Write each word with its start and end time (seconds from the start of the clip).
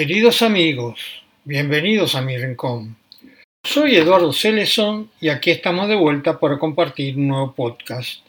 Queridos 0.00 0.40
amigos, 0.40 0.98
bienvenidos 1.44 2.14
a 2.14 2.22
mi 2.22 2.34
rincón. 2.38 2.96
Soy 3.62 3.96
Eduardo 3.96 4.32
Celeson 4.32 5.10
y 5.20 5.28
aquí 5.28 5.50
estamos 5.50 5.88
de 5.88 5.94
vuelta 5.94 6.40
para 6.40 6.58
compartir 6.58 7.18
un 7.18 7.28
nuevo 7.28 7.54
podcast. 7.54 8.24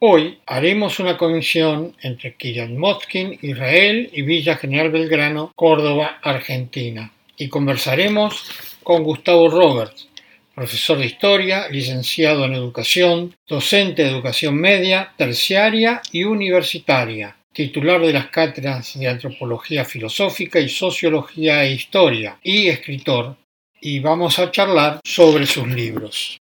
Hoy 0.00 0.40
haremos 0.44 0.98
una 0.98 1.16
conexión 1.16 1.94
entre 2.02 2.34
Kiryat 2.34 2.70
Moskin, 2.70 3.38
Israel 3.42 4.10
y 4.12 4.22
Villa 4.22 4.56
General 4.56 4.90
Belgrano, 4.90 5.52
Córdoba, 5.54 6.18
Argentina. 6.20 7.12
Y 7.36 7.48
conversaremos 7.48 8.50
con 8.82 9.04
Gustavo 9.04 9.48
Roberts, 9.48 10.08
profesor 10.52 10.98
de 10.98 11.06
historia, 11.06 11.68
licenciado 11.68 12.44
en 12.44 12.54
educación, 12.54 13.36
docente 13.46 14.02
de 14.02 14.10
educación 14.10 14.56
media, 14.56 15.12
terciaria 15.16 16.02
y 16.10 16.24
universitaria, 16.24 17.36
titular 17.54 18.00
de 18.00 18.12
las 18.12 18.30
cátedras 18.30 18.98
de 18.98 19.06
antropología 19.06 19.84
filosófica 19.84 20.58
y 20.58 20.68
sociología 20.68 21.62
e 21.62 21.74
historia, 21.74 22.36
y 22.42 22.66
escritor, 22.66 23.36
y 23.80 24.00
vamos 24.00 24.40
a 24.40 24.50
charlar 24.50 25.00
sobre 25.04 25.46
sus 25.46 25.68
libros. 25.68 26.36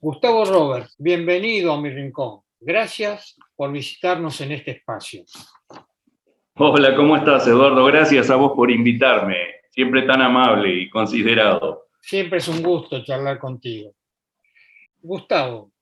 Gustavo 0.00 0.46
Roberts, 0.46 0.94
bienvenido 0.98 1.70
a 1.70 1.80
mi 1.80 1.90
rincón. 1.90 2.40
Gracias 2.58 3.36
por 3.54 3.70
visitarnos 3.72 4.40
en 4.40 4.52
este 4.52 4.70
espacio. 4.70 5.24
Hola, 6.54 6.96
¿cómo 6.96 7.14
estás, 7.16 7.46
Eduardo? 7.46 7.84
Gracias 7.84 8.30
a 8.30 8.36
vos 8.36 8.52
por 8.56 8.70
invitarme. 8.70 9.36
Siempre 9.70 10.02
tan 10.02 10.22
amable 10.22 10.72
y 10.72 10.88
considerado. 10.88 11.88
Siempre 12.00 12.38
es 12.38 12.48
un 12.48 12.62
gusto 12.62 13.04
charlar 13.04 13.38
contigo. 13.38 13.92
Gustavo, 15.02 15.72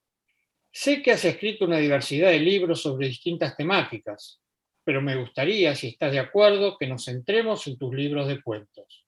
sé 0.72 1.00
que 1.02 1.12
has 1.12 1.24
escrito 1.24 1.66
una 1.66 1.76
diversidad 1.76 2.30
de 2.30 2.40
libros 2.40 2.82
sobre 2.82 3.06
distintas 3.06 3.56
temáticas, 3.56 4.41
pero 4.84 5.00
me 5.00 5.16
gustaría, 5.16 5.74
si 5.74 5.88
estás 5.88 6.12
de 6.12 6.18
acuerdo, 6.18 6.76
que 6.78 6.86
nos 6.86 7.04
centremos 7.04 7.66
en 7.66 7.78
tus 7.78 7.94
libros 7.94 8.28
de 8.28 8.42
cuentos. 8.42 9.06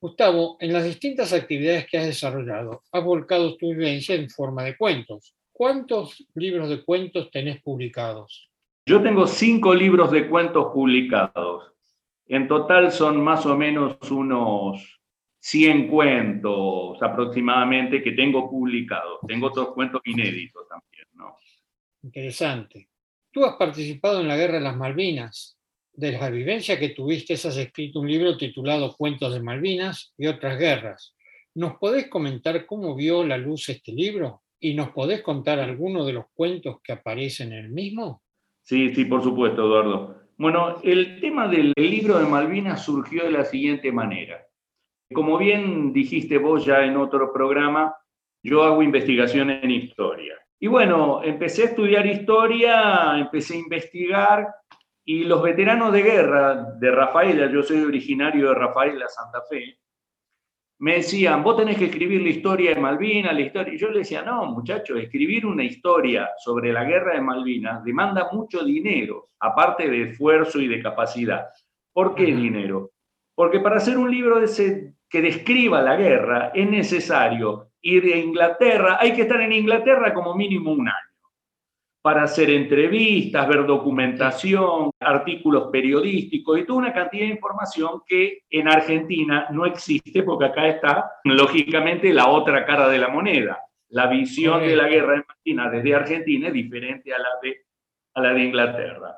Gustavo, 0.00 0.56
en 0.60 0.72
las 0.72 0.84
distintas 0.84 1.32
actividades 1.32 1.86
que 1.86 1.98
has 1.98 2.06
desarrollado, 2.06 2.82
has 2.92 3.02
volcado 3.02 3.56
tu 3.56 3.70
vivencia 3.70 4.14
en 4.14 4.28
forma 4.28 4.62
de 4.62 4.76
cuentos. 4.76 5.34
¿Cuántos 5.52 6.26
libros 6.34 6.68
de 6.68 6.84
cuentos 6.84 7.30
tenés 7.30 7.62
publicados? 7.62 8.50
Yo 8.84 9.02
tengo 9.02 9.26
cinco 9.26 9.74
libros 9.74 10.10
de 10.10 10.28
cuentos 10.28 10.66
publicados. 10.72 11.72
En 12.26 12.46
total 12.46 12.92
son 12.92 13.22
más 13.22 13.46
o 13.46 13.56
menos 13.56 13.96
unos 14.10 15.00
100 15.40 15.88
cuentos 15.88 17.00
aproximadamente 17.00 18.02
que 18.02 18.12
tengo 18.12 18.50
publicados. 18.50 19.20
Tengo 19.26 19.46
otros 19.46 19.72
cuentos 19.72 20.02
inéditos 20.04 20.68
también, 20.68 21.06
¿no? 21.14 21.36
Interesante. 22.02 22.88
Tú 23.36 23.44
has 23.44 23.56
participado 23.56 24.22
en 24.22 24.28
la 24.28 24.36
Guerra 24.38 24.54
de 24.54 24.60
las 24.62 24.78
Malvinas. 24.78 25.58
De 25.92 26.12
la 26.12 26.30
vivencia 26.30 26.80
que 26.80 26.88
tuviste 26.88 27.34
has 27.34 27.44
escrito 27.44 28.00
un 28.00 28.08
libro 28.08 28.38
titulado 28.38 28.94
Cuentos 28.96 29.34
de 29.34 29.42
Malvinas 29.42 30.14
y 30.16 30.26
otras 30.26 30.58
guerras. 30.58 31.14
¿Nos 31.54 31.74
podés 31.74 32.08
comentar 32.08 32.64
cómo 32.64 32.96
vio 32.96 33.26
la 33.26 33.36
luz 33.36 33.68
este 33.68 33.92
libro? 33.92 34.40
¿Y 34.58 34.72
nos 34.72 34.88
podés 34.88 35.20
contar 35.20 35.60
alguno 35.60 36.06
de 36.06 36.14
los 36.14 36.24
cuentos 36.32 36.78
que 36.82 36.94
aparecen 36.94 37.52
en 37.52 37.66
el 37.66 37.68
mismo? 37.72 38.22
Sí, 38.62 38.94
sí, 38.94 39.04
por 39.04 39.22
supuesto, 39.22 39.66
Eduardo. 39.66 40.18
Bueno, 40.38 40.80
el 40.82 41.20
tema 41.20 41.46
del 41.46 41.74
libro 41.76 42.18
de 42.18 42.24
Malvinas 42.24 42.86
surgió 42.86 43.24
de 43.24 43.32
la 43.32 43.44
siguiente 43.44 43.92
manera. 43.92 44.46
Como 45.12 45.36
bien 45.36 45.92
dijiste 45.92 46.38
vos 46.38 46.64
ya 46.64 46.86
en 46.86 46.96
otro 46.96 47.34
programa, 47.34 47.94
yo 48.42 48.62
hago 48.62 48.82
investigación 48.82 49.50
en 49.50 49.70
historia. 49.70 50.36
Y 50.58 50.68
bueno, 50.68 51.22
empecé 51.22 51.62
a 51.62 51.66
estudiar 51.66 52.06
historia, 52.06 53.18
empecé 53.18 53.54
a 53.54 53.58
investigar 53.58 54.48
y 55.04 55.24
los 55.24 55.42
veteranos 55.42 55.92
de 55.92 56.02
guerra 56.02 56.54
de 56.78 56.90
Rafaela, 56.90 57.50
yo 57.50 57.62
soy 57.62 57.82
originario 57.82 58.48
de 58.48 58.54
Rafaela, 58.54 59.06
Santa 59.08 59.42
Fe, 59.48 59.78
me 60.78 60.96
decían, 60.96 61.42
vos 61.42 61.56
tenés 61.56 61.78
que 61.78 61.86
escribir 61.86 62.20
la 62.20 62.28
historia 62.28 62.74
de 62.74 62.80
Malvinas, 62.80 63.32
la 63.32 63.40
historia. 63.40 63.72
Y 63.72 63.78
yo 63.78 63.88
le 63.88 64.00
decía, 64.00 64.22
no, 64.22 64.44
muchachos, 64.46 64.98
escribir 64.98 65.46
una 65.46 65.64
historia 65.64 66.30
sobre 66.38 66.72
la 66.72 66.84
guerra 66.84 67.14
de 67.14 67.22
Malvinas 67.22 67.82
demanda 67.82 68.28
mucho 68.30 68.62
dinero, 68.62 69.30
aparte 69.40 69.88
de 69.88 70.10
esfuerzo 70.10 70.60
y 70.60 70.68
de 70.68 70.82
capacidad. 70.82 71.46
¿Por 71.92 72.14
qué 72.14 72.26
dinero? 72.26 72.90
Porque 73.34 73.60
para 73.60 73.76
hacer 73.76 73.96
un 73.96 74.10
libro 74.10 74.38
que 75.08 75.22
describa 75.22 75.80
la 75.80 75.96
guerra 75.96 76.50
es 76.54 76.68
necesario 76.68 77.65
ir 77.82 78.04
a 78.12 78.16
Inglaterra, 78.16 78.98
hay 79.00 79.12
que 79.12 79.22
estar 79.22 79.40
en 79.40 79.52
Inglaterra 79.52 80.12
como 80.12 80.34
mínimo 80.34 80.72
un 80.72 80.88
año 80.88 81.06
para 82.06 82.22
hacer 82.22 82.50
entrevistas, 82.50 83.48
ver 83.48 83.66
documentación, 83.66 84.92
artículos 85.00 85.70
periodísticos 85.72 86.60
y 86.60 86.64
toda 86.64 86.78
una 86.78 86.92
cantidad 86.92 87.24
de 87.24 87.32
información 87.32 88.02
que 88.06 88.44
en 88.48 88.68
Argentina 88.68 89.48
no 89.50 89.66
existe 89.66 90.22
porque 90.22 90.44
acá 90.44 90.68
está, 90.68 91.10
lógicamente, 91.24 92.14
la 92.14 92.28
otra 92.28 92.64
cara 92.64 92.88
de 92.88 92.98
la 92.98 93.08
moneda. 93.08 93.58
La 93.88 94.06
visión 94.06 94.60
de 94.60 94.76
la 94.76 94.86
guerra 94.86 95.14
en 95.14 95.24
Argentina 95.28 95.68
desde 95.68 95.94
Argentina 95.96 96.46
es 96.46 96.52
diferente 96.52 97.12
a 97.12 97.18
la 97.18 97.28
de, 97.42 97.66
a 98.14 98.20
la 98.20 98.32
de 98.34 98.44
Inglaterra. 98.44 99.16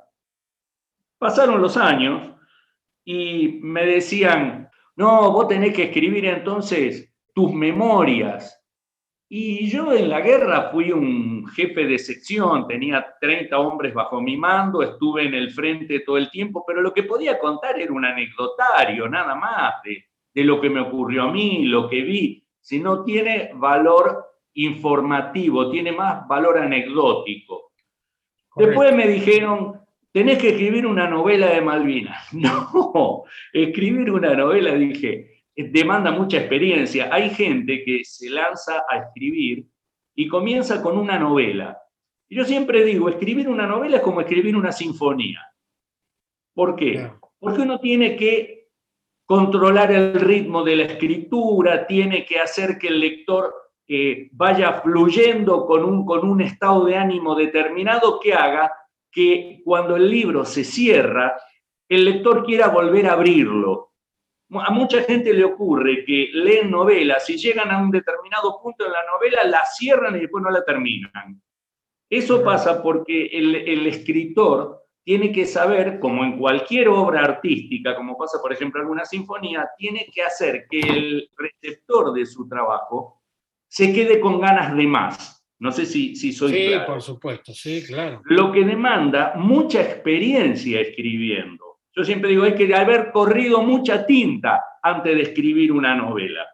Pasaron 1.18 1.60
los 1.60 1.76
años 1.76 2.30
y 3.04 3.60
me 3.62 3.84
decían, 3.84 4.70
no, 4.96 5.30
vos 5.30 5.46
tenés 5.46 5.74
que 5.74 5.84
escribir 5.84 6.24
entonces 6.24 7.07
tus 7.38 7.54
memorias 7.54 8.60
y 9.28 9.70
yo 9.70 9.92
en 9.92 10.08
la 10.08 10.20
guerra 10.20 10.70
fui 10.72 10.90
un 10.90 11.46
jefe 11.46 11.86
de 11.86 12.00
sección, 12.00 12.66
tenía 12.66 13.14
30 13.20 13.56
hombres 13.56 13.94
bajo 13.94 14.20
mi 14.20 14.36
mando, 14.36 14.82
estuve 14.82 15.24
en 15.24 15.34
el 15.34 15.52
frente 15.52 16.00
todo 16.00 16.16
el 16.16 16.30
tiempo, 16.30 16.64
pero 16.66 16.82
lo 16.82 16.92
que 16.92 17.04
podía 17.04 17.38
contar 17.38 17.78
era 17.78 17.92
un 17.92 18.04
anecdotario, 18.04 19.08
nada 19.08 19.36
más, 19.36 19.74
de, 19.84 20.42
lo 20.42 20.60
que 20.60 20.68
me 20.68 20.80
ocurrió 20.80 21.24
a 21.24 21.32
mí, 21.32 21.66
lo 21.66 21.88
que 21.88 22.02
vi. 22.02 22.44
Si 22.60 22.80
no 22.80 23.04
tiene 23.04 23.52
valor 23.54 24.24
informativo, 24.54 25.70
tiene 25.70 25.92
más 25.92 26.26
valor 26.26 26.58
anecdótico. 26.58 27.70
Después 28.56 28.92
me 28.96 29.06
dijeron, 29.06 29.80
tenés 30.10 30.38
que 30.38 30.48
escribir 30.48 30.84
una 30.84 31.08
novela 31.08 31.46
de 31.46 31.60
Malvinas. 31.60 32.28
No, 32.32 33.22
escribir 33.52 34.10
una 34.10 34.34
novela, 34.34 34.74
dije, 34.74 35.37
demanda 35.64 36.10
mucha 36.10 36.38
experiencia. 36.38 37.08
Hay 37.12 37.30
gente 37.30 37.82
que 37.84 38.04
se 38.04 38.30
lanza 38.30 38.84
a 38.88 38.98
escribir 38.98 39.66
y 40.14 40.28
comienza 40.28 40.82
con 40.82 40.96
una 40.96 41.18
novela. 41.18 41.78
Y 42.28 42.36
yo 42.36 42.44
siempre 42.44 42.84
digo, 42.84 43.08
escribir 43.08 43.48
una 43.48 43.66
novela 43.66 43.96
es 43.96 44.02
como 44.02 44.20
escribir 44.20 44.56
una 44.56 44.72
sinfonía. 44.72 45.40
¿Por 46.54 46.76
qué? 46.76 47.10
Porque 47.38 47.62
uno 47.62 47.78
tiene 47.78 48.16
que 48.16 48.68
controlar 49.24 49.92
el 49.92 50.14
ritmo 50.14 50.64
de 50.64 50.76
la 50.76 50.84
escritura, 50.84 51.86
tiene 51.86 52.24
que 52.24 52.40
hacer 52.40 52.78
que 52.78 52.88
el 52.88 53.00
lector 53.00 53.54
eh, 53.86 54.28
vaya 54.32 54.80
fluyendo 54.80 55.66
con 55.66 55.84
un, 55.84 56.04
con 56.04 56.28
un 56.28 56.40
estado 56.40 56.84
de 56.84 56.96
ánimo 56.96 57.34
determinado 57.34 58.20
que 58.20 58.34
haga 58.34 58.72
que 59.10 59.60
cuando 59.64 59.96
el 59.96 60.10
libro 60.10 60.44
se 60.44 60.64
cierra, 60.64 61.36
el 61.88 62.04
lector 62.04 62.44
quiera 62.44 62.68
volver 62.68 63.06
a 63.06 63.12
abrirlo, 63.12 63.87
a 64.50 64.70
mucha 64.70 65.02
gente 65.02 65.34
le 65.34 65.44
ocurre 65.44 66.04
que 66.04 66.30
leen 66.32 66.70
novelas 66.70 67.28
y 67.28 67.36
llegan 67.36 67.70
a 67.70 67.78
un 67.82 67.90
determinado 67.90 68.60
punto 68.62 68.86
en 68.86 68.92
la 68.92 69.04
novela, 69.04 69.44
la 69.44 69.64
cierran 69.64 70.16
y 70.16 70.20
después 70.20 70.42
no 70.42 70.50
la 70.50 70.64
terminan. 70.64 71.40
Eso 72.10 72.42
pasa 72.42 72.82
porque 72.82 73.26
el, 73.26 73.54
el, 73.54 73.86
escritor 73.86 74.86
tiene 75.04 75.30
que 75.30 75.44
saber, 75.44 75.98
como 75.98 76.24
en 76.24 76.38
cualquier 76.38 76.88
obra 76.88 77.22
artística, 77.22 77.94
como 77.94 78.16
pasa 78.16 78.38
por 78.40 78.52
ejemplo 78.52 78.82
en 78.82 78.88
una 78.88 79.04
sinfonía, 79.04 79.68
tiene 79.76 80.06
que 80.12 80.22
hacer 80.22 80.66
que 80.70 80.80
el 80.80 81.30
receptor 81.36 82.14
de 82.14 82.24
su 82.24 82.48
trabajo 82.48 83.22
se 83.68 83.92
quede 83.92 84.18
con 84.20 84.40
ganas 84.40 84.74
de 84.74 84.86
más. 84.86 85.44
No 85.58 85.72
sé 85.72 85.86
si, 85.86 86.14
si 86.14 86.32
soy 86.32 86.52
sí, 86.52 86.70
por 86.86 87.02
supuesto, 87.02 87.52
sí, 87.52 87.84
claro. 87.84 88.22
Lo 88.24 88.52
que 88.52 88.64
demanda 88.64 89.34
mucha 89.36 89.82
experiencia 89.82 90.80
escribiendo. 90.80 91.67
Yo 91.98 92.04
siempre 92.04 92.30
digo, 92.30 92.44
hay 92.44 92.54
que 92.54 92.72
haber 92.72 93.10
corrido 93.10 93.60
mucha 93.60 94.06
tinta 94.06 94.64
antes 94.80 95.16
de 95.16 95.22
escribir 95.22 95.72
una 95.72 95.96
novela. 95.96 96.46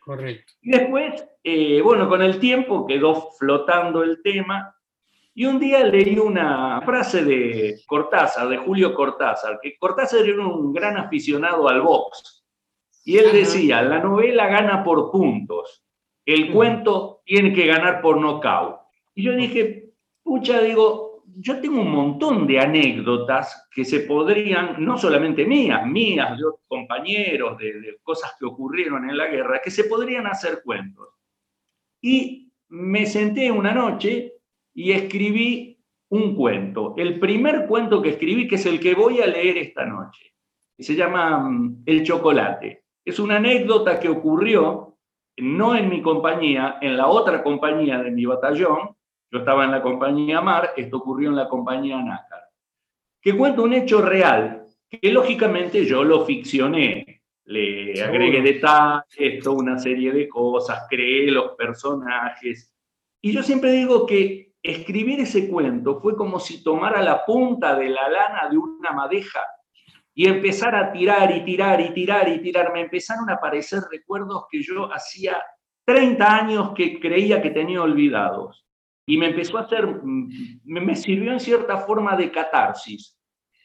Correcto. 0.00 0.54
Y 0.62 0.70
después, 0.70 1.26
eh, 1.44 1.82
bueno, 1.82 2.08
con 2.08 2.22
el 2.22 2.38
tiempo 2.38 2.86
quedó 2.86 3.32
flotando 3.38 4.02
el 4.02 4.22
tema 4.22 4.74
y 5.34 5.44
un 5.44 5.60
día 5.60 5.84
leí 5.84 6.18
una 6.18 6.80
frase 6.80 7.22
de 7.22 7.82
Cortázar, 7.86 8.48
de 8.48 8.56
Julio 8.56 8.94
Cortázar, 8.94 9.60
que 9.60 9.76
Cortázar 9.76 10.26
era 10.26 10.42
un 10.42 10.72
gran 10.72 10.96
aficionado 10.96 11.68
al 11.68 11.82
box. 11.82 12.42
Y 13.04 13.18
él 13.18 13.32
decía, 13.32 13.82
la 13.82 13.98
novela 13.98 14.46
gana 14.46 14.82
por 14.82 15.10
puntos, 15.10 15.84
el 16.24 16.50
cuento 16.50 17.20
tiene 17.26 17.52
que 17.52 17.66
ganar 17.66 18.00
por 18.00 18.16
nocaut. 18.18 18.78
Y 19.14 19.22
yo 19.22 19.32
dije, 19.32 19.90
pucha, 20.22 20.62
digo, 20.62 21.09
yo 21.36 21.60
tengo 21.60 21.80
un 21.82 21.90
montón 21.90 22.46
de 22.46 22.60
anécdotas 22.60 23.68
que 23.74 23.84
se 23.84 24.00
podrían, 24.00 24.84
no 24.84 24.98
solamente 24.98 25.44
mías, 25.44 25.86
mías, 25.86 26.36
de 26.36 26.44
otros 26.44 26.66
compañeros, 26.68 27.58
de, 27.58 27.98
cosas 28.02 28.34
que 28.38 28.46
ocurrieron 28.46 29.08
en 29.08 29.16
la 29.16 29.26
guerra, 29.26 29.60
que 29.62 29.70
se 29.70 29.84
podrían 29.84 30.26
hacer 30.26 30.62
cuentos. 30.64 31.08
Y 32.00 32.52
me 32.68 33.06
senté 33.06 33.50
una 33.50 33.72
noche 33.72 34.34
y 34.74 34.92
escribí 34.92 35.78
un 36.10 36.34
cuento, 36.34 36.94
el 36.96 37.20
primer 37.20 37.66
cuento 37.66 38.02
que 38.02 38.10
escribí, 38.10 38.48
que 38.48 38.56
es 38.56 38.66
el 38.66 38.80
que 38.80 38.94
voy 38.94 39.20
a 39.20 39.26
leer 39.26 39.58
esta 39.58 39.84
noche. 39.84 40.34
se 40.78 40.94
llama 40.94 41.38
mm, 41.38 41.82
El 41.86 42.02
chocolate. 42.02 42.84
Es 43.04 43.18
una 43.18 43.36
anécdota 43.36 44.00
que 44.00 44.08
ocurrió 44.08 44.90
no 45.36 45.74
en 45.74 45.88
mi 45.88 46.02
compañía, 46.02 46.78
en 46.80 46.96
la 46.96 47.08
otra 47.08 47.42
compañía 47.42 48.02
de 48.02 48.10
mi 48.10 48.24
batallón. 48.24 48.96
Yo 49.30 49.40
estaba 49.40 49.64
en 49.64 49.70
la 49.70 49.82
compañía 49.82 50.40
Mar, 50.40 50.72
esto 50.76 50.96
ocurrió 50.96 51.30
en 51.30 51.36
la 51.36 51.48
compañía 51.48 51.96
Nácar. 52.02 52.48
Que 53.22 53.36
cuenta 53.36 53.62
un 53.62 53.74
hecho 53.74 54.02
real, 54.02 54.64
que 54.88 55.12
lógicamente 55.12 55.84
yo 55.84 56.02
lo 56.02 56.24
ficcioné. 56.24 57.22
Le 57.44 58.02
agregué 58.02 58.42
detalles, 58.42 59.42
toda 59.42 59.56
una 59.56 59.78
serie 59.78 60.12
de 60.12 60.28
cosas, 60.28 60.86
creé 60.88 61.30
los 61.30 61.52
personajes. 61.52 62.72
Y 63.20 63.32
yo 63.32 63.42
siempre 63.42 63.72
digo 63.72 64.06
que 64.06 64.54
escribir 64.62 65.20
ese 65.20 65.48
cuento 65.48 66.00
fue 66.00 66.16
como 66.16 66.40
si 66.40 66.62
tomara 66.62 67.02
la 67.02 67.24
punta 67.24 67.76
de 67.76 67.88
la 67.88 68.08
lana 68.08 68.48
de 68.48 68.58
una 68.58 68.92
madeja 68.92 69.40
y 70.14 70.26
empezar 70.26 70.74
a 70.74 70.92
tirar 70.92 71.34
y 71.34 71.44
tirar 71.44 71.80
y 71.80 71.92
tirar 71.92 72.28
y 72.28 72.40
tirar. 72.40 72.72
Me 72.72 72.82
empezaron 72.82 73.30
a 73.30 73.34
aparecer 73.34 73.82
recuerdos 73.90 74.44
que 74.50 74.62
yo 74.62 74.92
hacía 74.92 75.40
30 75.84 76.36
años 76.36 76.72
que 76.74 76.98
creía 76.98 77.40
que 77.40 77.50
tenía 77.50 77.82
olvidados. 77.82 78.66
Y 79.10 79.18
me 79.18 79.26
empezó 79.26 79.58
a 79.58 79.62
hacer, 79.62 79.84
mm, 79.86 80.60
me 80.62 80.94
sirvió 80.94 81.32
en 81.32 81.40
cierta 81.40 81.78
forma 81.78 82.16
de 82.16 82.30
catarsis. 82.30 83.18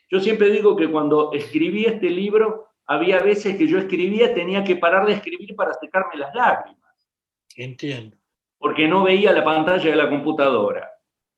Yo 0.10 0.20
siempre 0.20 0.50
digo 0.50 0.76
que 0.76 0.90
cuando 0.90 1.32
escribí 1.34 1.86
este 1.86 2.10
libro, 2.10 2.70
había 2.88 3.20
veces 3.20 3.56
que 3.56 3.68
yo 3.68 3.78
escribía, 3.78 4.34
tenía 4.34 4.64
que 4.64 4.76
parar 4.76 5.06
de 5.06 5.14
escribir 5.14 5.56
para 5.56 5.76
secarme 5.76 6.18
las 6.18 6.34
lágrimas. 6.34 7.12
Entiendo. 7.56 8.18
Porque 8.58 8.88
no 8.88 9.04
veía 9.04 9.32
la 9.34 9.44
pantalla 9.44 9.88
de 9.88 9.96
la 9.96 10.10
computadora. 10.10 10.90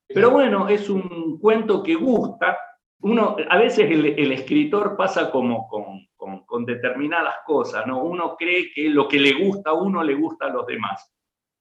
Pero 0.08 0.32
bueno, 0.32 0.70
es 0.70 0.90
un 0.90 1.38
cuento 1.38 1.84
que 1.84 1.96
gusta. 1.96 2.58
Uno, 3.02 3.36
a 3.50 3.58
veces 3.58 3.92
el, 3.92 4.32
escritor 4.32 4.96
pasa 4.96 5.30
como 5.30 5.68
con, 5.68 6.08
con, 6.46 6.66
determinadas 6.66 7.40
cosas, 7.46 7.86
¿no? 7.86 8.02
Uno 8.04 8.38
cree 8.38 8.72
que 8.74 8.90
lo 8.90 9.06
que 9.06 9.20
le 9.20 9.34
gusta 9.34 9.72
a 9.72 9.74
uno 9.74 10.02
le 10.02 10.16
gusta 10.16 10.46
a 10.46 10.50
los 10.50 10.66
demás. 10.66 11.14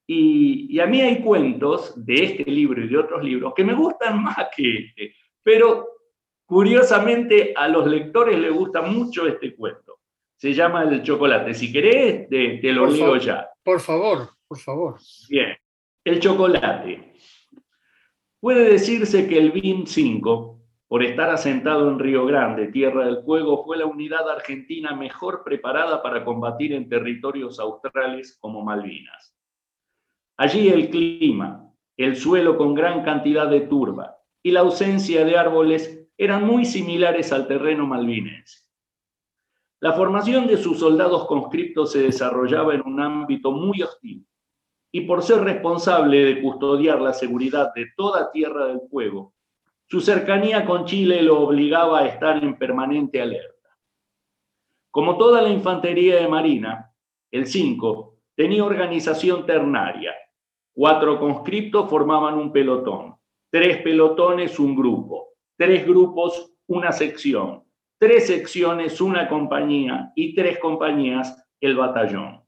Y, 0.06 0.68
y, 0.70 0.78
a 0.78 0.86
mí 0.86 1.00
hay 1.00 1.20
cuentos 1.20 1.92
de 1.96 2.14
este 2.14 2.44
libro 2.48 2.80
y 2.84 2.88
de 2.88 2.96
otros 2.96 3.24
libros 3.24 3.52
que 3.54 3.64
me 3.64 3.74
gustan 3.74 4.22
más 4.22 4.36
que 4.56 4.78
este, 4.78 5.14
pero 5.42 5.88
curiosamente 6.44 7.52
a 7.56 7.66
los 7.68 7.86
lectores 7.86 8.38
les 8.38 8.52
gusta 8.52 8.82
mucho 8.82 9.26
este 9.26 9.54
cuento. 9.54 9.98
Se 10.36 10.52
llama 10.52 10.82
El 10.84 11.02
chocolate. 11.02 11.54
Si 11.54 11.72
querés, 11.72 12.28
te, 12.28 12.58
te 12.58 12.72
lo 12.72 12.86
leo 12.86 13.16
ya. 13.16 13.48
Por 13.62 13.80
favor, 13.80 14.28
por 14.46 14.58
favor. 14.58 14.96
Bien. 15.28 15.56
El 16.04 16.20
chocolate. 16.20 17.14
Puede 18.38 18.70
decirse 18.70 19.26
que 19.26 19.38
el 19.38 19.50
BIM 19.50 19.86
5, 19.86 20.60
por 20.86 21.02
estar 21.02 21.30
asentado 21.30 21.90
en 21.90 21.98
Río 21.98 22.26
Grande, 22.26 22.68
Tierra 22.68 23.06
del 23.06 23.24
Fuego, 23.24 23.64
fue 23.64 23.76
la 23.76 23.86
unidad 23.86 24.28
argentina 24.30 24.94
mejor 24.94 25.42
preparada 25.42 26.02
para 26.02 26.24
combatir 26.24 26.72
en 26.74 26.88
territorios 26.88 27.58
australes 27.58 28.38
como 28.40 28.62
Malvinas. 28.62 29.35
Allí 30.36 30.68
el 30.68 30.90
clima, 30.90 31.72
el 31.96 32.16
suelo 32.16 32.58
con 32.58 32.74
gran 32.74 33.02
cantidad 33.02 33.48
de 33.48 33.62
turba 33.62 34.18
y 34.42 34.50
la 34.50 34.60
ausencia 34.60 35.24
de 35.24 35.38
árboles 35.38 36.08
eran 36.18 36.46
muy 36.46 36.64
similares 36.64 37.32
al 37.32 37.46
terreno 37.46 37.86
malvinense. 37.86 38.66
La 39.80 39.92
formación 39.92 40.46
de 40.46 40.56
sus 40.56 40.78
soldados 40.78 41.26
conscriptos 41.26 41.92
se 41.92 42.00
desarrollaba 42.00 42.74
en 42.74 42.82
un 42.82 43.00
ámbito 43.00 43.52
muy 43.52 43.82
hostil 43.82 44.26
y 44.90 45.02
por 45.02 45.22
ser 45.22 45.40
responsable 45.40 46.24
de 46.24 46.40
custodiar 46.40 47.00
la 47.00 47.12
seguridad 47.12 47.72
de 47.74 47.86
toda 47.96 48.30
Tierra 48.30 48.66
del 48.66 48.80
Fuego, 48.90 49.34
su 49.88 50.00
cercanía 50.00 50.64
con 50.64 50.84
Chile 50.86 51.22
lo 51.22 51.40
obligaba 51.40 52.00
a 52.00 52.06
estar 52.06 52.42
en 52.42 52.58
permanente 52.58 53.20
alerta. 53.20 53.76
Como 54.90 55.16
toda 55.18 55.42
la 55.42 55.50
infantería 55.50 56.16
de 56.16 56.28
Marina, 56.28 56.92
el 57.30 57.46
5 57.46 58.18
tenía 58.34 58.64
organización 58.64 59.44
ternaria. 59.44 60.14
Cuatro 60.76 61.18
conscriptos 61.18 61.88
formaban 61.88 62.34
un 62.34 62.52
pelotón, 62.52 63.16
tres 63.50 63.78
pelotones 63.78 64.58
un 64.58 64.76
grupo, 64.76 65.28
tres 65.56 65.86
grupos 65.86 66.52
una 66.66 66.92
sección, 66.92 67.64
tres 67.96 68.26
secciones 68.26 69.00
una 69.00 69.26
compañía 69.26 70.12
y 70.14 70.34
tres 70.34 70.58
compañías 70.58 71.42
el 71.62 71.76
batallón. 71.76 72.42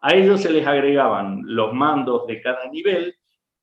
A 0.00 0.12
ellos 0.12 0.40
se 0.40 0.50
les 0.50 0.66
agregaban 0.66 1.42
los 1.44 1.72
mandos 1.72 2.26
de 2.26 2.42
cada 2.42 2.68
nivel, 2.68 3.14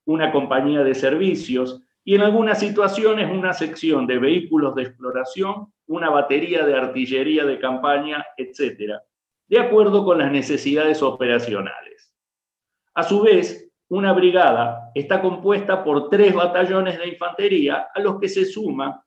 una 0.05 0.31
compañía 0.31 0.81
de 0.81 0.95
servicios 0.95 1.83
y 2.05 2.15
en 2.15 2.21
algunas 2.21 2.57
situaciones 2.57 3.29
una 3.29 3.51
sección 3.51 4.07
de 4.07 4.17
vehículos 4.17 4.75
de 4.75 4.83
exploración, 4.83 5.73
una 5.87 6.09
batería 6.09 6.65
de 6.65 6.73
artillería 6.73 7.43
de 7.43 7.59
campaña, 7.59 8.25
etc., 8.37 8.93
de 9.49 9.59
acuerdo 9.59 10.05
con 10.05 10.19
las 10.19 10.31
necesidades 10.31 11.03
operacionales. 11.03 12.13
A 12.93 13.03
su 13.03 13.21
vez, 13.21 13.68
una 13.89 14.13
brigada 14.13 14.91
está 14.93 15.21
compuesta 15.21 15.83
por 15.83 16.09
tres 16.09 16.33
batallones 16.33 16.97
de 16.97 17.09
infantería 17.09 17.87
a 17.93 17.99
los 17.99 18.19
que 18.19 18.29
se 18.29 18.45
suma 18.45 19.03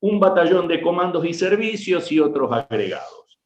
un 0.00 0.20
batallón 0.20 0.68
de 0.68 0.82
comandos 0.82 1.24
y 1.24 1.32
servicios 1.32 2.10
y 2.12 2.20
otros 2.20 2.52
agregados. 2.52 3.40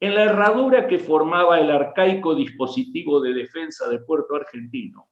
En 0.00 0.14
la 0.14 0.24
herradura 0.24 0.86
que 0.86 0.98
formaba 0.98 1.58
el 1.58 1.70
arcaico 1.70 2.34
dispositivo 2.34 3.20
de 3.20 3.34
defensa 3.34 3.88
de 3.88 3.98
Puerto 4.00 4.36
Argentino, 4.36 5.08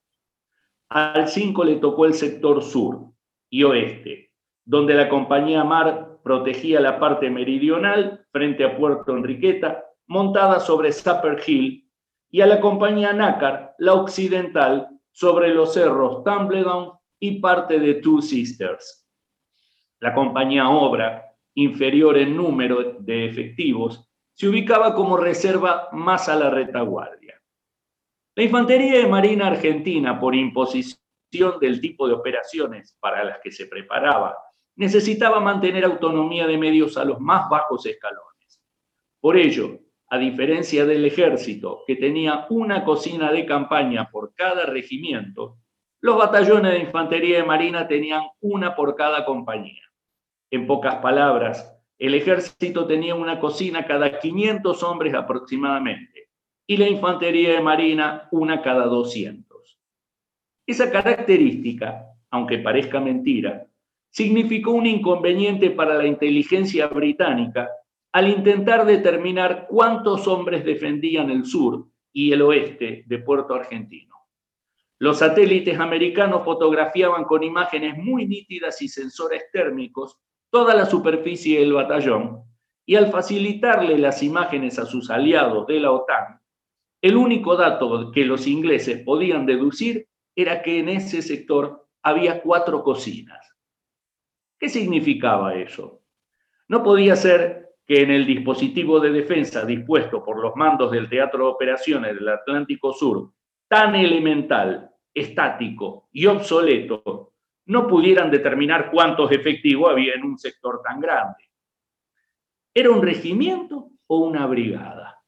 al 0.88 1.28
5 1.28 1.64
le 1.64 1.76
tocó 1.76 2.04
el 2.04 2.14
sector 2.14 2.62
sur 2.62 3.12
y 3.50 3.64
oeste, 3.64 4.30
donde 4.64 4.94
la 4.94 5.08
compañía 5.08 5.64
Mar 5.64 6.18
protegía 6.22 6.80
la 6.80 7.00
parte 7.00 7.30
meridional 7.30 8.24
frente 8.30 8.64
a 8.64 8.76
Puerto 8.76 9.16
Enriqueta, 9.16 9.84
montada 10.06 10.60
sobre 10.60 10.92
Supper 10.92 11.40
Hill, 11.46 11.88
y 12.30 12.40
a 12.40 12.46
la 12.46 12.60
compañía 12.60 13.12
Nácar, 13.12 13.74
la 13.78 13.94
occidental, 13.94 14.88
sobre 15.12 15.54
los 15.54 15.74
cerros 15.74 16.24
Tumbledown 16.24 16.92
y 17.20 17.38
parte 17.38 17.78
de 17.78 17.94
Two 17.94 18.20
Sisters. 18.20 19.06
La 20.00 20.12
compañía 20.14 20.68
Obra, 20.68 21.36
inferior 21.54 22.18
en 22.18 22.36
número 22.36 22.96
de 22.98 23.26
efectivos, 23.26 24.08
se 24.34 24.48
ubicaba 24.48 24.94
como 24.94 25.16
reserva 25.16 25.88
más 25.92 26.28
a 26.28 26.34
la 26.34 26.50
retaguardia. 26.50 27.40
La 28.34 28.42
Infantería 28.42 28.98
de 28.98 29.06
Marina 29.06 29.48
Argentina, 29.48 30.18
por 30.18 30.34
imposición 30.34 30.98
del 31.60 31.80
tipo 31.80 32.08
de 32.08 32.14
operaciones 32.14 32.96
para 32.98 33.22
las 33.22 33.38
que 33.40 33.52
se 33.52 33.66
preparaba, 33.66 34.36
necesitaba 34.76 35.38
mantener 35.38 35.84
autonomía 35.84 36.46
de 36.46 36.58
medios 36.58 36.96
a 36.96 37.04
los 37.04 37.20
más 37.20 37.48
bajos 37.48 37.84
escalones. 37.86 38.60
Por 39.20 39.36
ello, 39.36 39.78
a 40.12 40.18
diferencia 40.18 40.84
del 40.84 41.06
ejército, 41.06 41.84
que 41.86 41.96
tenía 41.96 42.44
una 42.50 42.84
cocina 42.84 43.32
de 43.32 43.46
campaña 43.46 44.10
por 44.10 44.34
cada 44.34 44.66
regimiento, 44.66 45.56
los 46.02 46.18
batallones 46.18 46.72
de 46.72 46.80
infantería 46.80 47.38
de 47.38 47.44
marina 47.44 47.88
tenían 47.88 48.24
una 48.42 48.76
por 48.76 48.94
cada 48.94 49.24
compañía. 49.24 49.80
En 50.50 50.66
pocas 50.66 50.96
palabras, 50.96 51.74
el 51.98 52.14
ejército 52.14 52.86
tenía 52.86 53.14
una 53.14 53.40
cocina 53.40 53.86
cada 53.86 54.18
500 54.18 54.82
hombres 54.82 55.14
aproximadamente 55.14 56.28
y 56.66 56.76
la 56.76 56.90
infantería 56.90 57.54
de 57.54 57.62
marina 57.62 58.28
una 58.32 58.60
cada 58.60 58.84
200. 58.84 59.80
Esa 60.66 60.90
característica, 60.90 62.04
aunque 62.30 62.58
parezca 62.58 63.00
mentira, 63.00 63.66
significó 64.10 64.72
un 64.72 64.84
inconveniente 64.84 65.70
para 65.70 65.94
la 65.94 66.06
inteligencia 66.06 66.88
británica 66.88 67.70
al 68.12 68.28
intentar 68.28 68.84
determinar 68.84 69.66
cuántos 69.68 70.28
hombres 70.28 70.64
defendían 70.64 71.30
el 71.30 71.46
sur 71.46 71.88
y 72.12 72.32
el 72.32 72.42
oeste 72.42 73.04
de 73.06 73.18
Puerto 73.18 73.54
Argentino. 73.54 74.16
Los 74.98 75.18
satélites 75.18 75.80
americanos 75.80 76.44
fotografiaban 76.44 77.24
con 77.24 77.42
imágenes 77.42 77.96
muy 77.96 78.26
nítidas 78.26 78.80
y 78.82 78.88
sensores 78.88 79.50
térmicos 79.50 80.18
toda 80.50 80.74
la 80.74 80.86
superficie 80.86 81.60
del 81.60 81.72
batallón 81.72 82.44
y 82.84 82.96
al 82.96 83.10
facilitarle 83.10 83.98
las 83.98 84.22
imágenes 84.22 84.78
a 84.78 84.84
sus 84.84 85.10
aliados 85.10 85.66
de 85.66 85.80
la 85.80 85.92
OTAN, 85.92 86.40
el 87.00 87.16
único 87.16 87.56
dato 87.56 88.12
que 88.12 88.24
los 88.24 88.46
ingleses 88.46 89.02
podían 89.02 89.46
deducir 89.46 90.06
era 90.36 90.62
que 90.62 90.78
en 90.78 90.88
ese 90.88 91.22
sector 91.22 91.88
había 92.02 92.42
cuatro 92.42 92.82
cocinas. 92.82 93.56
¿Qué 94.58 94.68
significaba 94.68 95.54
eso? 95.54 96.02
No 96.68 96.82
podía 96.82 97.16
ser 97.16 97.61
que 97.86 98.02
en 98.02 98.10
el 98.10 98.26
dispositivo 98.26 99.00
de 99.00 99.10
defensa 99.10 99.64
dispuesto 99.64 100.24
por 100.24 100.40
los 100.40 100.54
mandos 100.56 100.90
del 100.90 101.08
Teatro 101.08 101.44
de 101.44 101.50
Operaciones 101.50 102.14
del 102.14 102.28
Atlántico 102.28 102.92
Sur, 102.92 103.32
tan 103.68 103.94
elemental, 103.94 104.90
estático 105.12 106.08
y 106.12 106.26
obsoleto, 106.26 107.32
no 107.66 107.86
pudieran 107.86 108.30
determinar 108.30 108.90
cuántos 108.90 109.30
efectivos 109.32 109.90
había 109.90 110.14
en 110.14 110.24
un 110.24 110.38
sector 110.38 110.80
tan 110.82 111.00
grande. 111.00 111.50
¿Era 112.74 112.90
un 112.90 113.02
regimiento 113.02 113.90
o 114.06 114.18
una 114.18 114.46
brigada? 114.46 115.22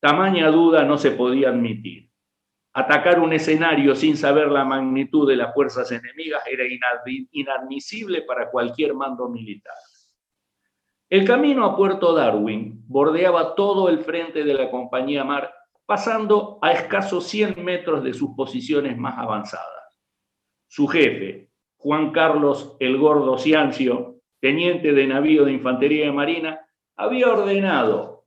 Tamaña 0.00 0.48
duda 0.50 0.84
no 0.84 0.98
se 0.98 1.12
podía 1.12 1.50
admitir. 1.50 2.10
Atacar 2.72 3.20
un 3.20 3.32
escenario 3.32 3.94
sin 3.94 4.16
saber 4.16 4.48
la 4.48 4.64
magnitud 4.64 5.28
de 5.28 5.36
las 5.36 5.54
fuerzas 5.54 5.92
enemigas 5.92 6.42
era 6.46 6.64
inadmisible 7.30 8.22
para 8.22 8.50
cualquier 8.50 8.94
mando 8.94 9.28
militar. 9.28 9.74
El 11.10 11.26
camino 11.26 11.66
a 11.66 11.76
Puerto 11.76 12.14
Darwin 12.14 12.82
bordeaba 12.86 13.54
todo 13.54 13.88
el 13.88 13.98
frente 14.00 14.42
de 14.42 14.54
la 14.54 14.70
compañía 14.70 15.22
Mar, 15.22 15.52
pasando 15.86 16.58
a 16.62 16.72
escasos 16.72 17.26
100 17.26 17.62
metros 17.62 18.02
de 18.02 18.14
sus 18.14 18.30
posiciones 18.30 18.96
más 18.96 19.18
avanzadas. 19.18 20.00
Su 20.66 20.86
jefe, 20.86 21.50
Juan 21.76 22.10
Carlos 22.10 22.76
el 22.80 22.96
Gordo 22.96 23.36
Ciancio, 23.36 24.20
teniente 24.40 24.92
de 24.92 25.06
navío 25.06 25.44
de 25.44 25.52
infantería 25.52 26.06
de 26.06 26.12
marina, 26.12 26.66
había 26.96 27.28
ordenado 27.28 28.24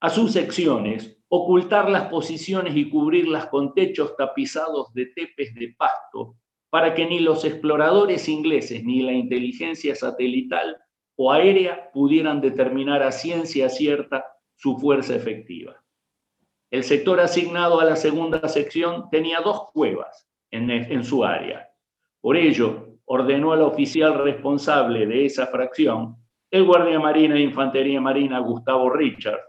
a 0.00 0.08
sus 0.08 0.32
secciones 0.32 1.18
ocultar 1.28 1.90
las 1.90 2.04
posiciones 2.04 2.74
y 2.76 2.88
cubrirlas 2.88 3.46
con 3.48 3.74
techos 3.74 4.16
tapizados 4.16 4.92
de 4.94 5.06
tepes 5.06 5.54
de 5.54 5.74
pasto 5.76 6.36
para 6.70 6.94
que 6.94 7.04
ni 7.04 7.20
los 7.20 7.44
exploradores 7.44 8.26
ingleses 8.28 8.82
ni 8.84 9.02
la 9.02 9.12
inteligencia 9.12 9.94
satelital 9.94 10.78
o 11.20 11.32
aérea 11.32 11.90
pudieran 11.92 12.40
determinar 12.40 13.02
a 13.02 13.10
ciencia 13.10 13.68
cierta 13.68 14.24
su 14.54 14.78
fuerza 14.78 15.16
efectiva. 15.16 15.82
El 16.70 16.84
sector 16.84 17.18
asignado 17.18 17.80
a 17.80 17.84
la 17.84 17.96
segunda 17.96 18.48
sección 18.48 19.10
tenía 19.10 19.40
dos 19.40 19.70
cuevas 19.72 20.28
en, 20.52 21.04
su 21.04 21.24
área. 21.24 21.68
Por 22.20 22.36
ello, 22.36 22.98
ordenó 23.04 23.52
al 23.52 23.62
oficial 23.62 24.22
responsable 24.22 25.06
de 25.06 25.26
esa 25.26 25.48
fracción, 25.48 26.16
el 26.52 26.64
guardia 26.64 27.00
marina 27.00 27.34
e 27.34 27.40
infantería 27.40 28.00
marina 28.00 28.38
Gustavo 28.38 28.88
Richard, 28.88 29.40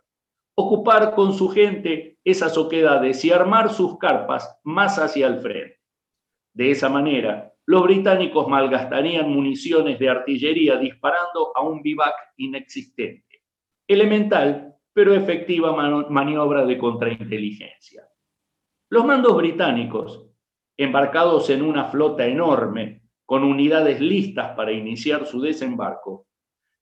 ocupar 0.56 1.14
con 1.14 1.34
su 1.34 1.50
gente 1.50 2.18
esas 2.24 2.58
oquedades 2.58 3.24
y 3.24 3.32
armar 3.32 3.72
sus 3.72 4.00
carpas 4.00 4.60
más 4.64 4.98
hacia 4.98 5.28
el 5.28 5.40
frente. 5.40 5.80
De 6.54 6.72
esa 6.72 6.90
manera, 6.90 7.54
los 7.70 7.84
británicos 7.84 8.48
malgastarían 8.48 9.30
municiones 9.30 10.00
de 10.00 10.10
artillería 10.10 10.78
disparando 10.78 11.56
a 11.56 11.62
un 11.62 11.84
vivac 11.84 12.16
inexistente. 12.38 13.44
Elemental, 13.88 14.74
pero 14.92 15.14
efectiva 15.14 15.72
maniobra 16.10 16.66
de 16.66 16.80
contrainteligencia. 16.80 18.10
Los 18.90 19.06
mandos 19.06 19.38
británicos, 19.38 20.32
embarcados 20.78 21.52
en 21.52 21.62
una 21.62 21.86
flota 21.86 22.26
enorme, 22.26 23.04
con 23.24 23.44
unidades 23.44 24.02
listas 24.02 24.56
para 24.56 24.72
iniciar 24.72 25.28
su 25.28 25.40
desembarco, 25.40 26.26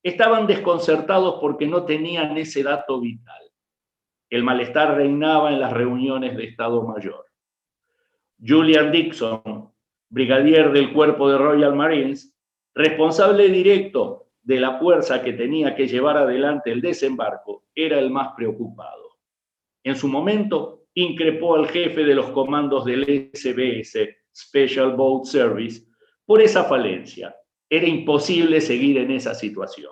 estaban 0.01 0.47
desconcertados 0.47 1.39
porque 1.41 1.67
no 1.67 1.83
tenían 1.83 2.37
ese 2.37 2.63
dato 2.63 3.01
vital. 3.01 3.41
El 4.29 4.45
malestar 4.45 4.95
reinaba 4.95 5.51
en 5.51 5.59
las 5.59 5.73
reuniones 5.73 6.37
de 6.37 6.45
Estado 6.45 6.81
Mayor. 6.87 7.25
Julian 8.39 8.89
Dixon, 8.89 9.73
brigadier 10.09 10.71
del 10.71 10.93
cuerpo 10.93 11.29
de 11.29 11.37
Royal 11.37 11.75
Marines, 11.75 12.33
responsable 12.73 13.49
directo 13.49 14.27
de 14.41 14.59
la 14.59 14.79
fuerza 14.79 15.21
que 15.21 15.33
tenía 15.33 15.75
que 15.75 15.87
llevar 15.87 16.17
adelante 16.17 16.71
el 16.71 16.81
desembarco, 16.81 17.65
era 17.75 17.99
el 17.99 18.09
más 18.09 18.29
preocupado. 18.35 19.17
En 19.83 19.95
su 19.95 20.07
momento, 20.07 20.85
increpó 20.93 21.55
al 21.55 21.67
jefe 21.67 22.03
de 22.03 22.15
los 22.15 22.29
comandos 22.31 22.85
del 22.85 23.29
SBS, 23.33 24.15
Special 24.35 24.95
Boat 24.95 25.25
Service, 25.25 25.85
por 26.25 26.41
esa 26.41 26.63
falencia. 26.63 27.35
Era 27.69 27.87
imposible 27.87 28.61
seguir 28.61 28.97
en 28.97 29.11
esa 29.11 29.35
situación. 29.35 29.91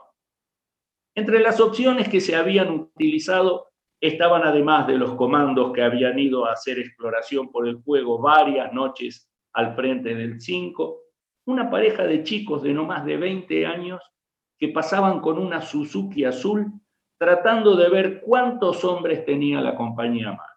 Entre 1.15 1.39
las 1.39 1.60
opciones 1.60 2.10
que 2.10 2.22
se 2.22 2.36
habían 2.36 2.69
utilizado 2.72 3.69
estaban 4.01 4.43
además 4.43 4.88
de 4.88 4.98
los 4.98 5.15
comandos 5.15 5.74
que 5.74 5.81
habían 5.81 6.19
ido 6.19 6.45
a 6.45 6.53
hacer 6.53 6.79
exploración 6.79 7.51
por 7.51 7.67
el 7.67 7.81
fuego 7.81 8.19
varias 8.19 8.72
noches 8.74 9.29
al 9.55 9.74
frente 9.74 10.13
del 10.13 10.41
5, 10.41 11.01
una 11.45 11.69
pareja 11.69 12.03
de 12.03 12.24
chicos 12.24 12.62
de 12.62 12.74
no 12.74 12.85
más 12.85 13.05
de 13.05 13.15
20 13.15 13.65
años 13.65 14.01
que 14.57 14.67
pasaban 14.67 15.21
con 15.21 15.38
una 15.38 15.62
Suzuki 15.62 16.25
azul 16.25 16.71
tratando 17.17 17.75
de 17.77 17.89
ver 17.89 18.21
cuántos 18.21 18.83
hombres 18.83 19.25
tenía 19.25 19.62
la 19.62 19.75
compañía 19.75 20.33
más. 20.33 20.51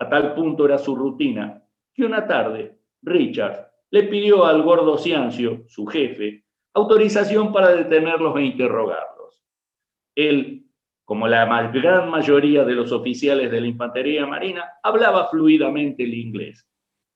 A 0.00 0.08
tal 0.08 0.34
punto 0.34 0.66
era 0.66 0.78
su 0.78 0.96
rutina 0.96 1.62
que 1.94 2.04
una 2.04 2.26
tarde 2.26 2.76
Richard 3.02 3.70
le 3.90 4.04
pidió 4.04 4.46
al 4.46 4.62
gordo 4.62 4.98
Ciancio, 4.98 5.62
su 5.68 5.86
jefe, 5.86 6.44
autorización 6.74 7.52
para 7.52 7.68
detenerlos 7.68 8.36
e 8.36 8.42
interrogarlos. 8.42 9.40
Él, 10.16 10.66
como 11.04 11.28
la 11.28 11.44
gran 11.68 12.10
mayoría 12.10 12.64
de 12.64 12.72
los 12.72 12.90
oficiales 12.90 13.50
de 13.50 13.60
la 13.60 13.66
Infantería 13.68 14.26
Marina, 14.26 14.64
hablaba 14.82 15.28
fluidamente 15.28 16.02
el 16.02 16.14
inglés 16.14 16.66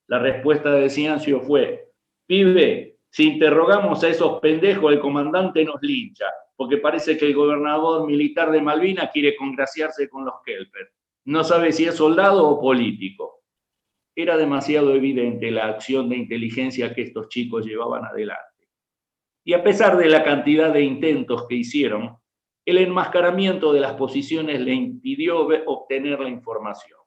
la 0.09 0.19
respuesta 0.19 0.73
de 0.73 0.89
Ciancio 0.89 1.41
fue, 1.41 1.91
pibe, 2.27 2.99
si 3.11 3.25
interrogamos 3.25 4.05
a 4.05 4.09
esos 4.09 4.41
pendejos, 4.41 4.93
el 4.93 5.01
comandante 5.01 5.65
nos 5.65 5.81
lincha, 5.81 6.27
porque 6.55 6.77
parece 6.79 7.17
que 7.17 7.27
el 7.27 7.35
gobernador 7.35 8.07
militar 8.07 8.51
de 8.51 8.61
Malvinas 8.61 9.11
quiere 9.13 9.35
congraciarse 9.37 10.09
con 10.09 10.25
los 10.25 10.35
Kelper. 10.45 10.93
No 11.25 11.43
sabe 11.43 11.73
si 11.73 11.85
es 11.85 11.95
soldado 11.95 12.47
o 12.47 12.61
político. 12.61 13.43
Era 14.15 14.37
demasiado 14.37 14.95
evidente 14.95 15.51
la 15.51 15.67
acción 15.67 16.09
de 16.09 16.17
inteligencia 16.17 16.95
que 16.95 17.03
estos 17.03 17.29
chicos 17.29 17.67
llevaban 17.67 18.05
adelante. 18.05 18.69
Y 19.45 19.53
a 19.53 19.63
pesar 19.63 19.97
de 19.97 20.09
la 20.09 20.25
cantidad 20.25 20.73
de 20.73 20.83
intentos 20.83 21.47
que 21.49 21.57
hicieron, 21.57 22.17
el 22.65 22.79
enmascaramiento 22.79 23.73
de 23.73 23.81
las 23.81 23.95
posiciones 23.95 24.61
le 24.61 24.75
impidió 24.75 25.47
obtener 25.67 26.21
la 26.21 26.29
información. 26.29 26.99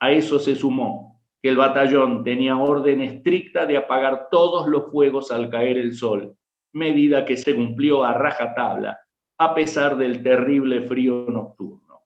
A 0.00 0.10
eso 0.12 0.38
se 0.38 0.54
sumó 0.54 1.13
que 1.44 1.50
el 1.50 1.58
batallón 1.58 2.24
tenía 2.24 2.56
orden 2.56 3.02
estricta 3.02 3.66
de 3.66 3.76
apagar 3.76 4.28
todos 4.30 4.66
los 4.66 4.90
fuegos 4.90 5.30
al 5.30 5.50
caer 5.50 5.76
el 5.76 5.92
sol, 5.92 6.34
medida 6.72 7.26
que 7.26 7.36
se 7.36 7.54
cumplió 7.54 8.02
a 8.02 8.14
rajatabla, 8.14 8.98
a 9.36 9.54
pesar 9.54 9.98
del 9.98 10.22
terrible 10.22 10.88
frío 10.88 11.26
nocturno. 11.28 12.00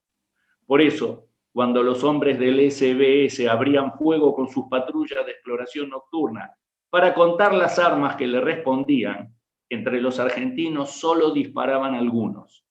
Por 0.66 0.82
eso, 0.82 1.28
cuando 1.52 1.84
los 1.84 2.02
hombres 2.02 2.36
del 2.36 2.68
SBS 2.68 3.46
abrían 3.48 3.92
fuego 3.92 4.34
con 4.34 4.48
sus 4.48 4.66
patrullas 4.66 5.24
de 5.24 5.30
exploración 5.30 5.90
nocturna 5.90 6.52
para 6.90 7.14
contar 7.14 7.54
las 7.54 7.78
armas 7.78 8.16
que 8.16 8.26
le 8.26 8.40
respondían, 8.40 9.32
entre 9.68 10.00
los 10.00 10.18
argentinos 10.18 10.98
solo 10.98 11.30
disparaban 11.30 11.94
algunos, 11.94 12.66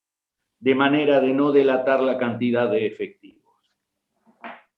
de 0.59 0.75
manera 0.75 1.21
de 1.21 1.31
no 1.31 1.53
delatar 1.53 2.01
la 2.01 2.17
cantidad 2.17 2.69
de 2.69 2.87
efectivos. 2.87 3.55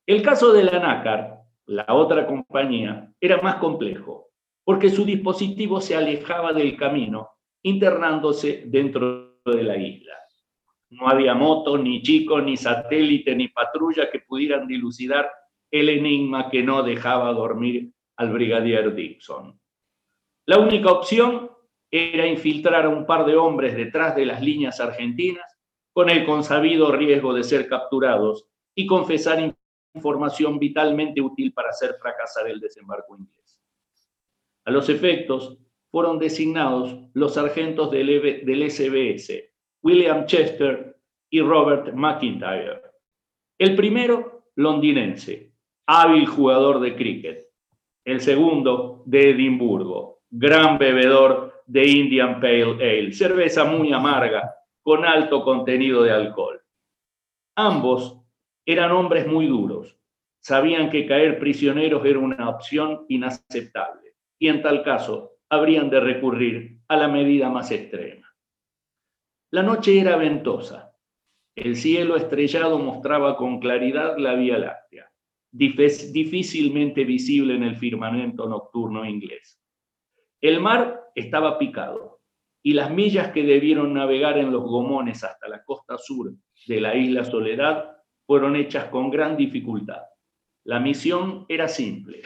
El 0.06 0.22
caso 0.22 0.54
de 0.54 0.66
la 0.66 0.78
nácar 0.78 1.39
la 1.70 1.86
otra 1.90 2.26
compañía, 2.26 3.14
era 3.22 3.42
más 3.42 3.58
complejo, 3.58 4.30
porque 4.64 4.90
su 4.90 5.06
dispositivo 5.06 5.80
se 5.80 5.96
alejaba 5.96 6.52
del 6.52 6.76
camino, 6.76 7.30
internándose 7.62 8.64
dentro 8.66 9.40
de 9.46 9.64
la 9.64 9.78
isla. 9.78 10.16
No 10.90 11.08
había 11.08 11.36
moto, 11.36 11.78
ni 11.78 12.02
chico, 12.02 12.42
ni 12.42 12.58
satélite, 12.58 13.36
ni 13.36 13.50
patrulla 13.50 14.10
que 14.10 14.22
pudieran 14.22 14.66
dilucidar 14.66 15.30
el 15.70 15.90
enigma 15.90 16.50
que 16.50 16.64
no 16.64 16.82
dejaba 16.82 17.32
dormir 17.34 17.92
al 18.18 18.34
brigadier 18.34 18.96
Dixon. 18.96 19.60
La 20.48 20.58
única 20.58 20.92
opción 20.92 21.52
era 21.92 22.26
infiltrar 22.26 22.86
a 22.86 22.90
un 22.90 23.06
par 23.06 23.28
de 23.28 23.36
hombres 23.36 23.76
detrás 23.76 24.16
de 24.16 24.26
las 24.26 24.42
líneas 24.42 24.80
argentinas 24.80 25.46
con 25.94 26.10
el 26.10 26.26
consabido 26.26 26.92
riesgo 26.92 27.32
de 27.32 27.44
ser 27.44 27.68
capturados 27.68 28.48
y 28.74 28.88
confesar 28.88 29.40
información 29.94 30.60
vitalmente 30.60 31.22
útil 31.22 31.54
para 31.54 31.70
hacer 31.70 31.96
fracasar 32.00 32.48
el 32.48 32.60
desembarco 32.60 33.18
inglés. 33.18 33.60
A 34.66 34.72
los 34.72 34.90
efectos, 34.90 35.58
fueron 35.92 36.20
designados 36.20 36.96
los 37.14 37.34
sargentos 37.34 37.92
del, 37.92 38.10
e 38.10 38.70
SBS, 38.70 39.52
William 39.82 40.26
Chester 40.26 40.98
y 41.30 41.42
Robert 41.42 41.94
McIntyre. 41.94 42.82
El 43.58 43.76
primero, 43.76 44.44
londinense, 44.56 45.52
hábil 45.88 46.28
jugador 46.28 46.80
de 46.80 46.96
cricket. 46.96 47.48
El 48.06 48.22
segundo, 48.22 49.04
de 49.06 49.32
Edimburgo, 49.32 50.22
gran 50.30 50.78
bebedor 50.78 51.64
de 51.66 51.86
Indian 51.86 52.40
Pale 52.40 52.76
Ale, 52.80 53.12
cerveza 53.12 53.66
muy 53.66 53.92
amarga 53.92 54.56
con 54.82 55.06
alto 55.06 55.44
contenido 55.44 56.04
de 56.04 56.12
alcohol. 56.12 56.62
Ambos 57.56 58.19
eran 58.72 58.92
hombres 58.92 59.26
muy 59.26 59.48
duros. 59.48 59.98
Sabían 60.40 60.92
que 60.92 61.08
caer 61.08 61.40
prisioneros 61.40 62.06
era 62.06 62.20
una 62.20 62.50
opción 62.50 63.04
inaceptable 63.10 64.14
y 64.38 64.48
en 64.48 64.62
tal 64.62 64.84
caso 64.84 65.32
habrían 65.50 65.90
de 65.90 66.00
recurrir 66.00 66.78
a 66.88 66.96
la 66.96 67.08
medida 67.08 67.50
más 67.50 67.72
extrema. 67.72 68.32
La 69.50 69.64
noche 69.64 70.00
era 70.00 70.18
ventosa. 70.18 70.96
El 71.56 71.76
cielo 71.76 72.16
estrellado 72.16 72.78
mostraba 72.78 73.38
con 73.38 73.60
claridad 73.60 74.20
la 74.20 74.36
Vía 74.36 74.60
Láctea, 74.60 75.12
difícilmente 75.52 77.06
visible 77.06 77.56
en 77.56 77.64
el 77.64 77.76
firmamento 77.76 78.48
nocturno 78.48 79.04
inglés. 79.04 79.60
El 80.42 80.60
mar 80.62 81.06
estaba 81.16 81.58
picado 81.58 82.22
y 82.62 82.74
las 82.74 82.92
millas 82.92 83.32
que 83.32 83.42
debieron 83.42 83.96
navegar 83.96 84.38
en 84.38 84.52
los 84.52 84.62
gomones 84.62 85.24
hasta 85.24 85.48
la 85.48 85.64
costa 85.64 85.98
sur 85.98 86.32
de 86.68 86.80
la 86.82 86.96
isla 86.96 87.26
Soledad 87.26 87.96
fueron 88.30 88.56
hechas 88.56 88.90
con 88.90 89.10
gran 89.10 89.36
dificultad. 89.36 90.04
La 90.64 90.80
misión 90.80 91.48
era 91.50 91.68
simple, 91.68 92.22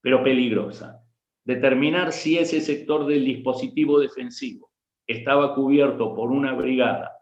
pero 0.00 0.20
peligrosa. 0.24 1.04
Determinar 1.44 2.10
si 2.10 2.38
ese 2.38 2.60
sector 2.60 3.06
del 3.06 3.24
dispositivo 3.24 4.00
defensivo 4.00 4.72
estaba 5.06 5.54
cubierto 5.54 6.12
por 6.12 6.32
una 6.32 6.54
brigada 6.54 7.12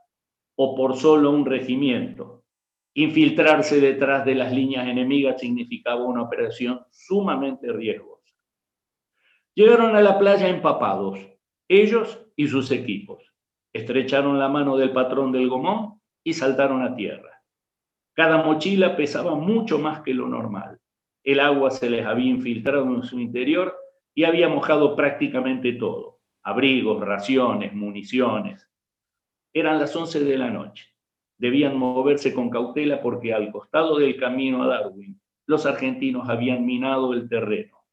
o 0.56 0.74
por 0.74 0.96
solo 0.96 1.30
un 1.30 1.44
regimiento, 1.44 2.46
infiltrarse 2.94 3.82
detrás 3.82 4.24
de 4.24 4.36
las 4.36 4.50
líneas 4.50 4.88
enemigas 4.88 5.38
significaba 5.38 6.02
una 6.06 6.22
operación 6.22 6.80
sumamente 6.90 7.70
riesgosa. 7.70 8.34
Llegaron 9.54 9.94
a 9.94 10.00
la 10.00 10.18
playa 10.18 10.48
empapados, 10.48 11.18
ellos 11.68 12.18
y 12.34 12.48
sus 12.48 12.70
equipos. 12.70 13.30
Estrecharon 13.74 14.38
la 14.38 14.48
mano 14.48 14.78
del 14.78 14.90
patrón 14.92 15.32
del 15.32 15.50
gomón 15.50 16.00
y 16.24 16.32
saltaron 16.32 16.82
a 16.82 16.96
tierra. 16.96 17.37
Cada 18.18 18.42
mochila 18.42 18.96
pesaba 18.96 19.36
mucho 19.36 19.78
más 19.78 20.02
que 20.02 20.12
lo 20.12 20.26
normal. 20.26 20.80
El 21.22 21.38
agua 21.38 21.70
se 21.70 21.88
les 21.88 22.04
había 22.04 22.28
infiltrado 22.28 22.82
en 22.92 23.04
su 23.04 23.20
interior 23.20 23.76
y 24.12 24.24
había 24.24 24.48
mojado 24.48 24.96
prácticamente 24.96 25.74
todo. 25.74 26.18
Abrigos, 26.42 27.00
raciones, 27.00 27.72
municiones. 27.74 28.68
Eran 29.52 29.78
las 29.78 29.94
11 29.94 30.24
de 30.24 30.36
la 30.36 30.50
noche. 30.50 30.86
Debían 31.38 31.76
moverse 31.76 32.34
con 32.34 32.50
cautela 32.50 33.00
porque 33.00 33.32
al 33.32 33.52
costado 33.52 33.98
del 33.98 34.16
camino 34.16 34.64
a 34.64 34.66
Darwin, 34.66 35.20
los 35.46 35.64
argentinos 35.64 36.28
habían 36.28 36.66
minado 36.66 37.12
el 37.12 37.28
terreno. 37.28 37.84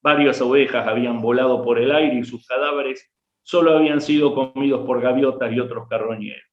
Varias 0.00 0.40
ovejas 0.40 0.86
habían 0.86 1.20
volado 1.20 1.60
por 1.64 1.80
el 1.80 1.90
aire 1.90 2.20
y 2.20 2.22
sus 2.22 2.46
cadáveres 2.46 3.12
solo 3.42 3.76
habían 3.76 4.00
sido 4.00 4.32
comidos 4.32 4.86
por 4.86 5.00
gaviotas 5.00 5.52
y 5.52 5.58
otros 5.58 5.88
carroñeros. 5.88 6.51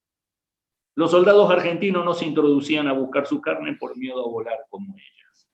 Los 0.99 1.11
soldados 1.11 1.49
argentinos 1.49 2.03
no 2.03 2.13
se 2.13 2.25
introducían 2.25 2.89
a 2.89 2.91
buscar 2.91 3.25
su 3.25 3.39
carne 3.39 3.77
por 3.79 3.95
miedo 3.95 4.19
a 4.19 4.29
volar 4.29 4.65
como 4.69 4.93
ellas. 4.97 5.49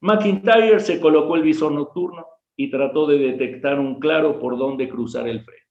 McIntyre 0.00 0.78
se 0.78 1.00
colocó 1.00 1.34
el 1.34 1.42
visor 1.42 1.72
nocturno 1.72 2.24
y 2.54 2.70
trató 2.70 3.04
de 3.08 3.18
detectar 3.18 3.80
un 3.80 3.98
claro 3.98 4.38
por 4.38 4.56
dónde 4.56 4.88
cruzar 4.88 5.26
el 5.26 5.42
frente. 5.42 5.66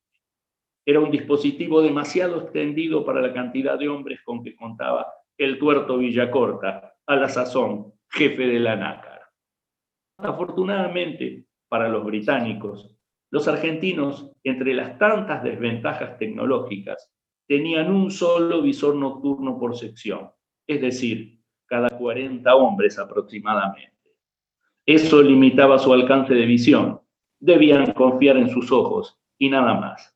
Era 0.86 1.00
un 1.00 1.10
dispositivo 1.10 1.82
demasiado 1.82 2.42
extendido 2.42 3.06
para 3.06 3.22
la 3.22 3.32
cantidad 3.32 3.80
de 3.80 3.88
hombres 3.88 4.20
con 4.26 4.44
que 4.44 4.54
contaba 4.54 5.08
el 5.38 5.58
tuerto 5.58 5.98
Villacorta, 5.98 6.94
a 7.06 7.16
la 7.16 7.30
sazón 7.30 7.94
jefe 8.10 8.48
de 8.48 8.60
la 8.60 8.76
nácar. 8.76 9.22
Afortunadamente 10.18 11.46
para 11.70 11.88
los 11.88 12.04
británicos, 12.04 12.94
los 13.32 13.48
argentinos, 13.48 14.34
entre 14.44 14.74
las 14.74 14.98
tantas 14.98 15.42
desventajas 15.42 16.18
tecnológicas, 16.18 17.14
tenían 17.48 17.94
un 17.94 18.12
solo 18.12 18.62
visor 18.62 18.96
nocturno 18.96 19.60
por 19.60 19.78
sección, 19.78 20.32
es 20.68 20.82
decir, 20.82 21.40
cada 21.66 21.90
40 21.90 22.56
hombres 22.56 22.98
aproximadamente. 23.00 23.94
Eso 24.86 25.22
limitaba 25.22 25.80
su 25.80 25.94
alcance 25.94 26.34
de 26.34 26.46
visión. 26.46 27.02
Debían 27.40 27.94
confiar 27.94 28.38
en 28.38 28.50
sus 28.50 28.72
ojos 28.72 29.20
y 29.38 29.50
nada 29.50 29.74
más. 29.74 30.16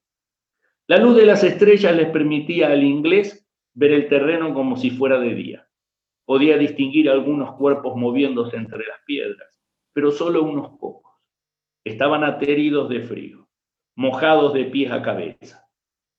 La 0.87 0.97
luz 0.97 1.15
de 1.17 1.25
las 1.25 1.43
estrellas 1.43 1.95
les 1.95 2.09
permitía 2.09 2.67
al 2.67 2.83
inglés 2.83 3.45
ver 3.73 3.91
el 3.91 4.07
terreno 4.07 4.53
como 4.53 4.77
si 4.77 4.89
fuera 4.89 5.19
de 5.19 5.33
día. 5.35 5.67
Podía 6.25 6.57
distinguir 6.57 7.09
algunos 7.09 7.53
cuerpos 7.53 7.95
moviéndose 7.95 8.57
entre 8.57 8.85
las 8.85 8.99
piedras, 9.05 9.61
pero 9.93 10.11
solo 10.11 10.43
unos 10.43 10.77
pocos. 10.77 11.13
Estaban 11.83 12.23
ateridos 12.23 12.89
de 12.89 13.01
frío, 13.01 13.47
mojados 13.95 14.53
de 14.53 14.65
pies 14.65 14.91
a 14.91 15.01
cabeza. 15.01 15.66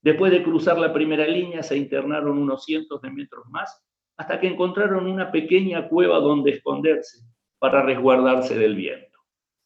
Después 0.01 0.31
de 0.31 0.43
cruzar 0.43 0.79
la 0.79 0.93
primera 0.93 1.27
línea, 1.27 1.63
se 1.63 1.77
internaron 1.77 2.39
unos 2.39 2.65
cientos 2.65 3.01
de 3.03 3.11
metros 3.11 3.47
más 3.49 3.85
hasta 4.17 4.41
que 4.41 4.49
encontraron 4.49 5.07
una 5.07 5.31
pequeña 5.31 5.89
cueva 5.89 6.19
donde 6.19 6.51
esconderse 6.51 7.25
para 7.59 7.83
resguardarse 7.83 8.59
del 8.59 8.75
viento. 8.75 9.19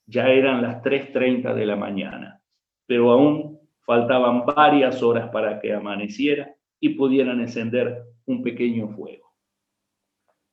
Ya 0.07 0.29
eran 0.29 0.62
las 0.62 0.83
3.30 0.83 1.55
de 1.55 1.66
la 1.66 1.77
mañana, 1.77 2.42
pero 2.87 3.11
aún 3.11 3.59
faltaban 3.81 4.45
varias 4.45 5.03
horas 5.03 5.31
para 5.31 5.59
que 5.61 5.73
amaneciera 5.73 6.55
y 6.81 6.90
pudieran 6.90 7.40
encender 7.40 8.03
un 8.27 8.42
pequeño 8.42 8.88
fuego. 8.88 9.33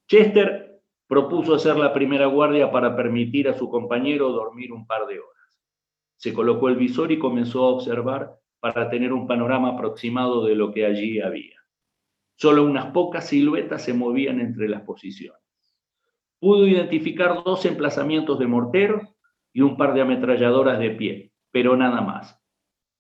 Chester 0.08 0.82
propuso 1.08 1.56
hacer 1.56 1.76
la 1.76 1.94
primera 1.94 2.28
guardia 2.28 2.72
para 2.72 2.96
permitir 2.96 3.50
a 3.50 3.54
su 3.54 3.70
compañero 3.70 4.30
dormir 4.30 4.72
un 4.72 4.86
par 4.88 5.08
de 5.08 5.20
horas. 5.20 5.60
Se 6.18 6.34
colocó 6.34 6.70
el 6.70 6.76
visor 6.76 7.12
y 7.12 7.20
comenzó 7.20 7.66
a 7.66 7.70
observar 7.72 8.39
para 8.60 8.90
tener 8.90 9.14
un 9.14 9.28
panorama 9.28 9.70
aproximado 9.70 10.46
de 10.46 10.56
lo 10.56 10.72
que 10.72 10.86
allí 10.86 11.20
había. 11.20 11.56
Solo 12.36 12.64
unas 12.64 12.88
pocas 12.88 13.28
siluetas 13.28 13.84
se 13.84 13.94
movían 13.94 14.40
entre 14.40 14.70
las 14.70 14.82
posiciones. 14.82 15.42
Pudo 16.40 16.68
identificar 16.68 17.44
dos 17.44 17.66
emplazamientos 17.66 18.40
de 18.40 18.48
morteros 18.48 19.04
y 19.52 19.62
un 19.62 19.76
par 19.76 19.94
de 19.94 20.02
ametralladoras 20.02 20.80
de 20.80 20.92
pie, 20.92 21.32
pero 21.52 21.76
nada 21.76 22.02
más. 22.02 22.40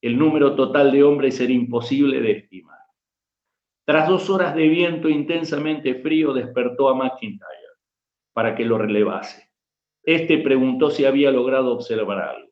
El 0.02 0.18
número 0.18 0.56
total 0.56 0.92
de 0.92 1.04
hombres 1.04 1.40
era 1.40 1.54
imposible 1.54 2.22
de 2.22 2.32
estimar. 2.32 2.80
Tras 3.86 4.08
dos 4.08 4.30
horas 4.30 4.56
de 4.56 4.68
viento 4.68 5.10
intensamente 5.10 5.96
frío, 5.96 6.34
despertó 6.34 6.90
a 6.90 6.96
McIntyre 6.96 7.48
para 8.34 8.56
que 8.56 8.66
lo 8.66 8.78
relevase. 8.78 9.50
Este 10.04 10.38
preguntó 10.38 10.90
si 10.90 11.06
había 11.06 11.32
logrado 11.32 11.74
observar 11.74 12.20
algo 12.20 12.50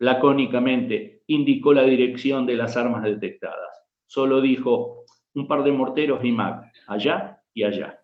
lacónicamente 0.00 1.19
indicó 1.30 1.72
la 1.72 1.84
dirección 1.84 2.44
de 2.44 2.56
las 2.56 2.76
armas 2.76 3.04
detectadas. 3.04 3.86
Solo 4.06 4.40
dijo 4.40 5.04
un 5.34 5.46
par 5.46 5.62
de 5.62 5.70
morteros 5.70 6.24
y 6.24 6.32
mag, 6.32 6.72
allá 6.88 7.40
y 7.54 7.62
allá. 7.62 8.02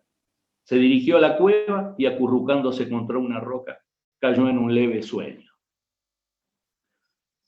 Se 0.63 0.77
dirigió 0.77 1.17
a 1.17 1.21
la 1.21 1.37
cueva 1.37 1.93
y 1.97 2.05
acurrucándose 2.05 2.89
contra 2.89 3.17
una 3.17 3.41
roca, 3.41 3.83
cayó 4.19 4.47
en 4.47 4.57
un 4.57 4.73
leve 4.73 5.03
sueño. 5.03 5.51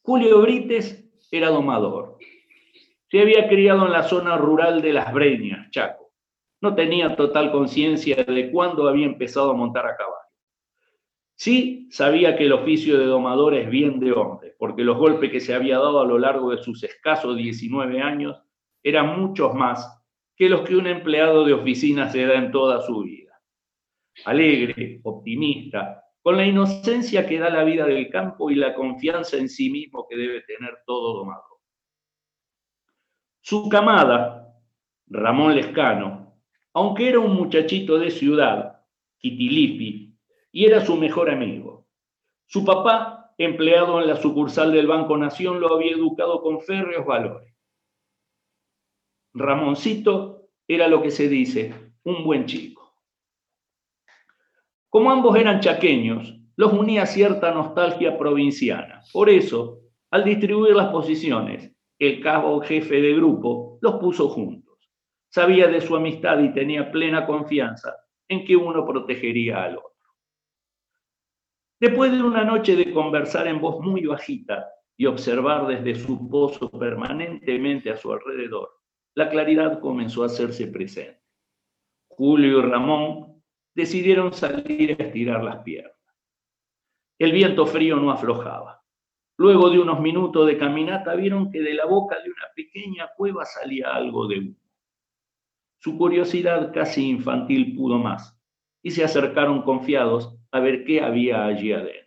Julio 0.03 0.41
Brites 0.41 1.09
era 1.31 1.49
domador. 1.49 2.17
Se 3.09 3.21
había 3.21 3.47
criado 3.47 3.85
en 3.85 3.93
la 3.93 4.03
zona 4.03 4.37
rural 4.37 4.81
de 4.81 4.91
Las 4.91 5.13
Breñas, 5.13 5.69
Chaco. 5.71 6.11
No 6.61 6.75
tenía 6.75 7.15
total 7.15 7.53
conciencia 7.53 8.25
de 8.25 8.51
cuándo 8.51 8.89
había 8.89 9.05
empezado 9.05 9.51
a 9.51 9.55
montar 9.55 9.85
a 9.85 9.95
caballo. 9.95 10.18
Sí 11.39 11.87
sabía 11.89 12.35
que 12.35 12.47
el 12.47 12.51
oficio 12.51 12.99
de 12.99 13.05
domador 13.05 13.53
es 13.53 13.69
bien 13.69 14.01
de 14.01 14.11
hombre, 14.11 14.55
porque 14.59 14.83
los 14.83 14.97
golpes 14.97 15.31
que 15.31 15.39
se 15.39 15.53
había 15.53 15.77
dado 15.77 16.01
a 16.01 16.05
lo 16.05 16.19
largo 16.19 16.51
de 16.51 16.61
sus 16.61 16.83
escasos 16.83 17.37
19 17.37 18.01
años 18.01 18.43
eran 18.83 19.17
muchos 19.17 19.53
más 19.53 20.03
que 20.35 20.49
los 20.49 20.67
que 20.67 20.75
un 20.75 20.85
empleado 20.85 21.45
de 21.45 21.53
oficina 21.53 22.09
se 22.09 22.25
da 22.25 22.33
en 22.33 22.51
toda 22.51 22.81
su 22.81 23.03
vida. 23.03 23.39
Alegre, 24.25 24.99
optimista, 25.03 26.03
con 26.21 26.35
la 26.35 26.45
inocencia 26.45 27.25
que 27.25 27.39
da 27.39 27.49
la 27.49 27.63
vida 27.63 27.85
del 27.85 28.09
campo 28.09 28.51
y 28.51 28.55
la 28.55 28.75
confianza 28.75 29.37
en 29.37 29.47
sí 29.47 29.69
mismo 29.69 30.07
que 30.09 30.17
debe 30.17 30.41
tener 30.41 30.79
todo 30.85 31.19
domador. 31.19 31.59
Su 33.39 33.69
camada, 33.69 34.57
Ramón 35.07 35.55
Lescano, 35.55 36.37
aunque 36.73 37.07
era 37.07 37.19
un 37.19 37.33
muchachito 37.33 37.97
de 37.97 38.11
ciudad, 38.11 38.81
Kitilipi, 39.19 40.08
y 40.51 40.65
era 40.65 40.85
su 40.85 40.95
mejor 40.95 41.29
amigo. 41.29 41.87
Su 42.45 42.65
papá, 42.65 43.33
empleado 43.37 44.01
en 44.01 44.07
la 44.07 44.15
sucursal 44.15 44.71
del 44.71 44.87
Banco 44.87 45.17
Nación, 45.17 45.59
lo 45.59 45.73
había 45.73 45.91
educado 45.91 46.41
con 46.41 46.61
férreos 46.61 47.05
valores. 47.05 47.53
Ramoncito 49.33 50.49
era 50.67 50.87
lo 50.87 51.01
que 51.01 51.11
se 51.11 51.29
dice, 51.29 51.73
un 52.03 52.23
buen 52.23 52.45
chico. 52.45 52.93
Como 54.89 55.11
ambos 55.11 55.35
eran 55.35 55.59
chaqueños, 55.59 56.35
los 56.55 56.73
unía 56.73 57.05
cierta 57.05 57.51
nostalgia 57.51 58.17
provinciana. 58.17 59.01
Por 59.13 59.29
eso, 59.29 59.81
al 60.11 60.23
distribuir 60.23 60.75
las 60.75 60.89
posiciones, 60.89 61.71
el 61.99 62.21
cabo 62.21 62.59
jefe 62.61 62.99
de 62.99 63.13
grupo 63.13 63.77
los 63.81 63.95
puso 63.95 64.29
juntos. 64.29 64.77
Sabía 65.29 65.67
de 65.67 65.79
su 65.79 65.95
amistad 65.95 66.39
y 66.39 66.51
tenía 66.51 66.91
plena 66.91 67.27
confianza 67.27 67.95
en 68.27 68.43
que 68.43 68.55
uno 68.55 68.85
protegería 68.85 69.63
al 69.63 69.77
otro. 69.77 69.98
Después 71.79 72.11
de 72.11 72.21
una 72.21 72.43
noche 72.43 72.75
de 72.75 72.91
conversar 72.91 73.47
en 73.47 73.61
voz 73.61 73.79
muy 73.79 74.05
bajita 74.05 74.69
y 74.97 75.05
observar 75.05 75.65
desde 75.67 75.95
su 75.95 76.29
pozo 76.29 76.69
permanentemente 76.69 77.89
a 77.89 77.95
su 77.95 78.11
alrededor, 78.11 78.69
la 79.15 79.29
claridad 79.29 79.79
comenzó 79.79 80.23
a 80.23 80.25
hacerse 80.25 80.67
presente. 80.67 81.21
Julio 82.09 82.59
y 82.59 82.61
Ramón 82.63 83.41
decidieron 83.73 84.33
salir 84.33 84.97
a 84.99 85.03
estirar 85.03 85.41
las 85.41 85.63
piernas. 85.63 85.93
El 87.17 87.31
viento 87.31 87.65
frío 87.65 87.95
no 87.95 88.11
aflojaba. 88.11 88.83
Luego 89.37 89.69
de 89.69 89.79
unos 89.79 90.01
minutos 90.01 90.47
de 90.47 90.57
caminata 90.57 91.15
vieron 91.15 91.49
que 91.49 91.61
de 91.61 91.75
la 91.75 91.85
boca 91.85 92.17
de 92.21 92.29
una 92.29 92.47
pequeña 92.53 93.09
cueva 93.15 93.45
salía 93.45 93.95
algo 93.95 94.27
de 94.27 94.39
humo. 94.39 94.55
Su 95.77 95.97
curiosidad 95.97 96.73
casi 96.73 97.09
infantil 97.09 97.73
pudo 97.73 97.97
más 97.97 98.37
y 98.81 98.91
se 98.91 99.05
acercaron 99.05 99.61
confiados 99.61 100.38
a 100.51 100.59
ver 100.59 100.83
qué 100.83 101.01
había 101.01 101.45
allí 101.45 101.71
adentro. 101.71 102.05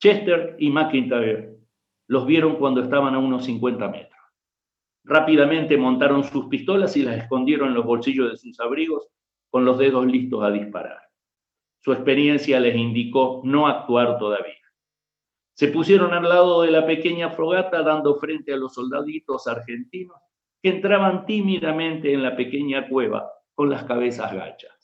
Chester 0.00 0.56
y 0.58 0.70
McIntyre 0.70 1.58
los 2.06 2.26
vieron 2.26 2.56
cuando 2.56 2.82
estaban 2.82 3.14
a 3.14 3.18
unos 3.18 3.44
50 3.44 3.88
metros. 3.88 4.18
Rápidamente 5.04 5.76
montaron 5.76 6.22
sus 6.24 6.46
pistolas 6.46 6.96
y 6.96 7.02
las 7.02 7.18
escondieron 7.18 7.68
en 7.68 7.74
los 7.74 7.84
bolsillos 7.84 8.30
de 8.30 8.36
sus 8.36 8.60
abrigos 8.60 9.08
con 9.50 9.64
los 9.64 9.78
dedos 9.78 10.06
listos 10.06 10.42
a 10.44 10.50
disparar. 10.50 11.00
Su 11.80 11.92
experiencia 11.92 12.60
les 12.60 12.76
indicó 12.76 13.40
no 13.44 13.66
actuar 13.66 14.18
todavía. 14.18 14.54
Se 15.54 15.68
pusieron 15.68 16.12
al 16.12 16.28
lado 16.28 16.62
de 16.62 16.70
la 16.70 16.86
pequeña 16.86 17.30
frogata 17.30 17.82
dando 17.82 18.16
frente 18.16 18.52
a 18.52 18.56
los 18.56 18.74
soldaditos 18.74 19.46
argentinos 19.46 20.16
que 20.62 20.70
entraban 20.70 21.26
tímidamente 21.26 22.12
en 22.12 22.22
la 22.22 22.36
pequeña 22.36 22.88
cueva 22.88 23.30
con 23.54 23.70
las 23.70 23.84
cabezas 23.84 24.32
gachas. 24.32 24.77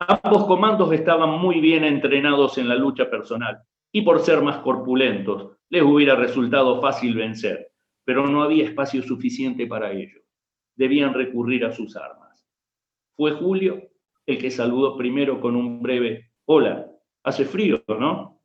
Ambos 0.00 0.46
comandos 0.46 0.90
estaban 0.92 1.38
muy 1.38 1.60
bien 1.60 1.84
entrenados 1.84 2.56
en 2.56 2.68
la 2.68 2.74
lucha 2.74 3.10
personal 3.10 3.62
y 3.92 4.00
por 4.00 4.20
ser 4.20 4.40
más 4.40 4.58
corpulentos 4.58 5.58
les 5.68 5.82
hubiera 5.82 6.16
resultado 6.16 6.80
fácil 6.80 7.14
vencer, 7.14 7.72
pero 8.04 8.26
no 8.26 8.42
había 8.42 8.64
espacio 8.64 9.02
suficiente 9.02 9.66
para 9.66 9.92
ello. 9.92 10.20
Debían 10.74 11.12
recurrir 11.12 11.66
a 11.66 11.72
sus 11.72 11.96
armas. 11.96 12.48
Fue 13.14 13.32
Julio 13.32 13.90
el 14.24 14.38
que 14.38 14.50
saludó 14.50 14.96
primero 14.96 15.40
con 15.40 15.54
un 15.54 15.82
breve 15.82 16.30
Hola, 16.46 16.90
hace 17.22 17.44
frío, 17.44 17.84
¿no? 17.86 18.42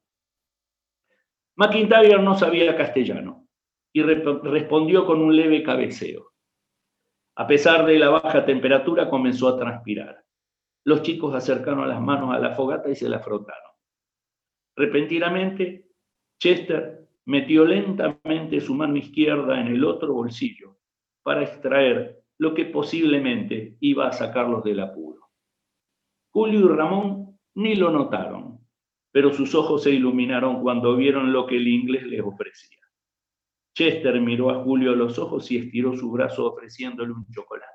McIntyre 1.56 2.22
no 2.22 2.38
sabía 2.38 2.76
castellano 2.76 3.48
y 3.94 4.04
respondió 4.04 5.06
con 5.06 5.22
un 5.22 5.36
leve 5.36 5.64
cabeceo. 5.64 6.34
A 7.38 7.48
pesar 7.48 7.86
de 7.86 7.98
la 7.98 8.10
baja 8.10 8.46
temperatura, 8.46 9.10
comenzó 9.10 9.48
a 9.48 9.58
transpirar. 9.58 10.26
Los 10.86 11.02
chicos 11.02 11.34
acercaron 11.34 11.90
las 11.90 12.00
manos 12.00 12.34
a 12.34 12.40
la 12.40 12.52
fogata 12.52 12.90
y 12.90 12.96
se 12.96 13.10
la 13.10 13.20
frotaron. 13.20 13.72
Repentinamente, 14.76 15.90
Chester 16.40 17.08
metió 17.26 17.66
lentamente 17.66 18.62
su 18.62 18.76
mano 18.76 18.96
izquierda 18.96 19.60
en 19.60 19.68
el 19.68 19.84
otro 19.84 20.14
bolsillo 20.14 20.78
para 21.24 21.44
extraer 21.44 22.22
lo 22.38 22.54
que 22.54 22.66
posiblemente 22.66 23.78
iba 23.80 24.08
a 24.08 24.12
sacarlos 24.12 24.64
del 24.64 24.80
apuro. 24.80 25.32
Julio 26.32 26.60
y 26.60 26.76
Ramón 26.76 27.40
ni 27.56 27.76
lo 27.76 27.90
notaron, 27.90 28.60
pero 29.12 29.34
sus 29.34 29.56
ojos 29.56 29.84
se 29.84 29.92
iluminaron 29.92 30.62
cuando 30.62 30.96
vieron 30.96 31.34
lo 31.34 31.48
que 31.48 31.56
el 31.56 31.68
inglés 31.68 32.06
les 32.06 32.22
ofrecía. 32.22 32.78
Chester 33.74 34.22
miró 34.22 34.52
a 34.52 34.64
Julio 34.64 34.92
a 34.92 34.96
los 34.96 35.18
ojos 35.18 35.50
y 35.52 35.58
estiró 35.58 35.96
su 35.96 36.12
brazo 36.12 36.46
ofreciéndole 36.46 37.12
un 37.12 37.26
chocolate. 37.32 37.75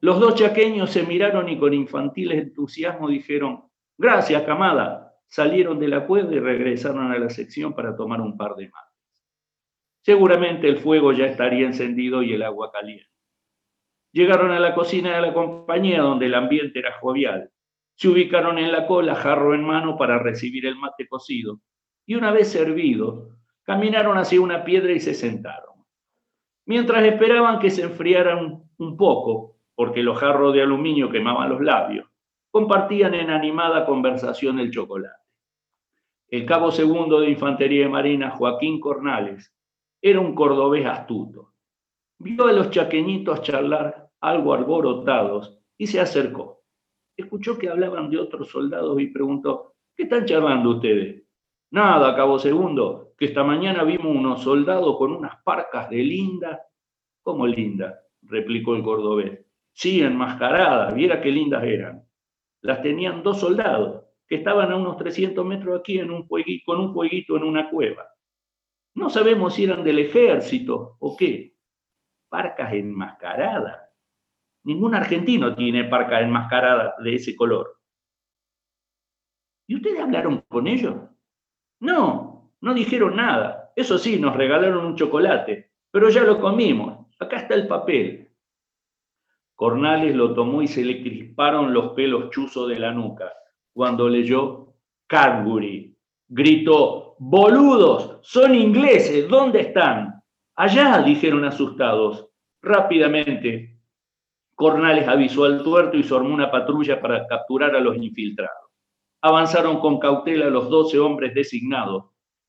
Los 0.00 0.20
dos 0.20 0.36
chaqueños 0.36 0.90
se 0.90 1.02
miraron 1.02 1.48
y 1.48 1.58
con 1.58 1.74
infantil 1.74 2.32
entusiasmo 2.32 3.08
dijeron, 3.08 3.64
gracias, 3.96 4.42
camada. 4.42 5.16
Salieron 5.26 5.78
de 5.80 5.88
la 5.88 6.06
cueva 6.06 6.32
y 6.32 6.38
regresaron 6.38 7.10
a 7.10 7.18
la 7.18 7.28
sección 7.28 7.74
para 7.74 7.96
tomar 7.96 8.20
un 8.20 8.36
par 8.36 8.54
de 8.54 8.68
mates. 8.68 8.88
Seguramente 10.02 10.68
el 10.68 10.78
fuego 10.78 11.12
ya 11.12 11.26
estaría 11.26 11.66
encendido 11.66 12.22
y 12.22 12.32
el 12.32 12.42
agua 12.42 12.70
caliente. 12.70 13.10
Llegaron 14.12 14.52
a 14.52 14.60
la 14.60 14.74
cocina 14.74 15.16
de 15.16 15.20
la 15.20 15.34
compañía 15.34 16.00
donde 16.00 16.26
el 16.26 16.34
ambiente 16.34 16.78
era 16.78 16.98
jovial. 16.98 17.50
Se 17.94 18.08
ubicaron 18.08 18.58
en 18.58 18.72
la 18.72 18.86
cola, 18.86 19.16
jarro 19.16 19.54
en 19.54 19.64
mano, 19.64 19.98
para 19.98 20.18
recibir 20.18 20.64
el 20.64 20.76
mate 20.76 21.06
cocido. 21.08 21.60
Y 22.06 22.14
una 22.14 22.30
vez 22.30 22.48
servido, 22.48 23.36
caminaron 23.64 24.16
hacia 24.16 24.40
una 24.40 24.64
piedra 24.64 24.92
y 24.92 25.00
se 25.00 25.12
sentaron. 25.12 25.84
Mientras 26.64 27.04
esperaban 27.04 27.58
que 27.58 27.70
se 27.70 27.82
enfriaran 27.82 28.62
un 28.78 28.96
poco, 28.96 29.57
porque 29.78 30.02
los 30.02 30.18
jarros 30.18 30.52
de 30.54 30.62
aluminio 30.62 31.08
quemaban 31.08 31.50
los 31.50 31.60
labios, 31.60 32.04
compartían 32.50 33.14
en 33.14 33.30
animada 33.30 33.86
conversación 33.86 34.58
el 34.58 34.72
chocolate. 34.72 35.22
El 36.26 36.44
cabo 36.44 36.72
segundo 36.72 37.20
de 37.20 37.30
Infantería 37.30 37.84
de 37.84 37.88
Marina, 37.88 38.30
Joaquín 38.30 38.80
Cornales, 38.80 39.54
era 40.02 40.18
un 40.18 40.34
cordobés 40.34 40.84
astuto. 40.84 41.52
Vio 42.18 42.48
a 42.48 42.52
los 42.52 42.70
chaqueñitos 42.70 43.40
charlar 43.42 44.10
algo 44.20 44.52
alborotados 44.52 45.60
y 45.76 45.86
se 45.86 46.00
acercó. 46.00 46.64
Escuchó 47.16 47.56
que 47.56 47.68
hablaban 47.68 48.10
de 48.10 48.18
otros 48.18 48.48
soldados 48.48 49.00
y 49.00 49.06
preguntó, 49.06 49.76
¿qué 49.94 50.02
están 50.02 50.24
charlando 50.24 50.70
ustedes? 50.70 51.22
Nada, 51.70 52.16
cabo 52.16 52.40
segundo, 52.40 53.12
que 53.16 53.26
esta 53.26 53.44
mañana 53.44 53.84
vimos 53.84 54.08
unos 54.08 54.42
soldados 54.42 54.98
con 54.98 55.12
unas 55.12 55.40
parcas 55.44 55.88
de 55.88 55.98
linda. 55.98 56.66
¿Cómo 57.22 57.46
linda? 57.46 58.00
replicó 58.22 58.74
el 58.74 58.82
cordobés. 58.82 59.47
Sí, 59.78 60.02
enmascaradas, 60.02 60.92
viera 60.92 61.20
qué 61.20 61.30
lindas 61.30 61.62
eran 61.62 62.08
las 62.60 62.82
tenían 62.82 63.22
dos 63.22 63.40
soldados 63.40 64.04
que 64.26 64.36
estaban 64.36 64.70
a 64.72 64.76
unos 64.76 64.96
300 64.96 65.44
metros 65.44 65.78
aquí 65.78 65.98
en 65.98 66.10
un 66.10 66.28
con 66.64 66.80
un 66.80 66.92
jueguito 66.92 67.36
en 67.36 67.44
una 67.44 67.70
cueva. 67.70 68.06
No 68.94 69.08
sabemos 69.08 69.54
si 69.54 69.64
eran 69.64 69.84
del 69.84 70.00
ejército 70.00 70.96
o 70.98 71.16
qué. 71.16 71.54
Parcas 72.28 72.72
enmascaradas. 72.72 73.88
Ningún 74.64 74.94
argentino 74.94 75.54
tiene 75.54 75.84
parcas 75.84 76.22
enmascaradas 76.22 76.94
de 77.02 77.14
ese 77.14 77.36
color. 77.36 77.78
¿Y 79.66 79.76
ustedes 79.76 80.00
hablaron 80.00 80.44
con 80.48 80.66
ellos? 80.66 80.96
No, 81.80 82.52
no 82.60 82.74
dijeron 82.74 83.16
nada. 83.16 83.72
Eso 83.76 83.96
sí, 83.98 84.18
nos 84.18 84.36
regalaron 84.36 84.84
un 84.84 84.96
chocolate, 84.96 85.70
pero 85.90 86.10
ya 86.10 86.24
lo 86.24 86.40
comimos. 86.40 87.06
Acá 87.18 87.36
está 87.38 87.54
el 87.54 87.68
papel. 87.68 88.27
Cornales 89.58 90.14
lo 90.14 90.34
tomó 90.34 90.62
y 90.62 90.68
se 90.68 90.84
le 90.84 91.02
crisparon 91.02 91.74
los 91.74 91.88
pelos 91.94 92.30
chuzos 92.30 92.68
de 92.68 92.78
la 92.78 92.92
nuca. 92.92 93.32
Cuando 93.72 94.08
leyó 94.08 94.74
Cadbury, 95.08 95.96
gritó, 96.28 97.16
boludos, 97.18 98.20
son 98.22 98.54
ingleses, 98.54 99.28
¿dónde 99.28 99.62
están? 99.62 100.22
Allá, 100.54 101.02
dijeron 101.02 101.44
asustados. 101.44 102.28
Rápidamente, 102.62 103.80
Cornales 104.54 105.08
avisó 105.08 105.44
al 105.44 105.64
tuerto 105.64 105.96
y 105.96 106.04
formó 106.04 106.32
una 106.32 106.52
patrulla 106.52 107.00
para 107.00 107.26
capturar 107.26 107.74
a 107.74 107.80
los 107.80 107.96
infiltrados. 107.96 108.70
Avanzaron 109.22 109.80
con 109.80 109.98
cautela 109.98 110.48
los 110.50 110.70
doce 110.70 111.00
hombres 111.00 111.34
designados, 111.34 112.04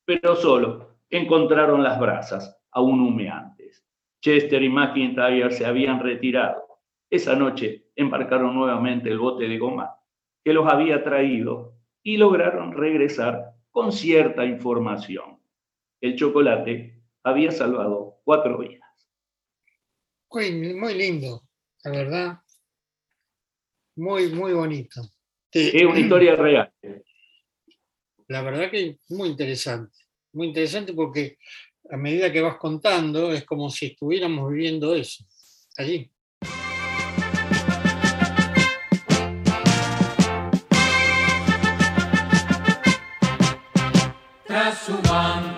pero 0.06 0.36
solo 0.36 1.00
encontraron 1.10 1.82
las 1.82 2.00
brasas, 2.00 2.56
aún 2.70 3.00
humeantes. 3.00 3.84
Chester 4.22 4.62
y 4.62 4.70
McIntyre 4.70 5.50
se 5.50 5.66
habían 5.66 6.00
retirado. 6.00 6.69
Esa 7.10 7.36
noche 7.36 7.88
embarcaron 7.96 8.56
nuevamente 8.56 9.10
el 9.10 9.18
bote 9.18 9.48
de 9.48 9.58
goma 9.58 9.96
que 10.44 10.54
los 10.54 10.68
había 10.72 11.04
traído 11.04 11.76
y 12.04 12.18
lograron 12.18 12.72
regresar 12.74 13.56
con 13.72 13.92
cierta 13.92 14.46
información. 14.46 15.40
El 16.02 16.16
chocolate 16.16 17.04
había 17.24 17.52
salvado 17.52 18.22
cuatro 18.24 18.58
vidas. 18.60 18.90
Muy, 20.32 20.74
muy 20.76 20.94
lindo, 20.94 21.42
la 21.84 21.92
verdad. 21.92 22.40
Muy, 23.96 24.30
muy 24.30 24.54
bonito. 24.54 25.02
Es 25.52 25.84
una 25.84 26.00
historia 26.00 26.36
real. 26.36 26.72
La 28.28 28.44
verdad 28.44 28.70
que 28.70 29.00
muy 29.10 29.30
interesante. 29.30 29.98
Muy 30.34 30.48
interesante 30.48 30.94
porque 30.94 31.38
a 31.90 31.98
medida 31.98 32.32
que 32.32 32.42
vas 32.42 32.58
contando 32.58 33.34
es 33.34 33.44
como 33.46 33.70
si 33.70 33.88
estuviéramos 33.88 34.52
viviendo 34.52 34.94
eso 34.94 35.26
allí. 35.78 36.12
Su 44.90 44.98
manto 45.08 45.49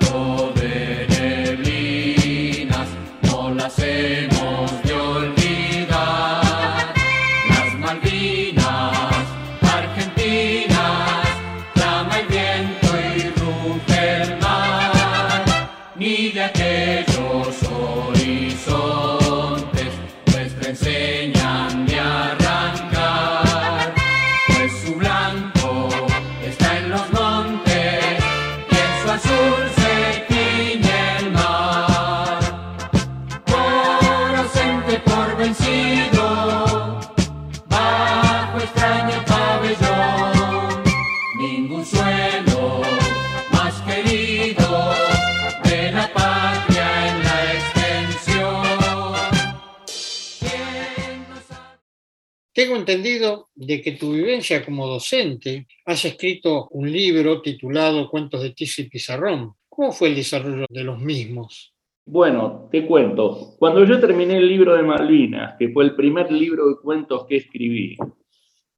entendido 52.91 53.49
de 53.56 53.82
que 53.82 53.93
tu 53.93 54.12
vivencia 54.12 54.65
como 54.65 54.86
docente 54.86 55.65
has 55.86 56.04
escrito 56.04 56.67
un 56.71 56.91
libro 56.91 57.41
titulado 57.41 58.10
Cuentos 58.10 58.41
de 58.41 58.51
Tizi 58.51 58.84
y 58.84 58.89
Pizarrón. 58.89 59.54
¿Cómo 59.69 59.93
fue 59.93 60.10
el 60.10 60.15
desarrollo 60.15 60.65
de 60.69 60.84
los 60.84 60.99
mismos? 60.99 61.73
Bueno, 62.06 62.67
te 62.69 62.86
cuento. 62.86 63.56
Cuando 63.58 63.86
yo 63.86 63.99
terminé 63.99 64.38
el 64.38 64.47
libro 64.47 64.75
de 64.75 64.84
Malvinas, 64.84 65.56
que 65.58 65.69
fue 65.69 65.86
el 65.86 65.95
primer 65.95 66.32
libro 66.32 66.67
de 66.67 66.75
cuentos 66.82 67.25
que 67.27 67.38
escribí, 67.38 67.95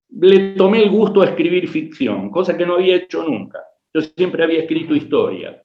le 0.09 0.53
tomé 0.53 0.83
el 0.83 0.91
gusto 0.91 1.21
a 1.21 1.25
escribir 1.25 1.67
ficción, 1.67 2.29
cosa 2.29 2.55
que 2.55 2.65
no 2.65 2.75
había 2.75 2.97
hecho 2.97 3.23
nunca. 3.23 3.59
Yo 3.93 4.01
siempre 4.01 4.43
había 4.43 4.59
escrito 4.59 4.93
historia. 4.93 5.63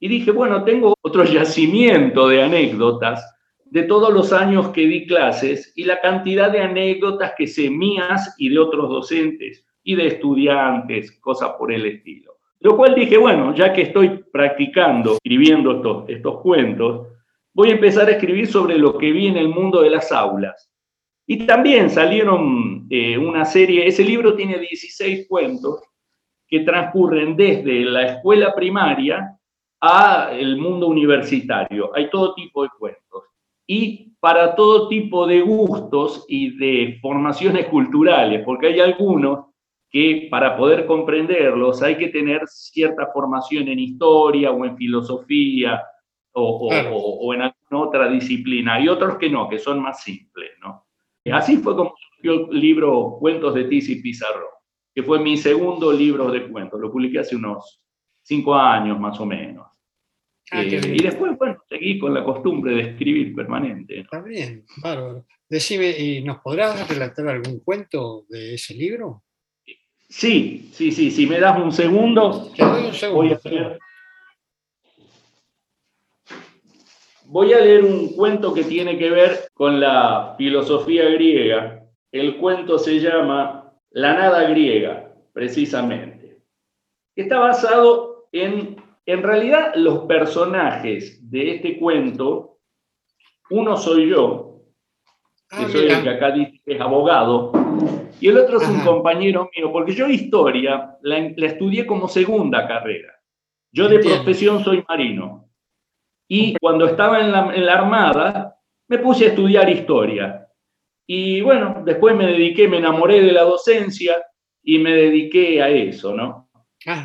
Y 0.00 0.08
dije, 0.08 0.30
bueno, 0.30 0.64
tengo 0.64 0.94
otro 1.02 1.24
yacimiento 1.24 2.28
de 2.28 2.42
anécdotas 2.42 3.33
de 3.74 3.82
todos 3.82 4.14
los 4.14 4.32
años 4.32 4.68
que 4.68 4.86
di 4.86 5.04
clases 5.04 5.72
y 5.74 5.82
la 5.82 6.00
cantidad 6.00 6.48
de 6.48 6.60
anécdotas 6.60 7.32
que 7.36 7.48
sé 7.48 7.68
mías 7.68 8.32
y 8.38 8.50
de 8.50 8.60
otros 8.60 8.88
docentes 8.88 9.66
y 9.82 9.96
de 9.96 10.06
estudiantes, 10.06 11.10
cosas 11.20 11.54
por 11.58 11.72
el 11.72 11.84
estilo. 11.84 12.36
Lo 12.60 12.76
cual 12.76 12.94
dije, 12.94 13.18
bueno, 13.18 13.52
ya 13.52 13.72
que 13.72 13.82
estoy 13.82 14.22
practicando, 14.32 15.14
escribiendo 15.14 15.72
estos, 15.72 16.08
estos 16.08 16.40
cuentos, 16.40 17.08
voy 17.52 17.70
a 17.70 17.72
empezar 17.72 18.06
a 18.06 18.12
escribir 18.12 18.46
sobre 18.46 18.78
lo 18.78 18.96
que 18.96 19.10
vi 19.10 19.26
en 19.26 19.38
el 19.38 19.48
mundo 19.48 19.82
de 19.82 19.90
las 19.90 20.12
aulas. 20.12 20.72
Y 21.26 21.44
también 21.44 21.90
salieron 21.90 22.86
eh, 22.90 23.18
una 23.18 23.44
serie, 23.44 23.88
ese 23.88 24.04
libro 24.04 24.36
tiene 24.36 24.56
16 24.56 25.26
cuentos 25.28 25.82
que 26.46 26.60
transcurren 26.60 27.34
desde 27.34 27.80
la 27.86 28.06
escuela 28.06 28.54
primaria 28.54 29.36
a 29.80 30.30
el 30.32 30.58
mundo 30.58 30.86
universitario. 30.86 31.90
Hay 31.92 32.08
todo 32.08 32.34
tipo 32.34 32.62
de 32.62 32.68
cuentos. 32.78 33.03
Y 33.66 34.12
para 34.20 34.54
todo 34.54 34.88
tipo 34.88 35.26
de 35.26 35.40
gustos 35.42 36.24
y 36.28 36.56
de 36.56 36.98
formaciones 37.00 37.66
culturales, 37.66 38.42
porque 38.44 38.68
hay 38.68 38.80
algunos 38.80 39.46
que 39.90 40.28
para 40.30 40.56
poder 40.56 40.86
comprenderlos 40.86 41.82
hay 41.82 41.96
que 41.96 42.08
tener 42.08 42.42
cierta 42.46 43.08
formación 43.12 43.68
en 43.68 43.78
historia 43.78 44.50
o 44.50 44.64
en 44.64 44.76
filosofía 44.76 45.80
o, 46.32 46.68
o 47.20 47.34
en 47.34 47.42
alguna 47.42 47.86
otra 47.86 48.08
disciplina. 48.08 48.74
Hay 48.74 48.88
otros 48.88 49.18
que 49.18 49.30
no, 49.30 49.48
que 49.48 49.58
son 49.58 49.80
más 49.80 50.02
simples, 50.02 50.50
¿no? 50.60 50.84
Así 51.32 51.56
fue 51.58 51.74
como 51.74 51.94
surgió 51.96 52.50
el 52.50 52.60
libro 52.60 53.16
Cuentos 53.18 53.54
de 53.54 53.64
Tizi 53.64 54.02
Pizarro, 54.02 54.48
que 54.94 55.02
fue 55.02 55.20
mi 55.20 55.36
segundo 55.36 55.92
libro 55.92 56.30
de 56.30 56.48
cuentos. 56.48 56.80
Lo 56.80 56.92
publiqué 56.92 57.20
hace 57.20 57.36
unos 57.36 57.82
cinco 58.22 58.54
años 58.54 58.98
más 59.00 59.18
o 59.20 59.26
menos. 59.26 59.66
Ah, 60.50 60.62
eh, 60.62 60.80
y 60.84 61.02
después, 61.02 61.36
bueno, 61.38 61.56
seguí 61.68 61.98
con 61.98 62.12
la 62.12 62.22
costumbre 62.22 62.74
de 62.74 62.82
escribir 62.90 63.34
permanente. 63.34 64.00
Está 64.00 64.20
bien, 64.20 64.64
bárbaro. 64.82 65.26
Decime, 65.48 65.90
¿y 65.98 66.22
nos 66.22 66.38
podrás 66.38 66.88
relatar 66.88 67.28
algún 67.28 67.60
cuento 67.60 68.24
de 68.28 68.54
ese 68.54 68.74
libro? 68.74 69.22
Sí, 70.08 70.70
sí, 70.72 70.92
sí. 70.92 71.10
Si 71.10 71.26
me 71.26 71.40
das 71.40 71.58
un 71.60 71.72
segundo, 71.72 72.50
un 72.50 72.92
segundo 72.92 73.14
voy 73.14 73.32
a 73.32 73.36
hacer 73.36 73.78
Voy 77.26 77.52
a 77.52 77.60
leer 77.60 77.84
un 77.84 78.14
cuento 78.14 78.52
que 78.52 78.64
tiene 78.64 78.98
que 78.98 79.10
ver 79.10 79.48
con 79.54 79.80
la 79.80 80.34
filosofía 80.36 81.08
griega. 81.08 81.82
El 82.12 82.36
cuento 82.36 82.78
se 82.78 83.00
llama 83.00 83.72
La 83.90 84.12
nada 84.12 84.48
griega, 84.50 85.12
precisamente. 85.32 86.42
Está 87.16 87.38
basado 87.38 88.28
en, 88.30 88.73
en 89.06 89.22
realidad, 89.22 89.74
los 89.74 90.00
personajes 90.06 91.30
de 91.30 91.56
este 91.56 91.78
cuento. 91.78 92.58
Uno 93.50 93.76
soy 93.76 94.08
yo, 94.08 94.62
que 95.50 95.64
ah, 95.64 95.68
soy 95.68 95.86
el 95.86 96.02
que 96.02 96.08
acá 96.08 96.30
dice 96.30 96.62
que 96.64 96.74
es 96.74 96.80
abogado, 96.80 97.52
y 98.20 98.28
el 98.28 98.38
otro 98.38 98.60
es 98.60 98.68
un 98.68 98.80
compañero 98.80 99.50
mío, 99.54 99.70
porque 99.70 99.92
yo 99.92 100.08
historia 100.08 100.96
la, 101.02 101.18
estudié 101.18 101.86
como 101.86 102.08
segunda 102.08 102.66
carrera. 102.66 103.12
Yo 103.72 103.88
de 103.88 103.98
profesión 103.98 104.62
soy 104.62 104.84
marino. 104.88 105.50
Y 106.28 106.56
cuando 106.56 106.86
estaba 106.86 107.20
en 107.20 107.32
la, 107.32 107.72
Armada, 107.72 108.56
me 108.88 108.98
puse 108.98 109.26
a 109.26 109.28
estudiar 109.28 109.68
historia. 109.68 110.48
Y 111.06 111.42
bueno, 111.42 111.82
después 111.84 112.16
me 112.16 112.26
dediqué, 112.26 112.66
me 112.66 112.78
enamoré 112.78 113.20
de 113.20 113.32
la 113.32 113.42
docencia 113.42 114.16
y 114.62 114.78
me 114.78 114.94
dediqué 114.94 115.60
a 115.60 115.68
eso, 115.68 116.14
¿no? 116.14 116.43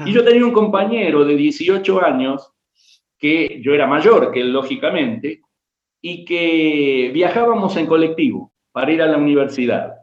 Y 0.05 0.11
yo 0.11 0.23
tenía 0.23 0.45
un 0.45 0.51
compañero 0.51 1.23
de 1.23 1.35
18 1.35 2.03
años, 2.03 2.51
que 3.17 3.61
yo 3.61 3.73
era 3.73 3.87
mayor 3.87 4.31
que 4.31 4.41
él, 4.41 4.51
lógicamente, 4.51 5.41
y 6.01 6.25
que 6.25 7.11
viajábamos 7.13 7.75
en 7.77 7.85
colectivo 7.85 8.53
para 8.71 8.91
ir 8.91 9.01
a 9.01 9.07
la 9.07 9.17
universidad. 9.17 9.95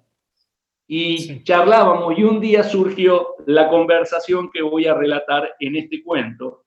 Y 0.88 1.42
charlábamos 1.42 2.16
y 2.18 2.22
un 2.22 2.40
día 2.40 2.62
surgió 2.62 3.34
la 3.46 3.68
conversación 3.68 4.50
que 4.50 4.62
voy 4.62 4.86
a 4.86 4.94
relatar 4.94 5.54
en 5.58 5.76
este 5.76 6.02
cuento, 6.02 6.64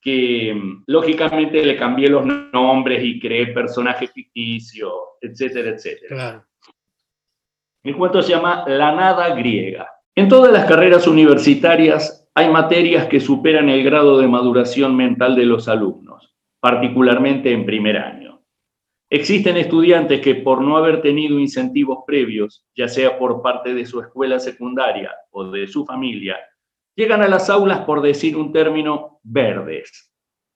que 0.00 0.52
mm, 0.54 0.84
lógicamente 0.86 1.64
le 1.64 1.76
cambié 1.76 2.08
los 2.08 2.26
nombres 2.52 3.02
y 3.02 3.18
creé 3.18 3.48
personajes 3.48 4.10
ficticios, 4.12 4.92
etcétera, 5.20 5.70
etcétera. 5.70 6.46
El 7.82 7.96
cuento 7.96 8.22
se 8.22 8.30
llama 8.30 8.64
La 8.68 8.92
nada 8.92 9.34
griega. 9.34 9.88
En 10.14 10.28
todas 10.28 10.52
las 10.52 10.66
carreras 10.66 11.06
universitarias 11.06 12.21
hay 12.34 12.48
materias 12.48 13.08
que 13.08 13.20
superan 13.20 13.68
el 13.68 13.84
grado 13.84 14.18
de 14.18 14.26
maduración 14.26 14.96
mental 14.96 15.36
de 15.36 15.44
los 15.44 15.68
alumnos, 15.68 16.34
particularmente 16.60 17.52
en 17.52 17.66
primer 17.66 17.98
año. 17.98 18.42
Existen 19.10 19.58
estudiantes 19.58 20.22
que 20.22 20.36
por 20.36 20.62
no 20.62 20.78
haber 20.78 21.02
tenido 21.02 21.38
incentivos 21.38 21.98
previos, 22.06 22.64
ya 22.74 22.88
sea 22.88 23.18
por 23.18 23.42
parte 23.42 23.74
de 23.74 23.84
su 23.84 24.00
escuela 24.00 24.38
secundaria 24.38 25.12
o 25.30 25.50
de 25.50 25.66
su 25.66 25.84
familia, 25.84 26.38
llegan 26.96 27.20
a 27.20 27.28
las 27.28 27.50
aulas 27.50 27.80
por 27.80 28.00
decir 28.00 28.38
un 28.38 28.50
término 28.50 29.20
verdes. 29.22 30.10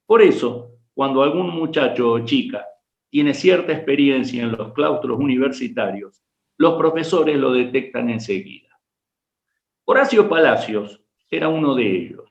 Por 0.07 0.23
eso, 0.23 0.71
cuando 0.95 1.23
algún 1.23 1.51
muchacho 1.51 2.13
o 2.13 2.25
chica 2.25 2.65
tiene 3.11 3.35
cierta 3.35 3.73
experiencia 3.73 4.43
en 4.43 4.53
los 4.53 4.73
claustros 4.73 5.19
universitarios, 5.19 6.23
los 6.57 6.79
profesores 6.79 7.37
lo 7.37 7.53
detectan 7.53 8.09
enseguida. 8.09 8.81
Horacio 9.85 10.27
Palacios 10.31 11.06
era 11.31 11.49
uno 11.49 11.75
de 11.75 11.97
ellos. 11.97 12.25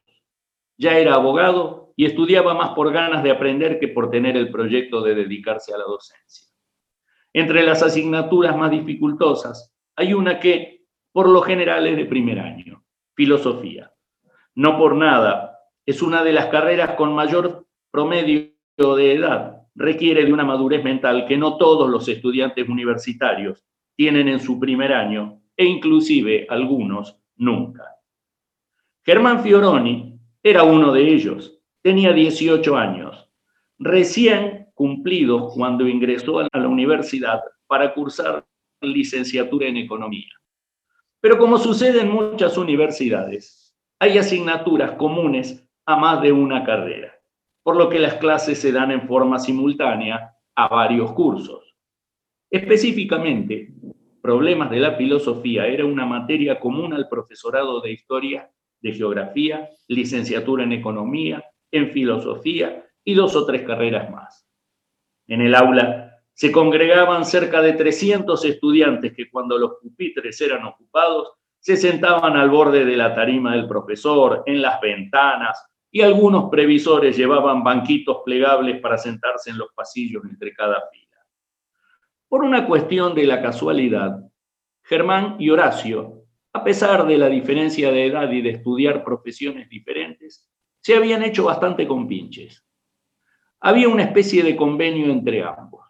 Ya 0.77 0.97
era 0.97 1.15
abogado 1.15 1.93
y 1.95 2.05
estudiaba 2.05 2.53
más 2.53 2.71
por 2.71 2.91
ganas 2.91 3.23
de 3.23 3.31
aprender 3.31 3.79
que 3.79 3.87
por 3.87 4.09
tener 4.09 4.35
el 4.35 4.51
proyecto 4.51 5.01
de 5.01 5.15
dedicarse 5.15 5.73
a 5.73 5.77
la 5.77 5.85
docencia. 5.85 6.49
Entre 7.33 7.63
las 7.63 7.83
asignaturas 7.83 8.55
más 8.57 8.71
dificultosas 8.71 9.73
hay 9.95 10.13
una 10.13 10.39
que, 10.39 10.85
por 11.11 11.29
lo 11.29 11.41
general, 11.41 11.87
es 11.87 11.97
de 11.97 12.05
primer 12.05 12.39
año, 12.39 12.83
filosofía. 13.13 13.91
No 14.55 14.77
por 14.77 14.95
nada, 14.95 15.59
es 15.85 16.01
una 16.01 16.23
de 16.23 16.33
las 16.33 16.47
carreras 16.47 16.91
con 16.91 17.13
mayor 17.13 17.65
promedio 17.91 18.51
de 18.77 19.13
edad. 19.13 19.61
Requiere 19.75 20.25
de 20.25 20.33
una 20.33 20.43
madurez 20.43 20.83
mental 20.83 21.25
que 21.27 21.37
no 21.37 21.57
todos 21.57 21.89
los 21.89 22.07
estudiantes 22.07 22.67
universitarios 22.67 23.63
tienen 23.95 24.27
en 24.27 24.39
su 24.39 24.59
primer 24.59 24.93
año 24.93 25.41
e 25.55 25.65
inclusive 25.65 26.45
algunos 26.49 27.17
nunca. 27.37 27.94
Germán 29.05 29.43
Fioroni 29.43 30.19
era 30.41 30.63
uno 30.63 30.91
de 30.91 31.07
ellos. 31.07 31.61
Tenía 31.83 32.11
18 32.11 32.75
años, 32.75 33.29
recién 33.77 34.71
cumplidos 34.73 35.53
cuando 35.53 35.87
ingresó 35.87 36.39
a 36.39 36.49
la 36.51 36.67
universidad 36.67 37.41
para 37.67 37.93
cursar 37.93 38.43
licenciatura 38.81 39.67
en 39.67 39.77
economía. 39.77 40.31
Pero 41.21 41.37
como 41.37 41.59
sucede 41.59 42.01
en 42.01 42.09
muchas 42.09 42.57
universidades, 42.57 43.77
hay 43.99 44.17
asignaturas 44.17 44.93
comunes 44.93 45.63
a 45.85 45.95
más 45.97 46.19
de 46.23 46.31
una 46.31 46.63
carrera, 46.63 47.13
por 47.61 47.75
lo 47.75 47.89
que 47.89 47.99
las 47.99 48.15
clases 48.15 48.59
se 48.59 48.71
dan 48.71 48.89
en 48.89 49.07
forma 49.07 49.37
simultánea 49.37 50.31
a 50.55 50.67
varios 50.67 51.11
cursos. 51.11 51.75
Específicamente, 52.49 53.71
problemas 54.19 54.71
de 54.71 54.79
la 54.79 54.93
filosofía 54.93 55.67
era 55.67 55.85
una 55.85 56.07
materia 56.07 56.59
común 56.59 56.91
al 56.93 57.07
profesorado 57.07 57.81
de 57.81 57.91
historia, 57.91 58.49
de 58.81 58.93
geografía, 58.93 59.69
licenciatura 59.87 60.63
en 60.63 60.73
economía, 60.73 61.43
en 61.71 61.91
filosofía 61.91 62.85
y 63.03 63.13
dos 63.13 63.35
o 63.35 63.45
tres 63.45 63.63
carreras 63.63 64.09
más. 64.09 64.47
En 65.27 65.41
el 65.41 65.55
aula 65.55 66.21
se 66.33 66.51
congregaban 66.51 67.25
cerca 67.25 67.61
de 67.61 67.73
300 67.73 68.43
estudiantes 68.45 69.13
que 69.13 69.29
cuando 69.29 69.57
los 69.57 69.75
pupitres 69.81 70.39
eran 70.41 70.65
ocupados 70.65 71.31
se 71.59 71.77
sentaban 71.77 72.37
al 72.37 72.49
borde 72.49 72.85
de 72.85 72.95
la 72.95 73.15
tarima 73.15 73.55
del 73.55 73.67
profesor, 73.67 74.43
en 74.45 74.61
las 74.61 74.79
ventanas, 74.79 75.65
y 75.89 76.01
algunos 76.01 76.49
previsores 76.51 77.17
llevaban 77.17 77.63
banquitos 77.63 78.17
plegables 78.23 78.79
para 78.81 78.99
sentarse 78.99 79.49
en 79.49 79.57
los 79.57 79.69
pasillos 79.73 80.23
entre 80.25 80.53
cada 80.53 80.83
fila. 80.91 81.25
Por 82.27 82.43
una 82.43 82.67
cuestión 82.67 83.15
de 83.15 83.25
la 83.25 83.41
casualidad, 83.41 84.19
Germán 84.83 85.37
y 85.39 85.49
Horacio, 85.49 86.14
pesar 86.65 87.07
de 87.07 87.17
la 87.17 87.29
diferencia 87.29 87.91
de 87.91 88.07
edad 88.07 88.29
y 88.29 88.41
de 88.41 88.49
estudiar 88.49 89.05
profesiones 89.05 89.69
diferentes, 89.69 90.49
se 90.81 90.95
habían 90.95 91.23
hecho 91.23 91.45
bastante 91.45 91.87
compinches. 91.87 92.65
Había 93.61 93.87
una 93.87 94.03
especie 94.03 94.43
de 94.43 94.55
convenio 94.55 95.11
entre 95.11 95.43
ambos. 95.43 95.85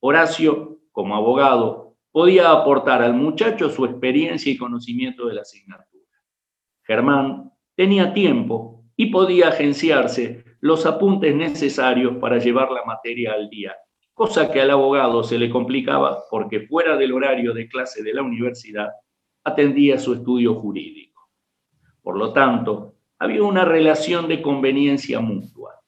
Horacio, 0.00 0.78
como 0.92 1.16
abogado, 1.16 1.96
podía 2.12 2.52
aportar 2.52 3.02
al 3.02 3.14
muchacho 3.14 3.70
su 3.70 3.84
experiencia 3.86 4.52
y 4.52 4.58
conocimiento 4.58 5.26
de 5.26 5.34
la 5.34 5.40
asignatura. 5.42 6.06
Germán 6.84 7.50
tenía 7.74 8.12
tiempo 8.12 8.84
y 8.94 9.06
podía 9.06 9.48
agenciarse 9.48 10.44
los 10.60 10.86
apuntes 10.86 11.34
necesarios 11.34 12.16
para 12.18 12.38
llevar 12.38 12.70
la 12.70 12.84
materia 12.84 13.32
al 13.32 13.48
día, 13.48 13.74
cosa 14.12 14.52
que 14.52 14.60
al 14.60 14.70
abogado 14.70 15.24
se 15.24 15.38
le 15.38 15.50
complicaba 15.50 16.24
porque 16.30 16.66
fuera 16.66 16.96
del 16.96 17.12
horario 17.12 17.54
de 17.54 17.66
clase 17.66 18.02
de 18.02 18.12
la 18.12 18.22
universidad 18.22 18.90
atendía 19.44 19.98
su 19.98 20.14
estudio 20.14 20.54
jurídico. 20.54 21.30
Por 22.02 22.16
lo 22.16 22.32
tanto, 22.32 22.94
había 23.18 23.42
una 23.42 23.64
relación 23.64 24.28
de 24.28 24.42
conveniencia 24.42 25.20
mutua. 25.20 25.80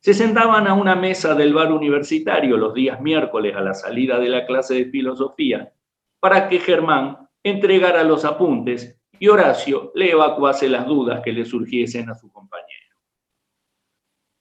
Se 0.00 0.14
sentaban 0.14 0.66
a 0.66 0.74
una 0.74 0.94
mesa 0.94 1.34
del 1.34 1.54
bar 1.54 1.72
universitario 1.72 2.56
los 2.56 2.74
días 2.74 3.00
miércoles 3.00 3.54
a 3.56 3.60
la 3.60 3.74
salida 3.74 4.18
de 4.18 4.28
la 4.28 4.46
clase 4.46 4.74
de 4.74 4.86
filosofía 4.86 5.72
para 6.20 6.48
que 6.48 6.58
Germán 6.58 7.28
entregara 7.42 8.02
los 8.04 8.24
apuntes 8.24 8.98
y 9.18 9.28
Horacio 9.28 9.92
le 9.94 10.10
evacuase 10.10 10.68
las 10.68 10.86
dudas 10.86 11.20
que 11.22 11.32
le 11.32 11.44
surgiesen 11.44 12.08
a 12.10 12.14
su 12.14 12.30
compañero. 12.32 12.96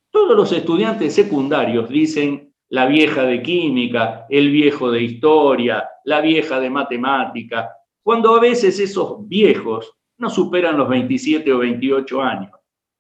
Todos 0.10 0.36
los 0.36 0.52
estudiantes 0.52 1.16
secundarios 1.16 1.90
dicen 1.90 2.54
la 2.70 2.86
vieja 2.86 3.24
de 3.24 3.42
química, 3.42 4.26
el 4.30 4.50
viejo 4.50 4.92
de 4.92 5.02
historia, 5.02 5.90
la 6.06 6.22
vieja 6.22 6.60
de 6.60 6.70
matemática, 6.70 7.70
cuando 8.04 8.36
a 8.36 8.40
veces 8.40 8.80
esos 8.80 9.28
viejos 9.28 9.94
no 10.18 10.30
superan 10.30 10.78
los 10.78 10.90
27 10.90 11.52
o 11.52 11.60
28 11.60 12.22
años. 12.22 12.52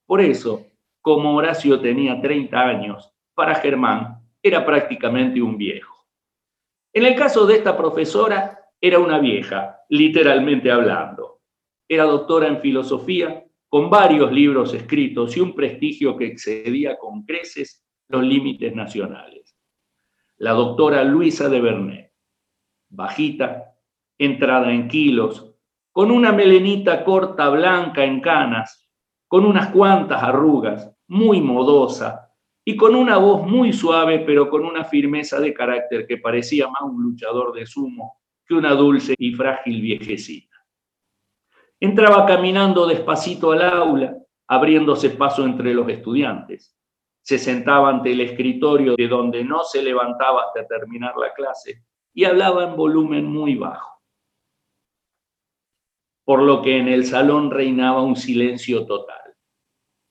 Por 0.05 0.21
eso, 0.21 0.65
como 1.01 1.35
Horacio 1.35 1.79
tenía 1.79 2.19
30 2.19 2.59
años, 2.59 3.13
para 3.33 3.55
Germán 3.55 4.19
era 4.41 4.65
prácticamente 4.65 5.41
un 5.41 5.57
viejo. 5.57 5.93
En 6.93 7.05
el 7.05 7.15
caso 7.15 7.45
de 7.45 7.55
esta 7.55 7.75
profesora, 7.75 8.59
era 8.79 8.99
una 8.99 9.19
vieja, 9.19 9.79
literalmente 9.89 10.71
hablando. 10.71 11.41
Era 11.87 12.03
doctora 12.03 12.47
en 12.47 12.61
filosofía, 12.61 13.45
con 13.67 13.89
varios 13.89 14.31
libros 14.31 14.73
escritos 14.73 15.35
y 15.35 15.39
un 15.39 15.55
prestigio 15.55 16.15
que 16.15 16.27
excedía 16.27 16.97
con 16.97 17.23
creces 17.23 17.83
los 18.09 18.23
límites 18.23 18.75
nacionales. 18.75 19.57
La 20.37 20.51
doctora 20.51 21.03
Luisa 21.03 21.49
de 21.49 21.61
Bernet, 21.61 22.11
bajita, 22.89 23.72
entrada 24.25 24.71
en 24.71 24.87
kilos, 24.87 25.55
con 25.91 26.11
una 26.11 26.31
melenita 26.31 27.03
corta 27.03 27.49
blanca 27.49 28.03
en 28.03 28.19
canas, 28.19 28.89
con 29.27 29.45
unas 29.45 29.69
cuantas 29.69 30.21
arrugas, 30.21 30.91
muy 31.07 31.41
modosa 31.41 32.31
y 32.65 32.75
con 32.77 32.95
una 32.95 33.17
voz 33.17 33.45
muy 33.45 33.73
suave 33.73 34.19
pero 34.19 34.49
con 34.49 34.65
una 34.65 34.85
firmeza 34.85 35.39
de 35.39 35.53
carácter 35.53 36.07
que 36.07 36.17
parecía 36.17 36.67
más 36.67 36.81
un 36.83 37.01
luchador 37.03 37.53
de 37.53 37.65
sumo 37.65 38.19
que 38.45 38.55
una 38.55 38.71
dulce 38.71 39.15
y 39.17 39.33
frágil 39.33 39.81
viejecita. 39.81 40.55
Entraba 41.79 42.25
caminando 42.25 42.87
despacito 42.87 43.51
al 43.51 43.61
aula, 43.61 44.17
abriéndose 44.47 45.11
paso 45.11 45.45
entre 45.45 45.73
los 45.73 45.87
estudiantes. 45.89 46.75
Se 47.21 47.37
sentaba 47.37 47.89
ante 47.89 48.11
el 48.11 48.21
escritorio 48.21 48.95
de 48.95 49.07
donde 49.07 49.43
no 49.43 49.63
se 49.63 49.81
levantaba 49.81 50.43
hasta 50.43 50.65
terminar 50.67 51.13
la 51.17 51.33
clase 51.33 51.83
y 52.13 52.25
hablaba 52.25 52.65
en 52.65 52.75
volumen 52.75 53.25
muy 53.25 53.55
bajo. 53.55 53.92
Por 56.25 56.41
lo 56.41 56.61
que 56.61 56.77
en 56.77 56.87
el 56.87 57.05
salón 57.05 57.51
reinaba 57.51 58.01
un 58.01 58.15
silencio 58.15 58.85
total. 58.85 59.35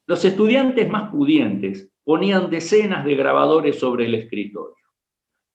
Los 0.06 0.24
estudiantes 0.24 0.88
más 0.90 1.10
pudientes 1.10 1.90
ponían 2.04 2.50
decenas 2.50 3.04
de 3.04 3.14
grabadores 3.14 3.78
sobre 3.78 4.06
el 4.06 4.14
escritorio. 4.14 4.76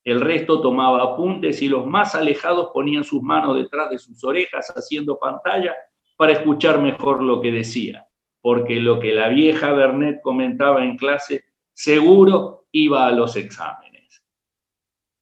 El 0.04 0.22
resto 0.22 0.62
tomaba 0.62 1.04
apuntes 1.04 1.62
y 1.62 1.68
los 1.68 1.86
más 1.86 2.16
alejados 2.16 2.70
ponían 2.74 3.04
sus 3.04 3.22
manos 3.22 3.58
detrás 3.58 3.90
de 3.90 4.00
sus 4.00 4.24
orejas 4.24 4.74
haciendo 4.76 5.20
pantalla 5.20 5.76
para 6.16 6.32
escuchar 6.32 6.82
mejor 6.82 7.22
lo 7.22 7.42
que 7.42 7.52
decía, 7.52 8.08
porque 8.42 8.78
lo 8.80 9.00
que 9.00 9.14
la 9.14 9.28
vieja 9.28 9.74
Bernet 9.74 10.22
comentaba 10.22 10.84
en 10.84 10.98
clase 10.98 11.44
seguro 11.74 12.68
iba 12.72 13.06
a 13.06 13.12
los 13.12 13.36
exámenes. 13.36 14.24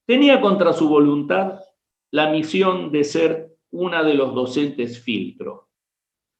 Tenía 0.05 0.39
contra 0.39 0.71
su 0.71 0.87
voluntad 0.87 1.59
la 2.11 2.29
misión 2.29 2.91
de 2.91 3.03
ser 3.03 3.44
una 3.75 4.03
de 4.03 4.13
los 4.13 4.33
docentes 4.33 5.01
filtro. 5.01 5.69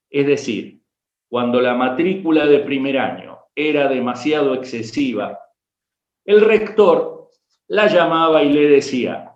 Es 0.10 0.26
decir, 0.26 0.82
cuando 1.28 1.60
la 1.60 1.76
matrícula 1.76 2.46
de 2.46 2.60
primer 2.60 2.98
año 2.98 3.40
era 3.54 3.90
demasiado 3.90 4.54
excesiva, 4.54 5.38
el 6.24 6.42
rector 6.42 7.30
la 7.68 7.88
llamaba 7.88 8.42
y 8.42 8.54
le 8.54 8.70
decía, 8.70 9.34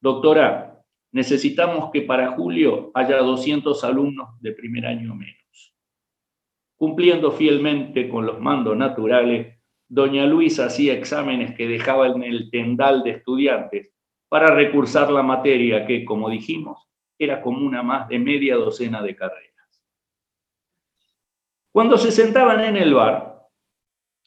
doctora, 0.00 0.82
necesitamos 1.12 1.90
que 1.90 2.02
para 2.02 2.32
julio 2.32 2.90
haya 2.92 3.18
200 3.18 3.84
alumnos 3.84 4.38
de 4.40 4.52
primer 4.52 4.86
año 4.86 5.14
menos. 5.14 5.74
Cumpliendo 6.76 7.32
fielmente 7.32 8.08
con 8.08 8.26
los 8.26 8.38
mandos 8.38 8.76
naturales, 8.76 9.58
doña 9.88 10.26
Luisa 10.26 10.66
hacía 10.66 10.92
exámenes 10.92 11.54
que 11.56 11.66
dejaba 11.66 12.08
en 12.08 12.22
el 12.22 12.50
tendal 12.50 13.02
de 13.02 13.10
estudiantes 13.12 13.92
para 14.28 14.54
recursar 14.54 15.10
la 15.10 15.22
materia 15.22 15.86
que, 15.86 16.04
como 16.04 16.28
dijimos, 16.28 16.89
era 17.20 17.42
como 17.42 17.66
una 17.66 17.82
más 17.82 18.08
de 18.08 18.18
media 18.18 18.56
docena 18.56 19.02
de 19.02 19.14
carreras. 19.14 19.84
Cuando 21.70 21.98
se 21.98 22.10
sentaban 22.10 22.64
en 22.64 22.78
el 22.78 22.94
bar, 22.94 23.46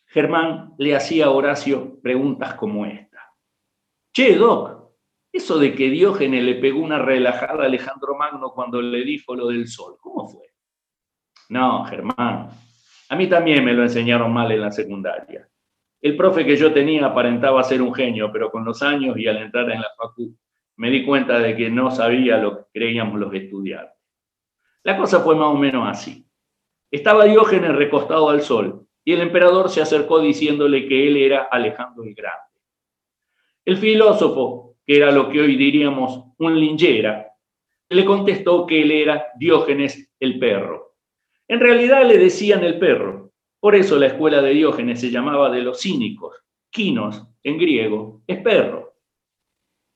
Germán 0.06 0.76
le 0.78 0.96
hacía 0.96 1.26
a 1.26 1.32
Horacio 1.32 2.00
preguntas 2.02 2.54
como 2.54 2.86
esta. 2.86 3.34
Che, 4.14 4.36
Doc, 4.36 4.92
eso 5.32 5.58
de 5.58 5.74
que 5.74 5.90
Diógenes 5.90 6.44
le 6.44 6.56
pegó 6.56 6.82
una 6.82 7.00
relajada 7.00 7.64
a 7.64 7.66
Alejandro 7.66 8.16
Magno 8.16 8.52
cuando 8.54 8.80
le 8.80 9.04
dijo 9.04 9.36
lo 9.36 9.48
del 9.48 9.68
sol, 9.68 9.98
¿cómo 10.00 10.30
fue? 10.30 10.54
No, 11.50 11.84
Germán, 11.86 12.50
a 13.10 13.16
mí 13.16 13.28
también 13.28 13.66
me 13.66 13.74
lo 13.74 13.82
enseñaron 13.82 14.32
mal 14.32 14.52
en 14.52 14.62
la 14.62 14.72
secundaria. 14.72 15.50
El 16.00 16.16
profe 16.16 16.46
que 16.46 16.58
yo 16.58 16.72
tenía 16.72 17.08
aparentaba 17.08 17.64
ser 17.64 17.82
un 17.82 17.94
genio, 17.94 18.32
pero 18.32 18.52
con 18.52 18.64
los 18.64 18.84
años 18.84 19.18
y 19.18 19.28
al 19.28 19.38
entrar 19.38 19.72
en 19.72 19.82
la 19.82 19.90
facu 19.98 20.38
me 20.78 20.90
di 20.90 21.06
cuenta 21.06 21.40
de 21.40 21.56
que 21.56 21.70
no 21.70 21.92
sabía 21.92 22.38
lo 22.38 22.58
que 22.58 22.64
creíamos 22.74 23.20
los 23.20 23.34
estudiantes. 23.34 23.98
La 24.84 24.98
cosa 24.98 25.20
fue 25.22 25.36
más 25.36 25.48
o 25.48 25.56
menos 25.56 25.88
así. 25.88 26.26
Estaba 26.92 27.26
Diógenes 27.26 27.76
recostado 27.76 28.30
al 28.30 28.42
sol 28.42 28.88
y 29.04 29.14
el 29.14 29.22
emperador 29.22 29.70
se 29.70 29.82
acercó 29.82 30.20
diciéndole 30.20 30.88
que 30.88 31.08
él 31.08 31.18
era 31.18 31.44
Alejandro 31.44 32.04
el 32.04 32.14
Grande. 32.14 32.40
El 33.66 33.78
filósofo 33.78 34.74
que 34.86 34.98
era 34.98 35.12
lo 35.12 35.30
que 35.30 35.40
hoy 35.40 35.56
diríamos 35.56 36.26
un 36.38 36.60
lingera, 36.60 37.32
le 37.90 38.06
contestó 38.06 38.66
que 38.66 38.82
él 38.82 38.92
era 38.92 39.28
Diógenes 39.38 40.12
el 40.20 40.40
perro. 40.40 40.96
En 41.48 41.60
realidad 41.60 42.06
le 42.06 42.18
decían 42.18 42.64
el 42.64 42.80
perro, 42.80 43.32
por 43.60 43.76
eso 43.76 43.98
la 43.98 44.08
escuela 44.08 44.42
de 44.42 44.54
Diógenes 44.54 45.00
se 45.00 45.12
llamaba 45.12 45.50
de 45.50 45.62
los 45.62 45.82
cínicos, 45.82 46.36
quinos 46.70 47.26
en 47.44 47.58
griego, 47.58 48.22
es 48.28 48.40
perro. 48.42 48.83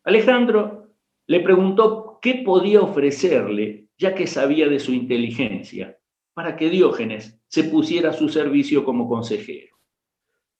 Alejandro 0.07 0.87
le 1.27 1.41
preguntó 1.41 2.19
qué 2.21 2.35
podía 2.35 2.79
ofrecerle, 2.79 3.89
ya 3.97 4.15
que 4.15 4.25
sabía 4.25 4.69
de 4.69 4.79
su 4.79 4.93
inteligencia, 4.93 5.99
para 6.33 6.55
que 6.55 6.69
Diógenes 6.69 7.43
se 7.47 7.65
pusiera 7.65 8.11
a 8.11 8.13
su 8.13 8.29
servicio 8.29 8.85
como 8.85 9.09
consejero. 9.09 9.75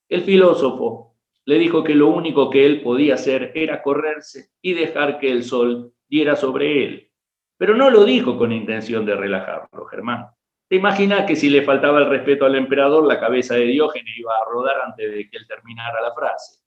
El 0.06 0.20
filósofo 0.20 1.16
le 1.46 1.58
dijo 1.58 1.82
que 1.82 1.94
lo 1.94 2.08
único 2.08 2.50
que 2.50 2.66
él 2.66 2.82
podía 2.82 3.14
hacer 3.14 3.52
era 3.54 3.82
correrse 3.82 4.50
y 4.60 4.74
dejar 4.74 5.18
que 5.18 5.32
el 5.32 5.42
sol 5.42 5.94
diera 6.06 6.36
sobre 6.36 6.84
él. 6.84 7.10
Pero 7.56 7.74
no 7.74 7.88
lo 7.88 8.04
dijo 8.04 8.36
con 8.36 8.52
intención 8.52 9.06
de 9.06 9.16
relajarlo, 9.16 9.86
Germán. 9.86 10.26
¿Te 10.68 10.76
imaginas 10.76 11.24
que 11.24 11.36
si 11.36 11.48
le 11.48 11.62
faltaba 11.62 12.00
el 12.00 12.10
respeto 12.10 12.44
al 12.44 12.56
emperador, 12.56 13.06
la 13.06 13.18
cabeza 13.18 13.54
de 13.54 13.64
Diógenes 13.64 14.12
iba 14.18 14.34
a 14.34 14.44
rodar 14.44 14.76
antes 14.82 15.10
de 15.10 15.30
que 15.30 15.38
él 15.38 15.46
terminara 15.48 16.02
la 16.02 16.12
frase? 16.12 16.60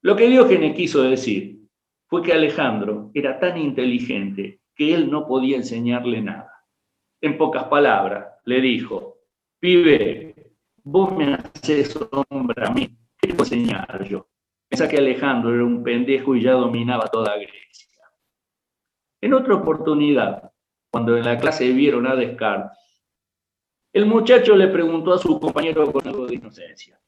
Lo 0.00 0.14
que 0.14 0.28
Diógenes 0.28 0.76
quiso 0.76 1.02
decir 1.02 1.57
fue 2.08 2.22
que 2.22 2.32
Alejandro 2.32 3.10
era 3.14 3.38
tan 3.38 3.58
inteligente 3.58 4.60
que 4.74 4.94
él 4.94 5.10
no 5.10 5.26
podía 5.26 5.56
enseñarle 5.56 6.22
nada. 6.22 6.64
En 7.20 7.36
pocas 7.36 7.64
palabras, 7.64 8.26
le 8.44 8.60
dijo, 8.60 9.18
pibe, 9.60 10.54
vos 10.82 11.14
me 11.16 11.34
haces 11.34 11.90
sombra 11.90 12.68
a 12.68 12.70
mí, 12.70 12.88
¿Qué 13.20 13.34
puedo 13.34 13.44
enseñar 13.44 14.04
yo? 14.08 14.28
Pensá 14.68 14.88
que 14.88 14.96
Alejandro 14.96 15.54
era 15.54 15.64
un 15.64 15.82
pendejo 15.82 16.36
y 16.36 16.42
ya 16.42 16.52
dominaba 16.52 17.08
toda 17.08 17.36
Grecia. 17.36 18.04
En 19.20 19.34
otra 19.34 19.56
oportunidad, 19.56 20.52
cuando 20.90 21.16
en 21.16 21.24
la 21.24 21.36
clase 21.38 21.72
vieron 21.72 22.06
a 22.06 22.14
Descartes, 22.14 22.78
el 23.92 24.06
muchacho 24.06 24.54
le 24.54 24.68
preguntó 24.68 25.12
a 25.12 25.18
su 25.18 25.40
compañero 25.40 25.90
con 25.90 26.06
algo 26.06 26.26
de 26.26 26.36
inocencia, 26.36 27.00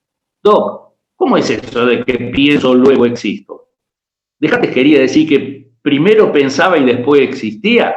Doc, 0.42 0.94
¿cómo 1.14 1.36
es 1.36 1.48
eso 1.50 1.86
de 1.86 2.04
que 2.04 2.14
pienso 2.34 2.74
luego 2.74 3.06
existo? 3.06 3.69
Dejate 4.40 4.70
quería 4.70 5.00
decir 5.00 5.28
que 5.28 5.70
primero 5.82 6.32
pensaba 6.32 6.78
y 6.78 6.84
después 6.84 7.20
existía. 7.20 7.94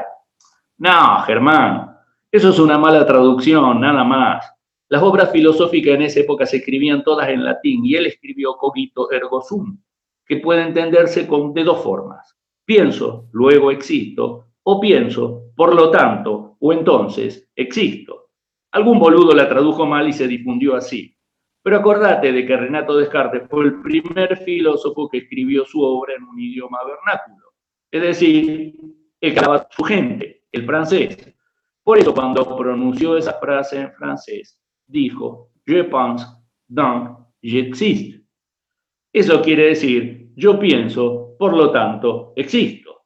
No, 0.77 1.21
Germán, 1.25 1.97
eso 2.29 2.49
es 2.49 2.59
una 2.59 2.77
mala 2.77 3.05
traducción, 3.05 3.79
nada 3.79 4.03
más. 4.03 4.45
Las 4.89 5.01
obras 5.01 5.31
filosóficas 5.31 5.95
en 5.95 6.01
esa 6.01 6.19
época 6.19 6.45
se 6.45 6.57
escribían 6.57 7.01
todas 7.03 7.29
en 7.29 7.45
latín 7.45 7.85
y 7.85 7.95
él 7.95 8.07
escribió 8.07 8.57
cogito 8.57 9.09
ergo 9.09 9.41
sum, 9.41 9.81
que 10.25 10.37
puede 10.37 10.63
entenderse 10.63 11.25
con, 11.25 11.53
de 11.53 11.63
dos 11.63 11.81
formas. 11.81 12.35
Pienso, 12.65 13.29
luego 13.31 13.71
existo, 13.71 14.47
o 14.63 14.81
pienso, 14.81 15.45
por 15.55 15.73
lo 15.73 15.89
tanto, 15.91 16.57
o 16.59 16.73
entonces 16.73 17.49
existo. 17.55 18.31
Algún 18.71 18.99
boludo 18.99 19.33
la 19.33 19.47
tradujo 19.47 19.85
mal 19.85 20.09
y 20.09 20.13
se 20.13 20.27
difundió 20.27 20.75
así. 20.75 21.12
Pero 21.63 21.77
acordate 21.77 22.31
de 22.33 22.45
que 22.45 22.57
Renato 22.57 22.97
Descartes 22.97 23.43
fue 23.49 23.63
el 23.63 23.81
primer 23.81 24.37
filósofo 24.43 25.07
que 25.09 25.19
escribió 25.19 25.65
su 25.65 25.81
obra 25.81 26.13
en 26.13 26.23
un 26.23 26.39
idioma 26.39 26.79
vernáculo, 26.83 27.53
es 27.89 28.01
decir, 28.01 28.73
el 29.21 29.33
que 29.33 29.39
hablaba 29.39 29.67
su 29.71 29.83
gente, 29.83 30.43
el 30.51 30.65
francés. 30.65 31.33
Por 31.81 31.97
eso 31.97 32.13
cuando 32.13 32.57
pronunció 32.57 33.15
esa 33.17 33.39
frase 33.39 33.79
en 33.79 33.93
francés, 33.93 34.61
dijo, 34.85 35.51
je 35.65 35.83
pense, 35.85 36.25
donc 36.67 37.17
j'existe. 37.41 38.21
Eso 39.13 39.41
quiere 39.41 39.67
decir, 39.67 40.31
yo 40.35 40.59
pienso, 40.59 41.35
por 41.39 41.55
lo 41.55 41.71
tanto, 41.71 42.33
existo. 42.35 43.03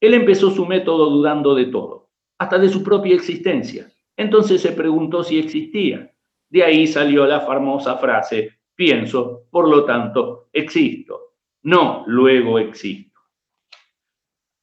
Él 0.00 0.14
empezó 0.14 0.50
su 0.50 0.64
método 0.64 1.10
dudando 1.10 1.54
de 1.54 1.66
todo, 1.66 2.10
hasta 2.38 2.58
de 2.58 2.68
su 2.70 2.82
propia 2.82 3.14
existencia. 3.14 3.90
Entonces 4.16 4.62
se 4.62 4.72
preguntó 4.72 5.22
si 5.22 5.38
existía. 5.38 6.09
De 6.50 6.64
ahí 6.64 6.86
salió 6.86 7.26
la 7.26 7.40
famosa 7.40 7.96
frase, 7.96 8.58
pienso, 8.74 9.44
por 9.50 9.68
lo 9.68 9.84
tanto, 9.84 10.48
existo. 10.52 11.36
No, 11.62 12.04
luego 12.06 12.58
existo. 12.58 13.20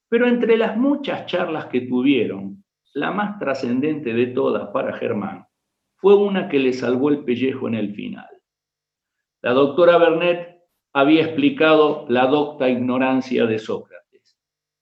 Pero 0.09 0.27
entre 0.27 0.57
las 0.57 0.77
muchas 0.77 1.25
charlas 1.25 1.65
que 1.65 1.81
tuvieron, 1.81 2.63
la 2.93 3.11
más 3.11 3.39
trascendente 3.39 4.13
de 4.13 4.27
todas 4.27 4.69
para 4.69 4.93
Germán 4.93 5.47
fue 5.95 6.15
una 6.15 6.47
que 6.47 6.59
le 6.59 6.73
salvó 6.73 7.09
el 7.09 7.23
pellejo 7.23 7.67
en 7.67 7.75
el 7.75 7.93
final. 7.93 8.29
La 9.41 9.53
doctora 9.53 9.97
Bernet 9.97 10.57
había 10.93 11.23
explicado 11.23 12.05
la 12.09 12.27
docta 12.27 12.69
ignorancia 12.69 13.45
de 13.45 13.59
Sócrates, 13.59 14.37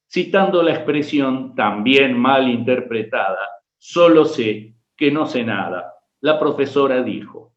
citando 0.10 0.64
la 0.64 0.74
expresión 0.74 1.56
también 1.56 2.18
mal 2.18 2.50
interpretada, 2.50 3.48
solo 3.78 4.26
sé 4.26 4.76
que 4.96 5.12
no 5.12 5.26
sé 5.26 5.44
nada. 5.44 5.95
La 6.22 6.40
profesora 6.40 7.04
dijo, 7.04 7.54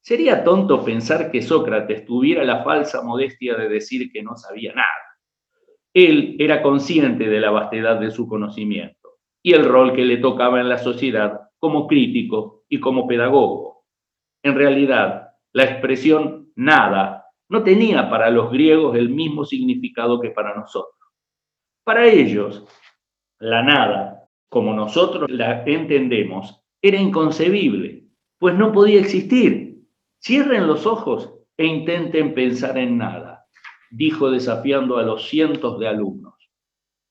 sería 0.00 0.44
tonto 0.44 0.84
pensar 0.84 1.30
que 1.30 1.42
Sócrates 1.42 2.04
tuviera 2.04 2.44
la 2.44 2.62
falsa 2.64 3.02
modestia 3.02 3.54
de 3.56 3.68
decir 3.68 4.10
que 4.12 4.22
no 4.22 4.36
sabía 4.36 4.72
nada. 4.72 5.08
Él 5.92 6.36
era 6.38 6.62
consciente 6.62 7.28
de 7.28 7.40
la 7.40 7.50
vastedad 7.50 7.98
de 7.98 8.10
su 8.10 8.28
conocimiento 8.28 9.18
y 9.42 9.52
el 9.52 9.64
rol 9.64 9.94
que 9.94 10.04
le 10.04 10.18
tocaba 10.18 10.60
en 10.60 10.68
la 10.68 10.78
sociedad 10.78 11.40
como 11.58 11.86
crítico 11.86 12.64
y 12.68 12.80
como 12.80 13.06
pedagogo. 13.06 13.84
En 14.42 14.54
realidad, 14.54 15.30
la 15.52 15.64
expresión 15.64 16.52
nada 16.54 17.26
no 17.48 17.64
tenía 17.64 18.08
para 18.10 18.30
los 18.30 18.50
griegos 18.50 18.96
el 18.96 19.08
mismo 19.08 19.44
significado 19.44 20.20
que 20.20 20.30
para 20.30 20.54
nosotros. 20.54 20.94
Para 21.84 22.06
ellos, 22.06 22.64
la 23.38 23.62
nada, 23.62 24.28
como 24.48 24.74
nosotros 24.74 25.30
la 25.30 25.64
entendemos, 25.64 26.62
era 26.82 26.98
inconcebible, 26.98 28.04
pues 28.38 28.54
no 28.54 28.72
podía 28.72 29.00
existir. 29.00 29.84
Cierren 30.20 30.66
los 30.66 30.86
ojos 30.86 31.32
e 31.56 31.66
intenten 31.66 32.34
pensar 32.34 32.78
en 32.78 32.98
nada, 32.98 33.46
dijo 33.90 34.30
desafiando 34.30 34.98
a 34.98 35.02
los 35.02 35.28
cientos 35.28 35.78
de 35.78 35.88
alumnos. 35.88 36.34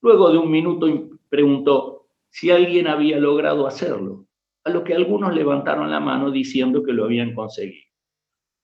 Luego 0.02 0.32
de 0.32 0.38
un 0.38 0.52
minuto 0.52 0.88
preguntó 1.30 2.08
si 2.30 2.52
alguien 2.52 2.88
había 2.88 3.20
logrado 3.20 3.68
hacerlo 3.68 4.26
a 4.64 4.70
lo 4.70 4.84
que 4.84 4.94
algunos 4.94 5.34
levantaron 5.34 5.90
la 5.90 6.00
mano 6.00 6.30
diciendo 6.30 6.84
que 6.84 6.94
lo 6.94 7.06
habían 7.06 7.34
conseguido. 7.34 7.88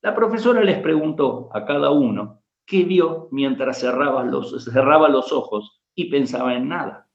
La 0.01 0.13
profesora 0.13 0.63
les 0.63 0.79
preguntó 0.79 1.49
a 1.53 1.65
cada 1.65 1.91
uno 1.91 2.41
qué 2.65 2.83
vio 2.83 3.29
mientras 3.31 3.79
cerraba 3.79 4.23
los, 4.23 4.65
cerraba 4.65 5.07
los 5.07 5.31
ojos 5.31 5.81
y 5.95 6.09
pensaba 6.09 6.55
en 6.55 6.67
nada. 6.67 7.09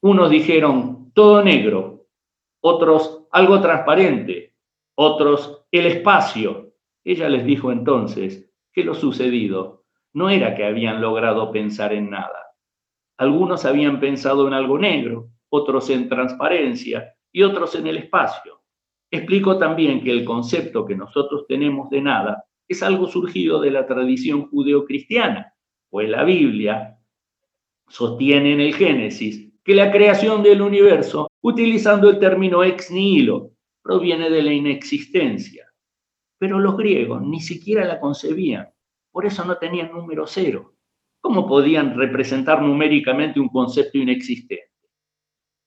Unos 0.00 0.30
dijeron 0.30 1.10
todo 1.12 1.42
negro, 1.42 1.95
otros 2.68 3.28
algo 3.30 3.60
transparente, 3.60 4.56
otros 4.96 5.66
el 5.70 5.86
espacio. 5.86 6.72
Ella 7.04 7.28
les 7.28 7.46
dijo 7.46 7.70
entonces 7.70 8.52
que 8.72 8.82
lo 8.82 8.94
sucedido 8.94 9.84
no 10.12 10.30
era 10.30 10.56
que 10.56 10.64
habían 10.64 11.00
logrado 11.00 11.52
pensar 11.52 11.92
en 11.92 12.10
nada. 12.10 12.56
Algunos 13.18 13.64
habían 13.64 14.00
pensado 14.00 14.48
en 14.48 14.52
algo 14.52 14.78
negro, 14.78 15.28
otros 15.48 15.90
en 15.90 16.08
transparencia, 16.08 17.14
y 17.32 17.44
otros 17.44 17.76
en 17.76 17.86
el 17.86 17.98
espacio. 17.98 18.62
Explico 19.12 19.58
también 19.58 20.02
que 20.02 20.10
el 20.10 20.24
concepto 20.24 20.84
que 20.84 20.96
nosotros 20.96 21.46
tenemos 21.46 21.88
de 21.90 22.00
nada 22.00 22.46
es 22.66 22.82
algo 22.82 23.06
surgido 23.06 23.60
de 23.60 23.70
la 23.70 23.86
tradición 23.86 24.48
judeocristiana, 24.48 25.54
pues 25.88 26.08
la 26.08 26.24
Biblia 26.24 26.98
sostiene 27.86 28.54
en 28.54 28.60
el 28.60 28.74
Génesis 28.74 29.45
que 29.66 29.74
la 29.74 29.90
creación 29.90 30.44
del 30.44 30.62
universo, 30.62 31.28
utilizando 31.42 32.08
el 32.08 32.20
término 32.20 32.62
ex 32.62 32.92
nihilo, 32.92 33.50
proviene 33.82 34.30
de 34.30 34.40
la 34.40 34.52
inexistencia. 34.52 35.66
Pero 36.38 36.60
los 36.60 36.76
griegos 36.76 37.20
ni 37.22 37.40
siquiera 37.40 37.84
la 37.84 37.98
concebían, 37.98 38.68
por 39.10 39.26
eso 39.26 39.44
no 39.44 39.58
tenían 39.58 39.90
número 39.90 40.24
cero. 40.28 40.74
¿Cómo 41.20 41.48
podían 41.48 41.98
representar 41.98 42.62
numéricamente 42.62 43.40
un 43.40 43.48
concepto 43.48 43.98
inexistente? 43.98 44.70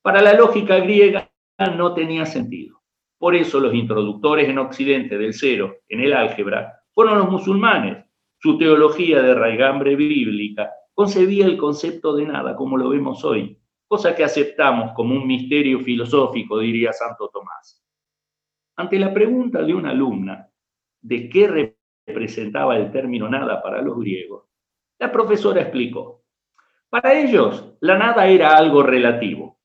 Para 0.02 0.22
la 0.22 0.34
lógica 0.34 0.78
griega, 0.80 1.30
no 1.76 1.93
tenía 1.93 2.26
sentido. 2.26 2.82
Por 3.18 3.36
eso 3.36 3.60
los 3.60 3.74
introductores 3.74 4.47
en 4.47 4.60
Occidente 4.60 5.18
del 5.18 5.34
cero 5.34 5.76
en 5.89 6.00
el 6.00 6.14
álgebra 6.14 6.84
fueron 6.93 7.18
los 7.18 7.30
musulmanes. 7.30 8.06
Su 8.38 8.58
teología 8.58 9.22
de 9.22 9.36
raigambre 9.36 9.97
bíblica 9.97 10.72
concebía 10.93 11.45
el 11.45 11.58
concepto 11.58 12.16
de 12.16 12.28
nada 12.28 12.56
como 12.56 12.78
lo 12.78 12.88
vemos 12.88 13.26
hoy, 13.26 13.59
cosa 13.90 14.16
que 14.16 14.24
aceptamos 14.24 14.94
como 14.94 15.16
un 15.16 15.28
misterio 15.28 15.82
filosófico, 15.82 16.60
diría 16.60 16.94
Santo 16.94 17.30
Tomás. 17.34 17.84
Ante 18.78 18.98
la 19.00 19.14
pregunta 19.14 19.62
de 19.62 19.74
una 19.74 19.90
alumna 19.90 20.50
de 21.02 21.28
qué 21.28 21.76
representaba 22.06 22.78
el 22.78 22.92
término 22.92 23.28
nada 23.28 23.62
para 23.62 23.82
los 23.82 24.00
griegos, 24.00 24.46
la 25.00 25.12
profesora 25.12 25.62
explicó, 25.62 26.24
para 26.90 27.20
ellos 27.20 27.76
la 27.82 27.98
nada 27.98 28.28
era 28.28 28.56
algo 28.56 28.84
relativo, 28.84 29.60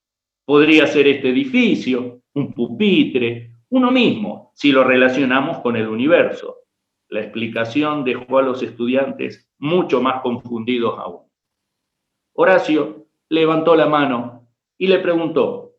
Podría 0.47 0.87
ser 0.87 1.07
este 1.07 1.31
edificio, 1.31 2.21
un 2.35 2.53
pupitre, 2.53 3.57
uno 3.71 3.91
mismo, 3.91 4.53
si 4.55 4.73
lo 4.73 4.85
relacionamos 4.85 5.61
con 5.61 5.75
el 5.75 5.89
universo. 5.89 6.59
La 7.09 7.21
explicación 7.21 8.05
dejó 8.05 8.39
a 8.39 8.43
los 8.43 8.63
estudiantes 8.63 9.51
mucho 9.57 10.03
más 10.03 10.21
confundidos 10.21 10.99
aún. 10.99 11.31
Horacio 12.35 13.04
levantó 13.35 13.75
la 13.77 13.87
mano 13.87 14.49
y 14.79 14.87
le 14.87 14.99
preguntó, 15.01 15.73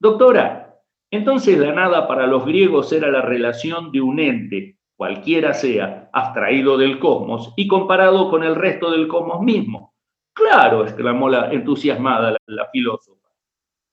Doctora, 0.00 0.80
entonces 1.10 1.58
la 1.58 1.72
nada 1.72 2.08
para 2.08 2.26
los 2.26 2.44
griegos 2.44 2.92
era 2.92 3.10
la 3.10 3.22
relación 3.22 3.92
de 3.92 4.00
un 4.00 4.18
ente, 4.18 4.78
cualquiera 4.96 5.54
sea, 5.54 6.10
abstraído 6.12 6.76
del 6.78 6.98
cosmos 6.98 7.52
y 7.56 7.68
comparado 7.68 8.30
con 8.30 8.42
el 8.42 8.54
resto 8.54 8.90
del 8.90 9.08
cosmos 9.08 9.42
mismo. 9.42 9.94
Claro, 10.34 10.82
exclamó 10.82 11.28
la 11.28 11.52
entusiasmada 11.52 12.32
la, 12.32 12.38
la 12.46 12.66
filósofa. 12.70 13.28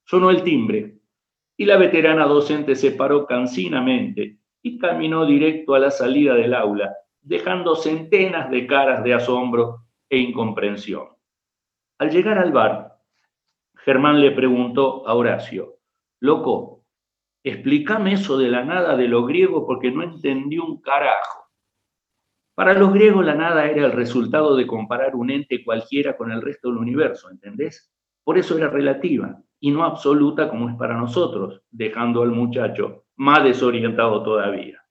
Sonó 0.06 0.30
el 0.30 0.44
timbre 0.44 1.00
y 1.58 1.66
la 1.66 1.78
veterana 1.78 2.26
docente 2.26 2.76
se 2.76 2.92
paró 2.92 3.26
cansinamente 3.26 4.40
y 4.64 4.78
caminó 4.78 5.26
directo 5.26 5.76
a 5.76 5.80
la 5.80 5.92
salida 5.92 6.34
del 6.36 6.54
aula, 6.54 6.96
dejando 7.22 7.76
centenas 7.76 8.50
de 8.50 8.66
caras 8.66 9.04
de 9.04 9.14
asombro 9.14 9.86
e 10.10 10.18
incomprensión. 10.18 11.10
Al 12.00 12.12
llegar 12.12 12.38
al 12.38 12.52
bar, 12.52 12.89
Germán 13.86 14.20
le 14.20 14.32
preguntó 14.32 15.08
a 15.08 15.14
Horacio, 15.14 15.78
Loco, 16.20 16.86
explícame 17.44 18.14
eso 18.14 18.38
de 18.38 18.50
la 18.50 18.64
nada 18.66 18.98
de 18.98 19.08
lo 19.08 19.26
griego 19.26 19.66
porque 19.66 19.90
no 19.90 20.04
entendí 20.04 20.58
un 20.58 20.82
carajo. 20.82 21.48
Para 22.56 22.74
los 22.74 22.94
griegos 22.94 23.26
la 23.26 23.36
nada 23.36 23.68
era 23.68 23.86
el 23.86 23.94
resultado 23.94 24.58
de 24.58 24.68
comparar 24.68 25.16
un 25.16 25.32
ente 25.32 25.64
cualquiera 25.64 26.18
con 26.18 26.30
el 26.32 26.42
resto 26.42 26.68
del 26.68 26.78
universo, 26.78 27.30
¿entendés? 27.30 27.90
Por 28.26 28.38
eso 28.38 28.58
era 28.58 28.68
relativa 28.68 29.42
y 29.62 29.72
no 29.72 29.86
absoluta 29.86 30.50
como 30.50 30.70
es 30.70 30.76
para 30.76 30.98
nosotros, 30.98 31.62
dejando 31.70 32.22
al 32.22 32.32
muchacho 32.32 33.06
más 33.16 33.46
desorientado 33.46 34.24
todavía. 34.24 34.84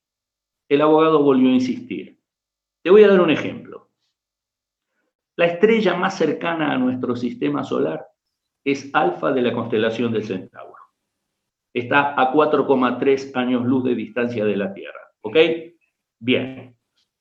El 0.67 0.81
abogado 0.81 1.23
volvió 1.23 1.51
a 1.51 1.55
insistir. 1.55 2.19
Te 2.83 2.91
voy 2.91 3.05
a 3.05 3.09
dar 3.09 3.21
un 3.21 3.31
ejemplo. 3.31 3.91
La 5.37 5.45
estrella 5.45 5.95
más 5.95 6.17
cercana 6.17 6.73
a 6.73 6.79
nuestro 6.79 7.17
sistema 7.17 7.65
solar 7.65 8.07
es 8.71 8.91
Alfa 8.93 9.33
de 9.33 9.43
la 9.43 9.53
constelación 9.53 10.13
del 10.13 10.25
Centauro. 10.25 10.77
Está 11.73 12.21
a 12.21 12.33
4,3 12.33 13.35
años 13.35 13.65
luz 13.65 13.85
de 13.85 13.95
distancia 13.95 14.45
de 14.45 14.57
la 14.57 14.73
Tierra. 14.75 15.01
¿Ok? 15.23 15.37
Bien. 16.19 16.77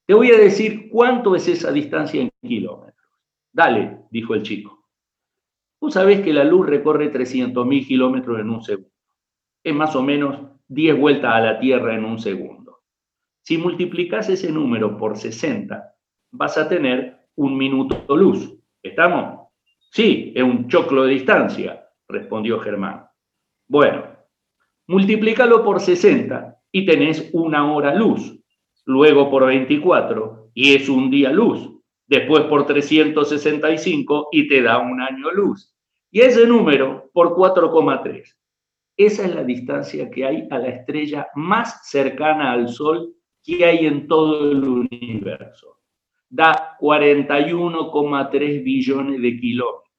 Te 0.06 0.14
voy 0.14 0.32
a 0.32 0.38
decir 0.38 0.90
cuánto 0.90 1.36
es 1.36 1.48
esa 1.48 1.72
distancia 1.72 2.22
en 2.22 2.32
kilómetros. 2.42 3.12
Dale, 3.52 4.00
dijo 4.10 4.34
el 4.34 4.44
chico. 4.44 4.86
Vos 5.80 5.94
sabés 5.94 6.22
que 6.22 6.34
la 6.34 6.44
luz 6.44 6.66
recorre 6.66 7.12
300.000 7.12 7.88
kilómetros 7.88 8.40
en 8.40 8.50
un 8.50 8.64
segundo. 8.64 8.92
Es 9.64 9.74
más 9.74 9.96
o 9.96 10.02
menos 10.02 10.40
10 10.68 11.00
vueltas 11.00 11.34
a 11.34 11.40
la 11.40 11.60
Tierra 11.60 11.96
en 11.96 12.06
un 12.06 12.20
segundo. 12.20 12.84
Si 13.44 13.58
multiplicas 13.58 14.30
ese 14.30 14.52
número 14.52 14.98
por 14.98 15.18
60, 15.18 15.96
vas 16.32 16.58
a 16.58 16.68
tener 16.68 17.28
un 17.36 17.58
minuto 17.58 18.16
luz. 18.16 18.54
¿Estamos? 18.82 19.37
Sí, 19.92 20.34
es 20.36 20.44
un 20.44 20.68
choclo 20.68 21.04
de 21.04 21.14
distancia, 21.14 21.90
respondió 22.08 22.60
Germán. 22.60 23.08
Bueno, 23.68 24.06
multiplícalo 24.88 25.64
por 25.64 25.80
60 25.80 26.58
y 26.72 26.86
tenés 26.86 27.30
una 27.34 27.72
hora 27.72 27.94
luz. 27.96 28.40
Luego 28.86 29.30
por 29.30 29.46
24 29.46 30.52
y 30.54 30.76
es 30.76 30.88
un 30.88 31.10
día 31.10 31.32
luz 31.32 31.78
después 32.08 32.46
por 32.46 32.66
365 32.66 34.30
y 34.32 34.48
te 34.48 34.62
da 34.62 34.80
un 34.80 35.02
año 35.02 35.32
luz. 35.32 35.74
y 36.10 36.22
ese 36.22 36.48
número 36.48 37.10
por 37.14 37.36
4,3. 37.36 38.34
Esa 38.96 39.26
es 39.26 39.36
la 39.36 39.44
distancia 39.44 40.10
que 40.10 40.26
hay 40.26 40.48
a 40.50 40.58
la 40.58 40.70
estrella 40.70 41.28
más 41.36 41.88
cercana 41.90 42.54
al 42.54 42.70
Sol 42.70 43.14
que 43.44 43.66
hay 43.66 43.86
en 43.86 44.08
todo 44.08 44.52
el 44.52 44.64
universo. 44.64 45.77
Da 46.30 46.78
41,3 46.80 48.64
billones 48.64 49.22
de 49.22 49.40
kilómetros, 49.40 49.92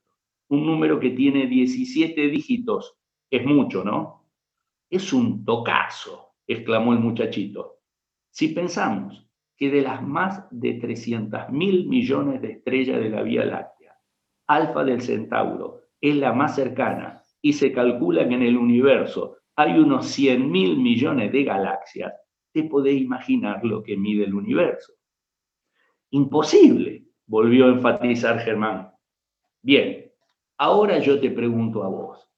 un 0.49 0.67
número 0.67 1.01
que 1.01 1.11
tiene 1.11 1.47
17 1.47 2.29
dígitos. 2.29 2.97
Es 3.31 3.45
mucho, 3.45 3.83
¿no? 3.83 4.27
Es 4.91 5.13
un 5.13 5.45
tocazo, 5.45 6.35
exclamó 6.47 6.93
el 6.93 6.99
muchachito. 7.01 7.79
Si 8.31 8.49
pensamos 8.49 9.27
que 9.57 9.71
de 9.71 9.83
las 9.83 10.03
más 10.03 10.47
de 10.51 10.75
300 10.75 11.51
mil 11.51 11.89
millones 11.89 12.41
de 12.41 12.53
estrellas 12.53 13.01
de 13.01 13.11
la 13.11 13.23
Vía 13.23 13.45
Láctea, 13.45 13.97
Alfa 14.47 14.85
del 14.85 15.01
Centauro 15.03 15.83
es 16.01 16.15
la 16.17 16.33
más 16.33 16.55
cercana 16.55 17.23
y 17.43 17.53
se 17.53 17.73
calcula 17.73 18.29
que 18.29 18.35
en 18.35 18.43
el 18.43 18.57
universo 18.57 19.39
hay 19.57 19.79
unos 19.79 20.07
100 20.07 20.51
mil 20.51 20.77
millones 20.77 21.33
de 21.33 21.43
galaxias, 21.43 22.13
te 22.53 22.65
podés 22.65 23.01
imaginar 23.01 23.65
lo 23.65 23.83
que 23.83 23.97
mide 23.97 24.25
el 24.25 24.35
universo. 24.35 24.93
Imposible, 26.11 27.05
volvió 27.27 27.67
a 27.67 27.71
enfatizar 27.71 28.39
Germán. 28.41 28.91
Bien, 29.63 30.11
ahora 30.57 30.99
yo 30.99 31.21
te 31.21 31.31
pregunto 31.31 31.83
a 31.85 31.89
vos, 31.89 32.31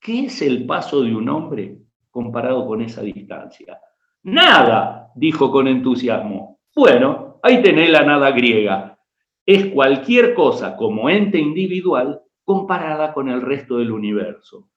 ¿qué 0.00 0.26
es 0.26 0.42
el 0.42 0.66
paso 0.66 1.02
de 1.02 1.14
un 1.14 1.28
hombre 1.28 1.78
comparado 2.10 2.66
con 2.66 2.82
esa 2.82 3.02
distancia? 3.02 3.78
Nada, 4.24 5.10
dijo 5.14 5.50
con 5.50 5.68
entusiasmo. 5.68 6.60
Bueno, 6.74 7.38
ahí 7.42 7.62
tenés 7.62 7.90
la 7.90 8.02
nada 8.02 8.30
griega. 8.30 8.98
Es 9.44 9.66
cualquier 9.66 10.34
cosa 10.34 10.76
como 10.76 11.10
ente 11.10 11.38
individual 11.38 12.22
comparada 12.44 13.12
con 13.12 13.28
el 13.28 13.40
resto 13.40 13.78
del 13.78 13.90
universo. 13.90 14.68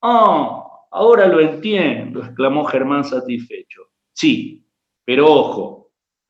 Ah, 0.00 0.64
ahora 0.90 1.26
lo 1.26 1.40
entiendo, 1.40 2.20
exclamó 2.20 2.64
Germán 2.64 3.04
satisfecho. 3.04 3.82
Sí, 4.12 4.64
pero 5.04 5.26
ojo, 5.26 5.81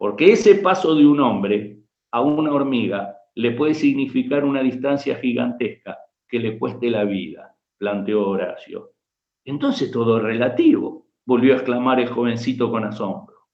porque 0.03 0.33
ese 0.33 0.57
paso 0.57 0.97
de 0.97 1.07
un 1.07 1.21
hombre 1.21 1.79
a 2.11 2.23
una 2.23 2.53
hormiga 2.53 3.19
le 3.37 3.53
puede 3.53 3.73
significar 3.73 4.45
una 4.45 4.61
distancia 4.61 5.15
gigantesca 5.15 5.97
que 6.27 6.41
le 6.41 6.59
cueste 6.59 6.91
la 6.91 7.05
vida, 7.05 7.57
planteó 7.79 8.29
Horacio. 8.31 8.95
Entonces 9.45 9.93
todo 9.93 10.17
es 10.17 10.25
relativo, 10.25 11.07
volvió 11.25 11.53
a 11.53 11.59
exclamar 11.59 12.01
el 12.01 12.09
jovencito 12.09 12.69
con 12.69 12.83
asombro. 12.83 13.47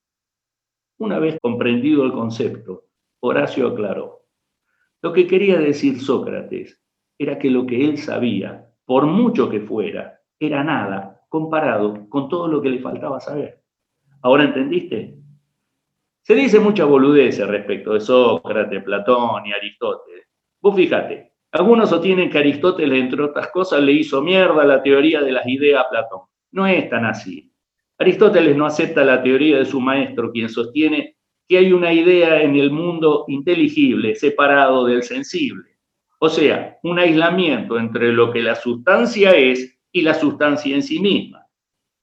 Una 0.97 1.19
vez 1.19 1.37
comprendido 1.39 2.03
el 2.03 2.13
concepto, 2.13 2.85
Horacio 3.19 3.67
aclaró. 3.67 4.25
Lo 5.03 5.13
que 5.13 5.27
quería 5.27 5.59
decir 5.59 6.01
Sócrates 6.01 6.83
era 7.19 7.37
que 7.37 7.51
lo 7.51 7.67
que 7.67 7.85
él 7.85 7.99
sabía, 7.99 8.73
por 8.85 9.05
mucho 9.05 9.51
que 9.51 9.59
fuera, 9.59 10.19
era 10.39 10.63
nada 10.63 11.21
comparado 11.29 12.09
con 12.09 12.27
todo 12.27 12.47
lo 12.47 12.59
que 12.59 12.71
le 12.71 12.79
faltaba 12.79 13.19
saber. 13.19 13.61
¿Ahora 14.23 14.45
entendiste? 14.45 15.19
Se 16.29 16.35
dice 16.35 16.59
mucha 16.59 16.85
boludez 16.85 17.39
respecto 17.39 17.93
de 17.93 18.01
Sócrates, 18.01 18.83
Platón 18.83 19.47
y 19.47 19.51
Aristóteles. 19.51 20.27
Vos 20.61 20.75
fíjate, 20.75 21.31
algunos 21.51 21.89
sostienen 21.89 22.29
que 22.29 22.37
Aristóteles, 22.37 22.99
entre 22.99 23.23
otras 23.23 23.47
cosas, 23.47 23.81
le 23.81 23.93
hizo 23.93 24.21
mierda 24.21 24.63
la 24.63 24.83
teoría 24.83 25.21
de 25.21 25.31
las 25.31 25.47
ideas 25.47 25.83
a 25.83 25.89
Platón. 25.89 26.19
No 26.51 26.67
es 26.67 26.87
tan 26.87 27.05
así. 27.05 27.51
Aristóteles 27.97 28.55
no 28.55 28.67
acepta 28.67 29.03
la 29.03 29.23
teoría 29.23 29.57
de 29.57 29.65
su 29.65 29.81
maestro, 29.81 30.31
quien 30.31 30.49
sostiene 30.49 31.15
que 31.47 31.57
hay 31.57 31.73
una 31.73 31.91
idea 31.91 32.43
en 32.43 32.55
el 32.57 32.69
mundo 32.69 33.25
inteligible, 33.27 34.13
separado 34.13 34.85
del 34.85 35.01
sensible. 35.01 35.79
O 36.19 36.29
sea, 36.29 36.77
un 36.83 36.99
aislamiento 36.99 37.79
entre 37.79 38.13
lo 38.13 38.31
que 38.31 38.43
la 38.43 38.53
sustancia 38.53 39.31
es 39.31 39.79
y 39.91 40.03
la 40.03 40.13
sustancia 40.13 40.75
en 40.75 40.83
sí 40.83 40.99
misma. 40.99 41.47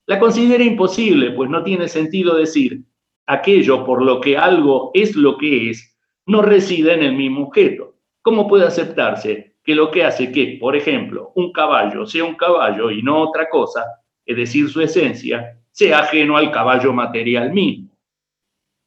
La 0.04 0.18
considera 0.18 0.64
imposible, 0.64 1.30
pues 1.30 1.48
no 1.48 1.62
tiene 1.62 1.86
sentido 1.86 2.34
decir 2.34 2.82
aquello 3.26 3.84
por 3.84 4.02
lo 4.02 4.20
que 4.20 4.36
algo 4.36 4.90
es 4.94 5.16
lo 5.16 5.36
que 5.36 5.70
es, 5.70 5.96
no 6.26 6.42
reside 6.42 6.94
en 6.94 7.02
el 7.02 7.12
mismo 7.14 7.48
objeto. 7.48 7.96
¿Cómo 8.22 8.48
puede 8.48 8.66
aceptarse 8.66 9.56
que 9.62 9.74
lo 9.74 9.90
que 9.90 10.04
hace 10.04 10.32
que, 10.32 10.58
por 10.60 10.76
ejemplo, 10.76 11.32
un 11.34 11.52
caballo 11.52 12.06
sea 12.06 12.24
un 12.24 12.36
caballo 12.36 12.90
y 12.90 13.02
no 13.02 13.20
otra 13.20 13.48
cosa, 13.48 13.84
es 14.24 14.36
decir, 14.36 14.68
su 14.68 14.80
esencia, 14.80 15.60
sea 15.70 16.00
ajeno 16.00 16.36
al 16.36 16.50
caballo 16.50 16.92
material 16.92 17.52
mismo? 17.52 17.96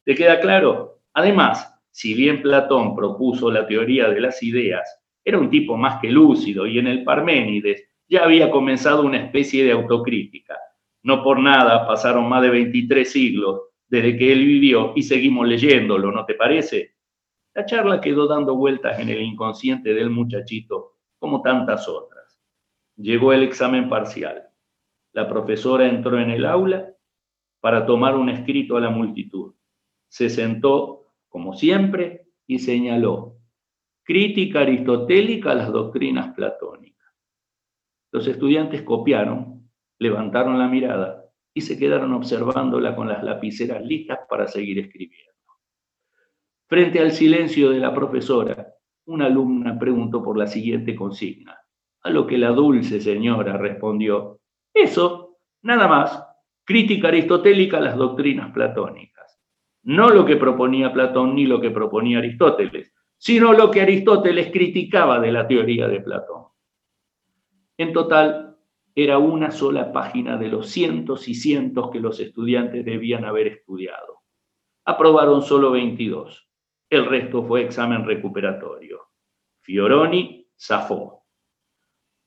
¿Te 0.04 0.14
queda 0.14 0.40
claro? 0.40 1.00
Además, 1.12 1.74
si 1.90 2.14
bien 2.14 2.42
Platón 2.42 2.94
propuso 2.94 3.50
la 3.50 3.66
teoría 3.66 4.08
de 4.08 4.20
las 4.20 4.42
ideas, 4.42 5.00
era 5.24 5.38
un 5.38 5.50
tipo 5.50 5.76
más 5.76 6.00
que 6.00 6.10
lúcido 6.10 6.66
y 6.66 6.78
en 6.78 6.86
el 6.86 7.04
Parménides 7.04 7.84
ya 8.08 8.24
había 8.24 8.50
comenzado 8.50 9.02
una 9.02 9.18
especie 9.18 9.64
de 9.64 9.72
autocrítica. 9.72 10.58
No 11.02 11.22
por 11.22 11.38
nada 11.38 11.86
pasaron 11.86 12.28
más 12.28 12.42
de 12.42 12.50
23 12.50 13.10
siglos 13.10 13.69
desde 13.90 14.16
que 14.16 14.32
él 14.32 14.46
vivió 14.46 14.92
y 14.94 15.02
seguimos 15.02 15.48
leyéndolo, 15.48 16.12
¿no 16.12 16.24
te 16.24 16.34
parece? 16.34 16.94
La 17.52 17.66
charla 17.66 18.00
quedó 18.00 18.28
dando 18.28 18.54
vueltas 18.54 19.00
en 19.00 19.08
el 19.08 19.20
inconsciente 19.20 19.92
del 19.92 20.10
muchachito, 20.10 20.98
como 21.18 21.42
tantas 21.42 21.88
otras. 21.88 22.40
Llegó 22.96 23.32
el 23.32 23.42
examen 23.42 23.88
parcial. 23.88 24.48
La 25.12 25.28
profesora 25.28 25.88
entró 25.88 26.20
en 26.20 26.30
el 26.30 26.46
aula 26.46 26.94
para 27.58 27.84
tomar 27.84 28.14
un 28.14 28.28
escrito 28.28 28.76
a 28.76 28.80
la 28.80 28.90
multitud. 28.90 29.54
Se 30.08 30.30
sentó, 30.30 31.12
como 31.28 31.54
siempre, 31.54 32.28
y 32.46 32.60
señaló, 32.60 33.38
crítica 34.04 34.60
aristotélica 34.60 35.50
a 35.50 35.56
las 35.56 35.72
doctrinas 35.72 36.32
platónicas. 36.34 37.12
Los 38.12 38.28
estudiantes 38.28 38.82
copiaron, 38.82 39.68
levantaron 39.98 40.58
la 40.58 40.68
mirada 40.68 41.29
y 41.52 41.60
se 41.60 41.78
quedaron 41.78 42.12
observándola 42.14 42.94
con 42.94 43.08
las 43.08 43.22
lapiceras 43.22 43.82
listas 43.82 44.20
para 44.28 44.46
seguir 44.46 44.78
escribiendo. 44.78 45.30
Frente 46.66 47.00
al 47.00 47.10
silencio 47.10 47.70
de 47.70 47.80
la 47.80 47.92
profesora, 47.92 48.74
una 49.06 49.26
alumna 49.26 49.78
preguntó 49.78 50.22
por 50.22 50.38
la 50.38 50.46
siguiente 50.46 50.94
consigna, 50.94 51.58
a 52.02 52.10
lo 52.10 52.26
que 52.26 52.38
la 52.38 52.50
dulce 52.50 53.00
señora 53.00 53.56
respondió, 53.56 54.40
eso, 54.72 55.38
nada 55.62 55.88
más, 55.88 56.24
crítica 56.64 57.08
aristotélica 57.08 57.78
a 57.78 57.80
las 57.80 57.96
doctrinas 57.96 58.52
platónicas. 58.52 59.40
No 59.82 60.10
lo 60.10 60.24
que 60.24 60.36
proponía 60.36 60.92
Platón 60.92 61.34
ni 61.34 61.46
lo 61.46 61.60
que 61.60 61.70
proponía 61.70 62.18
Aristóteles, 62.18 62.92
sino 63.16 63.52
lo 63.52 63.70
que 63.70 63.80
Aristóteles 63.80 64.52
criticaba 64.52 65.18
de 65.18 65.32
la 65.32 65.48
teoría 65.48 65.88
de 65.88 66.00
Platón. 66.00 66.44
En 67.76 67.92
total, 67.92 68.49
era 69.02 69.18
una 69.18 69.50
sola 69.50 69.92
página 69.92 70.36
de 70.36 70.48
los 70.48 70.68
cientos 70.68 71.28
y 71.28 71.34
cientos 71.34 71.90
que 71.90 72.00
los 72.00 72.20
estudiantes 72.20 72.84
debían 72.84 73.24
haber 73.24 73.46
estudiado. 73.46 74.22
Aprobaron 74.84 75.42
solo 75.42 75.70
22. 75.70 76.48
El 76.90 77.06
resto 77.06 77.44
fue 77.44 77.62
examen 77.62 78.04
recuperatorio. 78.04 79.08
Fioroni 79.60 80.48
zafó. 80.58 81.24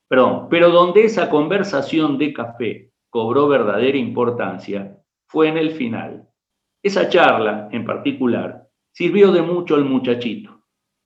Perdón, 0.08 0.48
pero 0.50 0.70
donde 0.70 1.06
esa 1.06 1.30
conversación 1.30 2.18
de 2.18 2.34
café 2.34 2.92
cobró 3.10 3.48
verdadera 3.48 3.98
importancia 3.98 4.98
fue 5.28 5.50
en 5.50 5.58
el 5.58 5.72
final. 5.72 6.30
Esa 6.82 7.10
charla, 7.10 7.70
en 7.72 7.86
particular, 7.86 8.68
sirvió 8.92 9.32
de 9.32 9.42
mucho 9.42 9.76
al 9.76 9.86
muchachito 9.86 10.54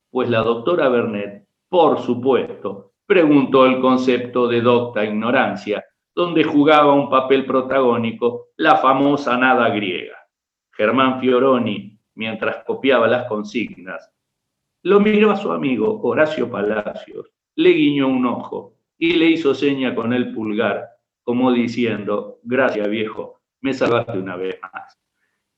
pues 0.09 0.29
la 0.29 0.41
doctora 0.41 0.89
Bernet, 0.89 1.47
por 1.69 1.99
supuesto, 2.01 2.93
preguntó 3.07 3.65
el 3.65 3.79
concepto 3.79 4.47
de 4.47 4.61
docta 4.61 5.03
ignorancia, 5.03 5.83
donde 6.13 6.43
jugaba 6.43 6.93
un 6.93 7.09
papel 7.09 7.45
protagónico 7.45 8.49
la 8.57 8.77
famosa 8.77 9.37
nada 9.37 9.69
griega. 9.69 10.17
Germán 10.71 11.19
Fioroni, 11.19 11.97
mientras 12.15 12.63
copiaba 12.65 13.07
las 13.07 13.27
consignas, 13.27 14.11
lo 14.83 14.99
miró 14.99 15.31
a 15.31 15.37
su 15.37 15.51
amigo 15.51 16.01
Horacio 16.01 16.51
Palacios, 16.51 17.31
le 17.55 17.71
guiñó 17.71 18.07
un 18.07 18.25
ojo 18.25 18.75
y 18.97 19.13
le 19.13 19.27
hizo 19.27 19.55
seña 19.55 19.95
con 19.95 20.13
el 20.13 20.33
pulgar, 20.33 20.87
como 21.23 21.51
diciendo, 21.51 22.39
gracias 22.43 22.89
viejo, 22.89 23.41
me 23.61 23.73
salvaste 23.73 24.17
una 24.17 24.35
vez 24.35 24.59
más. 24.61 24.97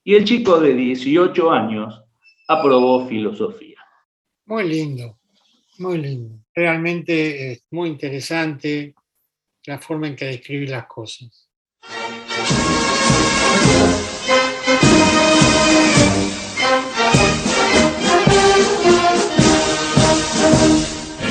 Y 0.03 0.15
el 0.15 0.23
chico 0.23 0.59
de 0.59 0.73
18 0.73 1.51
años 1.51 2.03
aprobó 2.47 3.07
filosofía. 3.07 3.77
Muy 4.45 4.67
lindo, 4.67 5.17
muy 5.77 5.97
lindo. 5.97 6.35
Realmente 6.61 7.53
es 7.53 7.63
muy 7.71 7.87
interesante 7.87 8.93
la 9.63 9.79
forma 9.79 10.09
en 10.09 10.17
que 10.17 10.25
describe 10.25 10.67
las 10.67 10.87
cosas. 10.87 11.47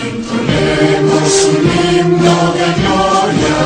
Entonemos 0.02 1.44
un 1.44 1.64
himno 1.76 2.36
de 2.54 2.68
gloria, 2.80 3.58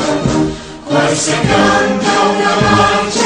cual 0.89 1.15
se 1.15 1.31
canta 1.31 2.13
una 2.29 2.55
marcha 2.73 3.22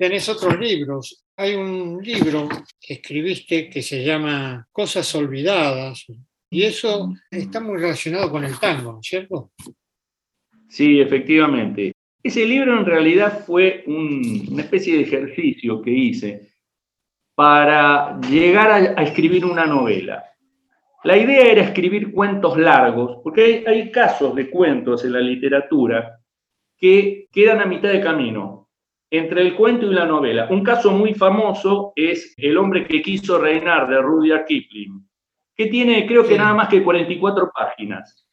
tenés 0.00 0.26
otros 0.30 0.58
libros. 0.58 1.26
Hay 1.36 1.54
un 1.56 2.02
libro 2.02 2.48
que 2.80 2.94
escribiste 2.94 3.68
que 3.68 3.82
se 3.82 4.02
llama 4.02 4.66
Cosas 4.72 5.14
Olvidadas, 5.14 6.06
y 6.48 6.62
eso 6.62 7.12
está 7.30 7.60
muy 7.60 7.76
relacionado 7.76 8.30
con 8.30 8.42
el 8.42 8.58
tango, 8.58 8.98
¿cierto? 9.02 9.52
Sí, 10.70 11.02
efectivamente. 11.02 11.92
Ese 12.22 12.46
libro 12.46 12.78
en 12.78 12.86
realidad 12.86 13.44
fue 13.44 13.84
un- 13.88 14.48
una 14.50 14.62
especie 14.62 14.96
de 14.96 15.02
ejercicio 15.02 15.82
que 15.82 15.90
hice 15.90 16.48
para 17.34 18.18
llegar 18.22 18.96
a, 18.96 19.02
escribir 19.02 19.44
una 19.44 19.66
novela. 19.66 20.24
La 21.04 21.18
idea 21.18 21.52
era 21.52 21.62
escribir 21.62 22.10
cuentos 22.10 22.56
largos, 22.56 23.20
porque 23.22 23.64
hay 23.66 23.90
casos 23.90 24.34
de 24.34 24.48
cuentos 24.48 25.04
en 25.04 25.12
la 25.12 25.20
literatura 25.20 26.18
que 26.78 27.28
quedan 27.30 27.60
a 27.60 27.66
mitad 27.66 27.90
de 27.92 28.00
camino 28.00 28.69
entre 29.10 29.42
el 29.42 29.54
cuento 29.56 29.86
y 29.90 29.94
la 29.94 30.06
novela. 30.06 30.46
Un 30.50 30.62
caso 30.62 30.90
muy 30.92 31.14
famoso 31.14 31.92
es 31.96 32.34
El 32.38 32.56
hombre 32.56 32.86
que 32.86 33.02
quiso 33.02 33.38
reinar 33.38 33.88
de 33.88 34.00
Rudyard 34.00 34.44
Kipling, 34.46 35.04
que 35.56 35.66
tiene 35.66 36.06
creo 36.06 36.22
que 36.22 36.30
Sí. 36.34 36.38
nada 36.38 36.54
más 36.54 36.68
que 36.68 36.82
44 36.82 37.50
páginas. 37.54 38.26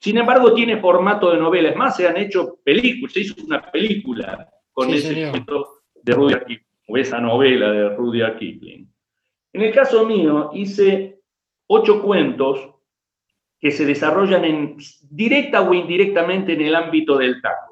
Sin 0.00 0.18
embargo, 0.18 0.52
tiene 0.52 0.76
formato 0.76 1.30
de 1.30 1.38
novela. 1.38 1.70
Es 1.70 1.76
más, 1.76 1.96
se 1.96 2.06
han 2.06 2.18
hecho 2.18 2.58
películas, 2.62 3.12
se 3.14 3.20
hizo 3.20 3.34
una 3.46 3.62
película 3.70 4.46
con 4.72 4.90
Sí, 4.90 4.96
ese 4.98 5.14
señor. 5.14 5.30
cuento 5.30 5.68
de 6.02 6.12
Rudyard 6.12 6.44
Kipling, 6.46 6.66
o 6.88 6.96
esa 6.98 7.18
novela 7.20 7.70
de 7.72 7.88
Rudyard 7.96 8.36
Kipling. 8.38 8.92
En 9.54 9.62
el 9.62 9.72
caso 9.72 10.04
mío, 10.06 10.50
hice 10.52 11.20
ocho 11.66 12.02
cuentos 12.02 12.68
que 13.58 13.70
se 13.70 13.86
desarrollan 13.86 14.44
en, 14.44 14.76
directa 15.10 15.62
o 15.62 15.72
indirectamente 15.72 16.52
en 16.52 16.60
el 16.60 16.74
ámbito 16.74 17.16
del 17.16 17.40
tango. 17.40 17.67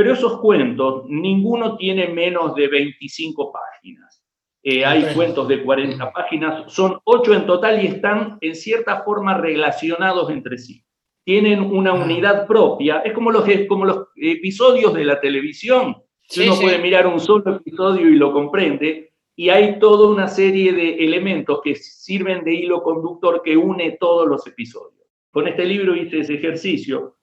Pero 0.00 0.14
esos 0.14 0.40
cuentos, 0.40 1.04
ninguno 1.10 1.76
tiene 1.76 2.08
menos 2.08 2.54
de 2.54 2.68
25 2.68 3.52
páginas. 3.52 4.24
Eh, 4.62 4.82
hay 4.82 5.12
cuentos 5.14 5.46
de 5.46 5.62
40 5.62 6.10
páginas, 6.10 6.72
son 6.72 6.98
ocho 7.04 7.34
en 7.34 7.44
total 7.44 7.84
y 7.84 7.88
están 7.88 8.38
en 8.40 8.54
cierta 8.54 9.02
forma 9.02 9.36
relacionados 9.36 10.30
entre 10.30 10.56
sí. 10.56 10.82
Tienen 11.22 11.60
una 11.60 11.92
unidad 11.92 12.46
propia, 12.46 13.00
es 13.00 13.12
como 13.12 13.30
los, 13.30 13.44
como 13.68 13.84
los 13.84 14.06
episodios 14.16 14.94
de 14.94 15.04
la 15.04 15.20
televisión. 15.20 16.02
Sí, 16.22 16.44
Uno 16.44 16.54
sí. 16.54 16.62
puede 16.62 16.78
mirar 16.78 17.06
un 17.06 17.20
solo 17.20 17.56
episodio 17.56 18.08
y 18.08 18.16
lo 18.16 18.32
comprende, 18.32 19.12
y 19.36 19.50
hay 19.50 19.78
toda 19.78 20.08
una 20.08 20.28
serie 20.28 20.72
de 20.72 20.94
elementos 20.94 21.60
que 21.62 21.74
sirven 21.74 22.42
de 22.42 22.54
hilo 22.54 22.82
conductor 22.82 23.42
que 23.44 23.54
une 23.54 23.98
todos 24.00 24.26
los 24.26 24.46
episodios. 24.46 25.06
Con 25.30 25.46
este 25.46 25.66
libro 25.66 25.94
hice 25.94 26.20
ese 26.20 26.36
ejercicio 26.36 27.18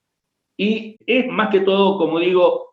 y 0.57 0.97
es 1.05 1.27
más 1.27 1.49
que 1.49 1.59
todo, 1.61 1.99
como 1.99 2.19
digo, 2.19 2.66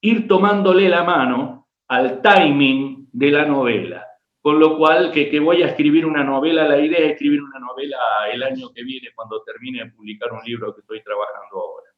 ir 0.00 0.28
tomándole 0.28 0.88
la 0.88 1.04
mano 1.04 1.68
al 1.88 2.20
timing 2.20 3.08
de 3.12 3.30
la 3.30 3.44
novela. 3.44 4.06
Con 4.40 4.60
lo 4.60 4.78
cual, 4.78 5.10
que, 5.10 5.28
que 5.28 5.40
voy 5.40 5.62
a 5.62 5.68
escribir 5.68 6.06
una 6.06 6.22
novela, 6.22 6.68
la 6.68 6.78
idea 6.78 6.98
es 6.98 7.12
escribir 7.12 7.42
una 7.42 7.58
novela 7.58 7.98
el 8.32 8.42
año 8.42 8.70
que 8.72 8.84
viene 8.84 9.08
cuando 9.14 9.42
termine 9.42 9.84
de 9.84 9.90
publicar 9.90 10.32
un 10.32 10.44
libro 10.44 10.72
que 10.74 10.82
estoy 10.82 11.02
trabajando 11.02 11.56
ahora. 11.56 11.90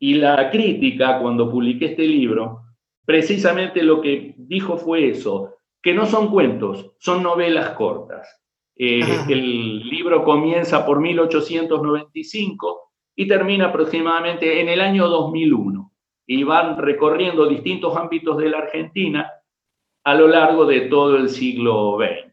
Y 0.00 0.14
la 0.14 0.50
crítica, 0.50 1.20
cuando 1.20 1.48
publiqué 1.48 1.86
este 1.86 2.02
libro, 2.08 2.62
precisamente 3.04 3.82
lo 3.84 4.00
que 4.00 4.34
dijo 4.36 4.76
fue 4.76 5.10
eso, 5.10 5.54
que 5.80 5.94
no 5.94 6.06
son 6.06 6.28
cuentos, 6.28 6.92
son 6.98 7.22
novelas 7.22 7.70
cortas. 7.70 8.40
Eh, 8.74 9.00
el 9.28 9.88
libro 9.88 10.24
comienza 10.24 10.84
por 10.84 11.00
1895 11.00 12.90
y 13.14 13.28
termina 13.28 13.66
aproximadamente 13.66 14.60
en 14.60 14.68
el 14.70 14.80
año 14.80 15.06
2001 15.06 15.91
y 16.26 16.42
van 16.44 16.76
recorriendo 16.78 17.46
distintos 17.46 17.96
ámbitos 17.96 18.36
de 18.38 18.48
la 18.50 18.58
Argentina 18.58 19.30
a 20.04 20.14
lo 20.14 20.28
largo 20.28 20.64
de 20.66 20.82
todo 20.82 21.16
el 21.16 21.28
siglo 21.28 21.96
XX. 21.98 22.32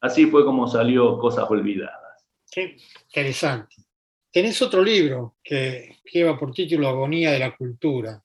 Así 0.00 0.26
fue 0.26 0.44
como 0.44 0.66
salió 0.66 1.18
Cosas 1.18 1.50
Olvidadas. 1.50 2.26
Qué 2.50 2.76
interesante. 3.08 3.76
Tenés 4.30 4.60
otro 4.62 4.82
libro 4.82 5.36
que 5.42 5.96
lleva 6.12 6.38
por 6.38 6.52
título 6.52 6.88
Agonía 6.88 7.30
de 7.32 7.38
la 7.38 7.56
Cultura. 7.56 8.22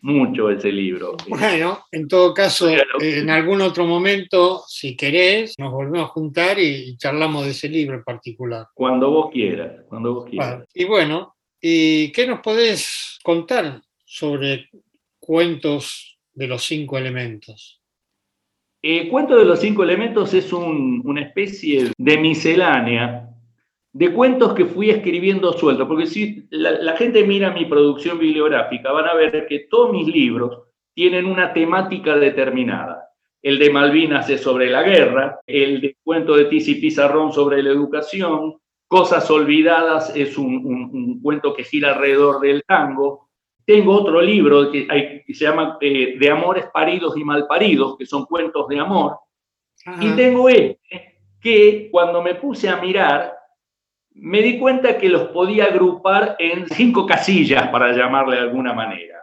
mucho 0.00 0.50
ese 0.50 0.72
libro. 0.72 1.16
Bueno, 1.28 1.84
en 1.92 2.08
todo 2.08 2.34
caso, 2.34 2.66
Claro. 2.66 3.00
eh, 3.00 3.20
en 3.20 3.30
algún 3.30 3.60
otro 3.60 3.84
momento, 3.84 4.62
si 4.66 4.96
querés, 4.96 5.54
nos 5.58 5.70
volvemos 5.70 6.08
a 6.08 6.12
juntar 6.12 6.58
y, 6.58 6.96
charlamos 6.96 7.44
de 7.44 7.50
ese 7.50 7.68
libro 7.68 7.96
en 7.96 8.02
particular. 8.04 8.66
Cuando 8.74 9.10
vos 9.10 9.30
quieras, 9.30 9.82
cuando 9.88 10.14
vos 10.14 10.28
quieras. 10.28 10.66
Y 10.74 10.84
bueno, 10.84 11.36
¿y 11.60 12.10
qué 12.10 12.26
nos 12.26 12.40
podés 12.40 13.18
contar 13.22 13.80
sobre 14.04 14.70
cuentos 15.20 16.18
de 16.32 16.48
los 16.48 16.64
cinco 16.64 16.98
elementos? 16.98 17.81
Eh, 18.82 19.08
Cuento 19.08 19.36
de 19.36 19.44
los 19.44 19.60
cinco 19.60 19.84
elementos 19.84 20.34
es 20.34 20.52
un- 20.52 21.02
una 21.04 21.22
especie 21.22 21.92
de 21.96 22.18
miscelánea 22.18 23.28
de 23.92 24.12
cuentos 24.12 24.54
que 24.54 24.64
fui 24.64 24.90
escribiendo 24.90 25.52
suelto, 25.52 25.86
porque 25.86 26.06
si 26.06 26.46
la, 26.50 26.96
gente 26.96 27.24
mira 27.24 27.50
mi 27.52 27.66
producción 27.66 28.18
bibliográfica, 28.18 28.90
van 28.90 29.06
a 29.06 29.14
ver 29.14 29.46
que 29.46 29.66
todos 29.70 29.92
mis 29.92 30.08
libros 30.08 30.62
tienen 30.94 31.26
una 31.26 31.52
temática 31.52 32.16
determinada. 32.16 33.10
El 33.42 33.58
de 33.58 33.70
Malvinas 33.70 34.30
es 34.30 34.40
sobre 34.40 34.70
la 34.70 34.82
guerra, 34.82 35.40
el 35.46 35.80
de 35.80 35.96
cuento 36.02 36.36
de 36.36 36.46
Tizi 36.46 36.76
Pizarrón 36.76 37.32
sobre 37.32 37.62
la 37.62 37.70
educación, 37.70 38.54
Cosas 38.88 39.30
Olvidadas 39.30 40.14
es 40.16 40.36
un 40.36 41.20
cuento 41.22 41.54
que 41.54 41.64
gira 41.64 41.94
alrededor 41.94 42.40
del 42.40 42.62
tango. 42.64 43.30
Tengo 43.64 43.92
otro 43.94 44.20
libro 44.20 44.70
que, 44.70 44.86
hay- 44.90 45.22
que 45.24 45.34
se 45.34 45.44
llama 45.44 45.78
eh, 45.80 46.16
De 46.18 46.30
amores 46.30 46.66
paridos 46.72 47.16
y 47.16 47.24
malparidos, 47.24 47.96
que 47.96 48.06
son 48.06 48.24
cuentos 48.26 48.66
de 48.68 48.78
amor. 48.80 49.18
Y 50.00 50.10
tengo 50.10 50.48
este, 50.48 51.18
que 51.40 51.88
cuando 51.90 52.22
me 52.22 52.34
puse 52.36 52.68
a 52.68 52.76
mirar, 52.76 53.34
me 54.14 54.42
di 54.42 54.58
cuenta 54.58 54.98
que 54.98 55.08
los 55.08 55.28
podía 55.28 55.64
agrupar 55.66 56.36
en 56.38 56.66
cinco 56.68 57.06
casillas, 57.06 57.68
para 57.68 57.92
llamarle 57.92 58.36
de 58.36 58.42
alguna 58.42 58.72
manera. 58.72 59.18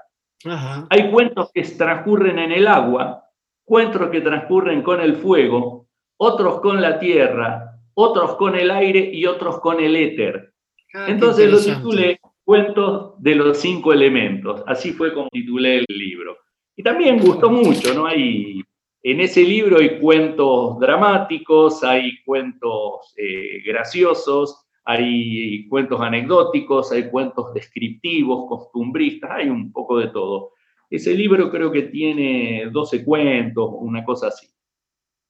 Ajá. 0.45 0.87
Hay 0.89 1.11
cuentos 1.11 1.51
que 1.53 1.61
transcurren 1.63 2.39
en 2.39 2.51
el 2.51 2.67
agua, 2.67 3.23
cuentos 3.63 4.09
que 4.09 4.21
transcurren 4.21 4.81
con 4.81 4.99
el 5.01 5.17
fuego, 5.17 5.87
otros 6.17 6.59
con 6.61 6.81
la 6.81 6.97
tierra, 6.99 7.75
otros 7.93 8.35
con 8.35 8.55
el 8.55 8.71
aire 8.71 9.09
y 9.13 9.25
otros 9.25 9.59
con 9.59 9.79
el 9.79 9.95
éter. 9.95 10.53
Ah, 10.93 11.05
Entonces 11.09 11.49
lo 11.51 11.57
titulé 11.75 12.19
Cuentos 12.49 13.13
de 13.21 13.35
los 13.35 13.59
cinco 13.59 13.93
elementos. 13.93 14.63
Así 14.65 14.91
fue 14.93 15.13
como 15.13 15.29
titulé 15.29 15.77
el 15.77 15.85
libro. 15.87 16.35
Y 16.75 16.81
también 16.81 17.19
gustó 17.19 17.51
mucho, 17.51 17.93
¿no? 17.93 18.07
Hay, 18.07 18.63
en 19.03 19.21
ese 19.21 19.43
libro 19.43 19.77
hay 19.77 19.99
cuentos 19.99 20.79
dramáticos, 20.79 21.83
hay 21.83 22.19
cuentos 22.23 23.13
eh, 23.17 23.61
graciosos, 23.63 24.65
hay 24.83 25.67
cuentos 25.67 26.01
anecdóticos, 26.01 26.91
hay 26.91 27.11
cuentos 27.11 27.53
descriptivos, 27.53 28.49
costumbristas, 28.49 29.29
hay 29.29 29.49
un 29.49 29.71
poco 29.71 29.99
de 29.99 30.07
todo. 30.07 30.53
Ese 30.89 31.13
libro 31.13 31.51
creo 31.51 31.71
que 31.71 31.83
tiene 31.83 32.67
12 32.71 33.05
cuentos, 33.05 33.69
una 33.77 34.03
cosa 34.03 34.29
así. 34.29 34.47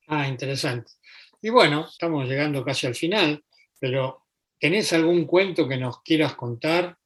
Ah, 0.07 0.25
interesante. 0.25 0.93
Y 1.41 1.49
bueno, 1.49 1.85
estamos 1.85 2.29
llegando 2.29 2.63
casi 2.63 2.87
al 2.87 2.95
final, 2.95 3.43
pero 3.77 4.23
¿tenés 4.57 4.93
algún 4.93 5.25
cuento 5.25 5.67
que 5.67 5.75
nos 5.75 6.01
quieras 6.01 6.35
contar 6.35 6.97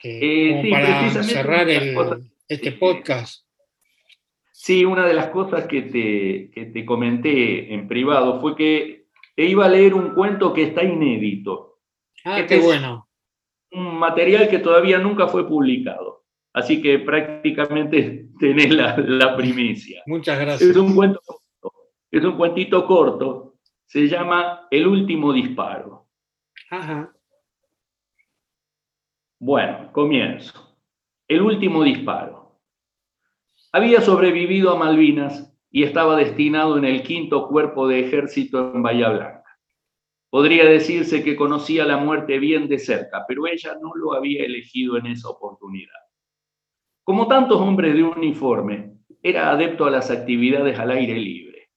que, 0.00 0.50
Eh, 0.60 0.62
sí, 0.62 0.70
para 0.70 1.22
cerrar 1.22 1.68
el- 1.68 1.94
cosas- 1.94 2.20
este 2.48 2.72
podcast? 2.72 3.46
Sí, 4.52 4.84
una 4.84 5.06
de 5.06 5.14
las 5.14 5.28
cosas 5.28 5.66
que 5.66 5.82
te, 5.82 6.50
que 6.52 6.66
te 6.72 6.84
comenté 6.84 7.72
en 7.72 7.86
privado 7.88 8.40
fue 8.40 8.56
que 8.56 9.06
te 9.36 9.44
iba 9.44 9.66
a 9.66 9.68
leer 9.68 9.94
un 9.94 10.14
cuento 10.14 10.52
que 10.52 10.64
está 10.64 10.82
inédito, 10.82 11.78
Ah, 12.24 12.44
qué 12.46 12.56
es- 12.56 12.64
bueno. 12.64 13.08
un 13.72 13.98
material 13.98 14.48
que 14.48 14.58
todavía 14.58 14.98
nunca 14.98 15.28
fue 15.28 15.46
publicado. 15.46 16.24
Así 16.52 16.82
que 16.82 16.98
prácticamente 16.98 18.26
tenés 18.40 18.70
la, 18.74 18.96
la 18.98 19.36
primicia. 19.36 20.02
Muchas 20.06 20.38
Es 20.38 20.44
gracias. 20.44 20.76
un 20.76 20.94
cuento 20.94 21.20
es 22.12 22.24
un 22.24 22.36
cuentito 22.36 22.84
corto, 22.86 23.54
se 23.86 24.08
llama 24.08 24.66
El 24.70 24.88
último 24.88 25.32
disparo. 25.32 26.08
Ajá. 26.70 27.12
Bueno, 29.42 29.90
comienzo. 29.92 30.76
El 31.26 31.40
último 31.40 31.82
disparo. 31.82 32.60
Había 33.72 34.02
sobrevivido 34.02 34.70
a 34.70 34.76
Malvinas 34.78 35.56
y 35.70 35.84
estaba 35.84 36.14
destinado 36.14 36.76
en 36.76 36.84
el 36.84 37.02
quinto 37.02 37.48
cuerpo 37.48 37.88
de 37.88 38.00
ejército 38.00 38.70
en 38.74 38.82
Bahía 38.82 39.08
Blanca. 39.08 39.58
Podría 40.28 40.66
decirse 40.66 41.24
que 41.24 41.36
conocía 41.36 41.86
la 41.86 41.96
muerte 41.96 42.38
bien 42.38 42.68
de 42.68 42.78
cerca, 42.78 43.24
pero 43.26 43.46
ella 43.46 43.78
no 43.80 43.94
lo 43.94 44.12
había 44.12 44.44
elegido 44.44 44.98
en 44.98 45.06
esa 45.06 45.30
oportunidad. 45.30 45.88
Como 47.02 47.26
tantos 47.26 47.62
hombres 47.62 47.94
de 47.94 48.02
uniforme, 48.02 48.98
era 49.22 49.50
adepto 49.50 49.86
a 49.86 49.90
las 49.90 50.10
actividades 50.10 50.78
al 50.78 50.90
aire 50.90 51.14
libre. 51.14 51.70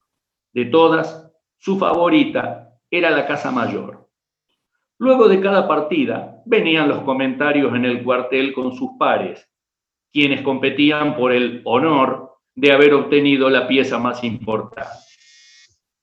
De 0.51 0.65
todas, 0.65 1.31
su 1.55 1.79
favorita 1.79 2.73
era 2.91 3.09
la 3.09 3.25
Casa 3.25 3.51
Mayor. 3.51 3.92
Luego 5.03 5.27
de 5.27 5.41
cada 5.41 5.67
partida, 5.67 6.41
venían 6.45 6.87
los 6.87 7.01
comentarios 7.01 7.75
en 7.75 7.83
el 7.83 8.05
cuartel 8.05 8.53
con 8.53 8.73
sus 8.73 8.91
pares, 8.97 9.51
quienes 10.13 10.43
competían 10.43 11.17
por 11.17 11.33
el 11.33 11.61
honor 11.65 12.37
de 12.55 12.71
haber 12.71 12.93
obtenido 12.93 13.49
la 13.49 13.67
pieza 13.67 13.99
más 13.99 14.23
importante. 14.23 14.95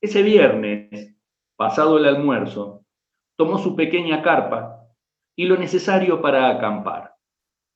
Ese 0.03 0.23
viernes, 0.23 1.17
pasado 1.57 1.97
el 1.97 2.05
almuerzo, 2.05 2.85
tomó 3.39 3.57
su 3.57 3.75
pequeña 3.75 4.21
carpa 4.21 4.83
y 5.35 5.47
lo 5.47 5.57
necesario 5.57 6.21
para 6.21 6.51
acampar. 6.51 7.15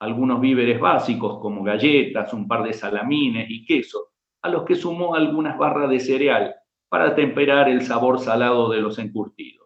Algunos 0.01 0.43
víveres 0.43 0.79
básicos 0.79 1.39
como 1.39 1.62
galletas, 1.62 2.35
un 2.35 2.47
par 2.47 2.64
de 2.64 2.75
salamines 2.75 3.47
y 3.49 3.64
queso, 3.64 4.09
a 4.43 4.51
los 4.51 4.64
que 4.64 4.75
sumó 4.75 5.14
algunas 5.14 5.57
barras 5.57 5.89
de 5.89 6.01
cereal 6.01 6.55
para 6.91 7.14
temperar 7.14 7.70
el 7.70 7.81
sabor 7.81 8.18
salado 8.18 8.68
de 8.68 8.83
los 8.83 8.99
encurtidos. 8.99 9.64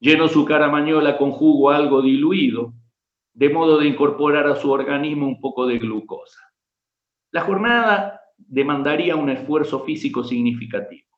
Llenó 0.00 0.28
su 0.28 0.44
caramañola 0.44 1.16
con 1.18 1.30
jugo 1.32 1.70
algo 1.70 2.00
diluido, 2.00 2.72
de 3.34 3.50
modo 3.50 3.78
de 3.78 3.86
incorporar 3.86 4.46
a 4.46 4.56
su 4.56 4.70
organismo 4.70 5.26
un 5.26 5.40
poco 5.40 5.66
de 5.66 5.78
glucosa. 5.78 6.40
La 7.30 7.42
jornada 7.42 8.20
demandaría 8.36 9.14
un 9.14 9.30
esfuerzo 9.30 9.84
físico 9.84 10.24
significativo. 10.24 11.08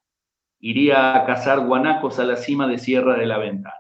Iría 0.59 1.17
a 1.17 1.25
cazar 1.25 1.67
guanacos 1.67 2.19
a 2.19 2.25
la 2.25 2.37
cima 2.37 2.67
de 2.67 2.79
Sierra 2.79 3.17
de 3.17 3.27
la 3.27 3.39
Ventana. 3.39 3.75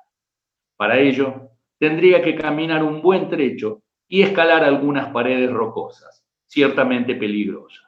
Para 0.77 0.99
ello, 0.99 1.51
tendría 1.79 2.23
que 2.23 2.37
caminar 2.37 2.83
un 2.83 3.03
buen 3.03 3.29
trecho 3.29 3.83
y 4.09 4.23
escalar 4.23 4.65
algunas 4.65 5.09
paredes 5.13 5.51
rocosas, 5.51 6.25
ciertamente 6.47 7.15
peligrosas. 7.15 7.85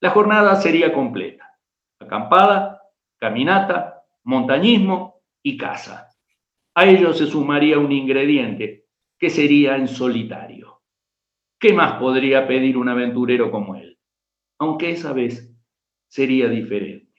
La 0.00 0.10
jornada 0.10 0.56
sería 0.56 0.92
completa. 0.92 1.58
Acampada, 1.98 2.82
caminata, 3.18 4.02
montañismo 4.24 5.22
y 5.42 5.56
caza. 5.56 6.13
A 6.76 6.86
ello 6.86 7.12
se 7.12 7.26
sumaría 7.26 7.78
un 7.78 7.92
ingrediente 7.92 8.86
que 9.16 9.30
sería 9.30 9.76
en 9.76 9.86
solitario. 9.86 10.82
¿Qué 11.60 11.72
más 11.72 12.00
podría 12.00 12.48
pedir 12.48 12.76
un 12.76 12.88
aventurero 12.88 13.52
como 13.52 13.76
él? 13.76 13.98
Aunque 14.58 14.90
esa 14.90 15.12
vez 15.12 15.54
sería 16.08 16.48
diferente. 16.48 17.14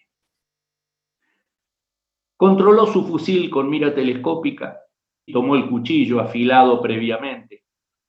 Controló 2.36 2.86
su 2.86 3.08
fusil 3.08 3.50
con 3.50 3.70
mira 3.70 3.96
telescópica 3.96 4.82
y 5.26 5.32
tomó 5.32 5.56
el 5.56 5.70
cuchillo 5.70 6.20
afilado 6.20 6.82
previamente, 6.82 7.64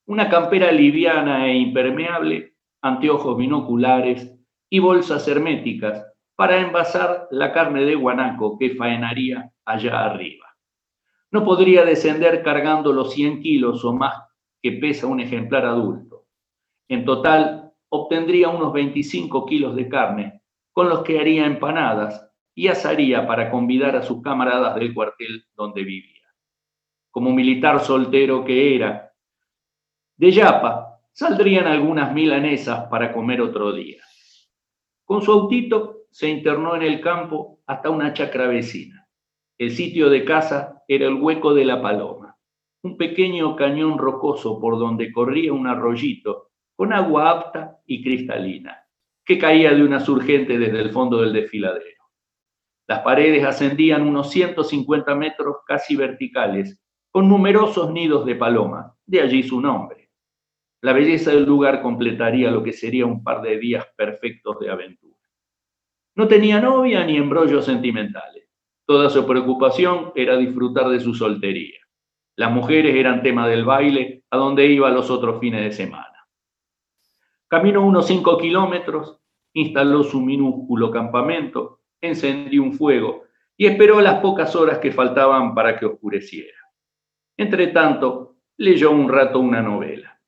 una 0.07 0.28
campera 0.28 0.72
liviana 0.72 1.47
e 1.47 1.57
impermeable, 1.57 2.55
anteojos 2.82 3.36
binoculares 3.36 4.36
y 4.68 4.80
bolsas 4.80 5.28
herméticas 5.28 6.05
para 6.34 6.59
envasar 6.59 7.28
la 7.30 7.53
carne 7.53 7.84
de 7.84 7.94
guanaco 7.94 8.59
que 8.59 8.74
faenaría 8.74 9.53
allá 9.64 10.05
arriba. 10.05 10.45
No 11.30 11.44
podría 11.44 11.84
descender 11.84 12.42
cargando 12.42 12.92
los 12.92 13.12
100 13.12 13.40
kilos 13.40 13.84
o 13.84 13.92
más 13.92 14.14
que 14.62 14.72
pesa 14.72 15.06
un 15.06 15.20
ejemplar 15.20 15.64
adulto. 15.64 16.26
En 16.88 17.04
total, 17.04 17.72
obtendría 17.88 18.48
unos 18.48 18.72
25 18.72 19.46
kilos 19.46 19.74
de 19.74 19.88
carne, 19.88 20.42
con 20.72 20.88
los 20.88 21.02
que 21.02 21.18
haría 21.18 21.46
empanadas 21.46 22.30
y 22.54 22.68
asaría 22.68 23.26
para 23.26 23.50
convidar 23.50 23.96
a 23.96 24.02
sus 24.02 24.22
camaradas 24.22 24.74
del 24.76 24.94
cuartel 24.94 25.44
donde 25.54 25.84
vivía. 25.84 26.22
Como 27.10 27.32
militar 27.32 27.80
soltero 27.80 28.44
que 28.44 28.76
era, 28.76 29.12
de 30.16 30.30
Yapa 30.30 31.00
saldrían 31.12 31.66
algunas 31.66 32.12
milanesas 32.12 32.86
para 32.88 33.12
comer 33.12 33.40
otro 33.40 33.72
día. 33.72 34.02
Con 35.04 35.22
su 35.22 35.32
autito 35.32 36.06
se 36.10 36.28
internó 36.28 36.76
en 36.76 36.82
el 36.82 37.00
campo 37.00 37.60
hasta 37.66 37.90
una 37.90 38.12
chacra 38.12 38.46
vecina. 38.46 39.06
El 39.58 39.70
sitio 39.70 40.10
de 40.10 40.24
casa 40.24 40.75
era 40.89 41.07
el 41.07 41.14
hueco 41.14 41.55
de 41.55 41.64
la 41.64 41.82
paloma, 41.82 42.37
un 42.82 42.97
pequeño 42.97 43.57
cañón 43.57 43.99
rocoso 43.99 44.61
por 44.61 44.78
donde 44.78 45.12
corría 45.12 45.53
un 45.53 45.66
arroyito 45.66 46.51
con 46.76 46.93
agua 46.93 47.30
apta 47.30 47.78
y 47.87 48.03
cristalina, 48.03 48.84
que 49.24 49.39
caía 49.39 49.72
de 49.72 49.82
una 49.82 50.01
surgente 50.01 50.59
desde 50.59 50.80
el 50.80 50.91
fondo 50.91 51.20
del 51.20 51.32
desfiladero. 51.32 52.05
Las 52.87 53.01
paredes 53.01 53.45
ascendían 53.45 54.03
unos 54.07 54.30
150 54.30 55.14
metros 55.16 55.57
casi 55.66 55.97
verticales, 55.97 56.80
con 57.11 57.28
numerosos 57.28 57.91
nidos 57.91 58.26
de 58.26 58.37
paloma, 58.37 58.95
de 59.07 59.22
allí 59.22 59.43
su 59.43 59.61
nombre. 59.61 60.11
La 60.82 60.93
belleza 60.93 61.30
del 61.32 61.45
lugar 61.45 61.82
completaría 61.82 62.51
lo 62.51 62.62
que 62.62 62.72
sería 62.72 63.07
un 63.07 63.24
par 63.24 63.43
de 63.43 63.59
días 63.59 63.87
perfectos 63.97 64.61
de 64.61 64.70
aventura. 64.70 65.16
No 66.14 66.28
tenía 66.28 66.61
novia 66.61 67.05
ni 67.05 67.16
embrollos 67.16 67.64
sentimentales. 67.64 68.45
Toda 68.87 69.11
su 69.11 69.26
preocupación 69.26 70.12
era 70.14 70.37
disfrutar 70.37 70.89
de 70.89 71.01
su 71.01 71.12
soltería. 71.12 71.80
Las 72.37 72.53
mujeres 72.53 72.95
eran 72.95 73.22
tema 73.22 73.49
del 73.49 73.64
baile 73.64 74.22
a 74.30 74.37
donde 74.37 74.66
iba 74.66 74.91
los 74.91 75.11
otros 75.11 75.41
fines 75.41 75.62
de 75.62 75.72
semana. 75.72 76.28
Caminó 77.49 77.84
unos 77.84 78.07
cinco 78.07 78.39
kilómetros, 78.39 79.20
instaló 79.55 80.05
su 80.05 80.20
minúsculo 80.20 80.93
campamento, 80.93 81.80
encendió 82.01 82.62
un 82.62 82.74
fuego 82.74 83.24
y 83.57 83.66
esperó 83.66 84.01
las 84.01 84.20
pocas 84.20 84.55
horas 84.55 84.78
que 84.78 84.93
faltaban 84.93 85.55
para 85.55 85.76
que 85.78 85.87
oscureciera. 85.87 86.59
Entre 87.37 87.68
tanto, 87.68 88.37
leyó 88.57 88.93
un 88.93 89.09
rato 89.09 89.41
una 89.41 89.62
novela. 89.62 90.20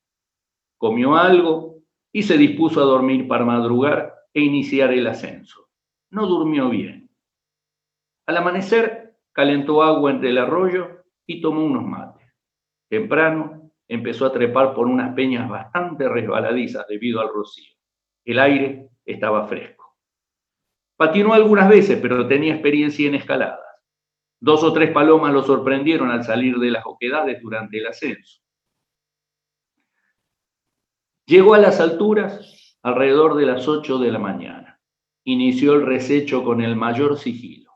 Comió 0.78 1.14
algo 1.14 1.82
y 2.12 2.24
se 2.24 2.36
dispuso 2.36 2.80
a 2.80 2.86
dormir 2.86 3.28
para 3.28 3.44
madrugar 3.44 4.14
e 4.34 4.40
iniciar 4.40 4.92
el 4.92 5.06
ascenso. 5.06 5.68
No 6.10 6.26
durmió 6.26 6.68
bien. 6.70 6.97
Al 8.28 8.36
amanecer, 8.36 9.14
calentó 9.32 9.82
agua 9.82 10.10
entre 10.10 10.28
el 10.28 10.36
arroyo 10.36 11.02
y 11.26 11.40
tomó 11.40 11.64
unos 11.64 11.82
mates. 11.82 12.30
Temprano, 12.86 13.72
empezó 13.88 14.26
a 14.26 14.32
trepar 14.32 14.74
por 14.74 14.86
unas 14.86 15.14
peñas 15.14 15.48
bastante 15.48 16.06
resbaladizas 16.06 16.86
debido 16.86 17.22
al 17.22 17.30
rocío. 17.32 17.72
El 18.26 18.38
aire 18.38 18.90
estaba 19.06 19.48
fresco. 19.48 19.96
Patinó 20.98 21.32
algunas 21.32 21.70
veces, 21.70 21.98
pero 22.02 22.28
tenía 22.28 22.52
experiencia 22.52 23.08
en 23.08 23.14
escaladas. 23.14 23.64
Dos 24.38 24.62
o 24.62 24.74
tres 24.74 24.90
palomas 24.90 25.32
lo 25.32 25.42
sorprendieron 25.42 26.10
al 26.10 26.22
salir 26.22 26.58
de 26.58 26.70
las 26.70 26.84
oquedades 26.84 27.40
durante 27.40 27.78
el 27.78 27.86
ascenso. 27.86 28.42
Llegó 31.24 31.54
a 31.54 31.58
las 31.58 31.80
alturas 31.80 32.76
alrededor 32.82 33.36
de 33.36 33.46
las 33.46 33.66
8 33.66 33.96
de 33.96 34.12
la 34.12 34.18
mañana. 34.18 34.82
Inició 35.24 35.72
el 35.72 35.86
resecho 35.86 36.44
con 36.44 36.60
el 36.60 36.76
mayor 36.76 37.16
sigilo, 37.16 37.67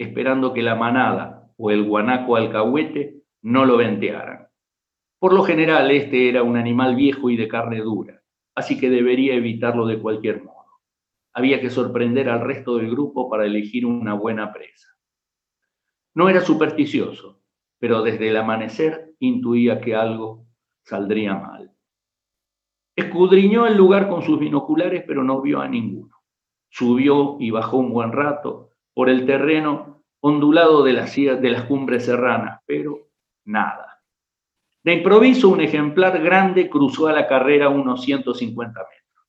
esperando 0.00 0.54
que 0.54 0.62
la 0.62 0.76
manada 0.76 1.52
o 1.58 1.70
el 1.70 1.84
guanaco 1.84 2.36
alcahuete 2.36 3.22
no 3.42 3.66
lo 3.66 3.76
ventearan. 3.76 4.48
Por 5.18 5.34
lo 5.34 5.42
general, 5.42 5.90
este 5.90 6.30
era 6.30 6.42
un 6.42 6.56
animal 6.56 6.96
viejo 6.96 7.28
y 7.28 7.36
de 7.36 7.48
carne 7.48 7.80
dura, 7.80 8.22
así 8.54 8.80
que 8.80 8.88
debería 8.88 9.34
evitarlo 9.34 9.86
de 9.86 10.00
cualquier 10.00 10.42
modo. 10.42 10.80
Había 11.34 11.60
que 11.60 11.68
sorprender 11.68 12.30
al 12.30 12.40
resto 12.40 12.78
del 12.78 12.90
grupo 12.90 13.28
para 13.28 13.44
elegir 13.44 13.84
una 13.84 14.14
buena 14.14 14.54
presa. 14.54 14.88
No 16.14 16.30
era 16.30 16.40
supersticioso, 16.40 17.42
pero 17.78 18.00
desde 18.00 18.30
el 18.30 18.38
amanecer 18.38 19.14
intuía 19.18 19.82
que 19.82 19.94
algo 19.94 20.46
saldría 20.82 21.34
mal. 21.34 21.72
Escudriñó 22.96 23.66
el 23.66 23.76
lugar 23.76 24.08
con 24.08 24.22
sus 24.22 24.40
binoculares, 24.40 25.04
pero 25.06 25.22
no 25.22 25.42
vio 25.42 25.60
a 25.60 25.68
ninguno. 25.68 26.16
Subió 26.70 27.36
y 27.38 27.50
bajó 27.50 27.76
un 27.76 27.92
buen 27.92 28.12
rato 28.12 28.69
por 29.00 29.08
el 29.08 29.24
terreno 29.24 30.04
ondulado 30.20 30.82
de 30.82 30.92
las, 30.92 31.64
cumbres 31.66 32.04
serranas, 32.04 32.60
pero 32.66 33.08
nada. 33.46 34.02
De 34.84 34.92
improviso, 34.92 35.48
un 35.48 35.62
ejemplar 35.62 36.22
grande 36.22 36.68
cruzó 36.68 37.06
a 37.06 37.14
la 37.14 37.26
carrera 37.26 37.70
unos 37.70 38.02
150 38.02 38.78
metros. 38.78 39.26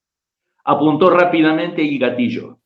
Apuntó 0.65 1.09
rápidamente 1.09 1.83
y 1.83 1.97
gatilló. 1.97 2.59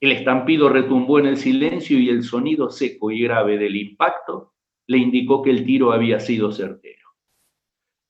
El 0.00 0.12
estampido 0.12 0.68
retumbó 0.68 1.18
en 1.18 1.28
el 1.28 1.38
silencio 1.38 1.98
y 1.98 2.10
el 2.10 2.24
sonido 2.24 2.68
seco 2.68 3.10
y 3.10 3.22
grave 3.22 3.56
del 3.56 3.76
impacto 3.76 4.52
le 4.86 4.98
indicó 4.98 5.40
que 5.40 5.52
el 5.52 5.64
tiro 5.64 5.92
había 5.92 6.20
sido 6.20 6.52
certero. 6.52 7.08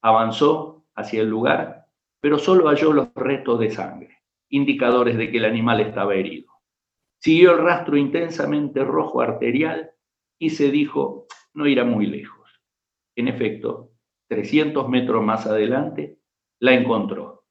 Avanzó 0.02 0.86
hacia 0.96 1.22
el 1.22 1.28
lugar, 1.28 1.86
pero 2.20 2.36
solo 2.36 2.66
halló 2.66 2.92
los 2.92 3.14
restos 3.14 3.60
de 3.60 3.70
sangre, 3.70 4.18
indicadores 4.48 5.16
de 5.16 5.30
que 5.30 5.38
el 5.38 5.44
animal 5.44 5.78
estaba 5.78 6.16
herido. 6.16 6.49
Siguió 7.20 7.52
el 7.52 7.58
rastro 7.58 7.98
intensamente 7.98 8.82
rojo 8.82 9.20
arterial 9.20 9.90
y 10.38 10.50
se 10.50 10.70
dijo, 10.70 11.26
no 11.52 11.66
irá 11.66 11.84
muy 11.84 12.06
lejos. 12.06 12.50
En 13.14 13.28
efecto, 13.28 13.90
300 14.28 14.88
metros 14.88 15.22
más 15.22 15.46
adelante, 15.46 16.18
la 16.60 16.72
encontró. 16.72 17.44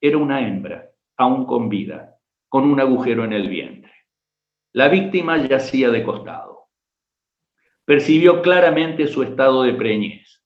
Era 0.00 0.18
una 0.18 0.46
hembra, 0.46 0.90
aún 1.16 1.46
con 1.46 1.68
vida, 1.68 2.16
con 2.48 2.70
un 2.70 2.78
agujero 2.78 3.24
en 3.24 3.32
el 3.32 3.48
vientre. 3.48 3.92
La 4.72 4.88
víctima 4.88 5.36
yacía 5.36 5.90
de 5.90 6.04
costado. 6.04 6.68
Percibió 7.84 8.40
claramente 8.40 9.08
su 9.08 9.24
estado 9.24 9.64
de 9.64 9.74
preñez. 9.74 10.44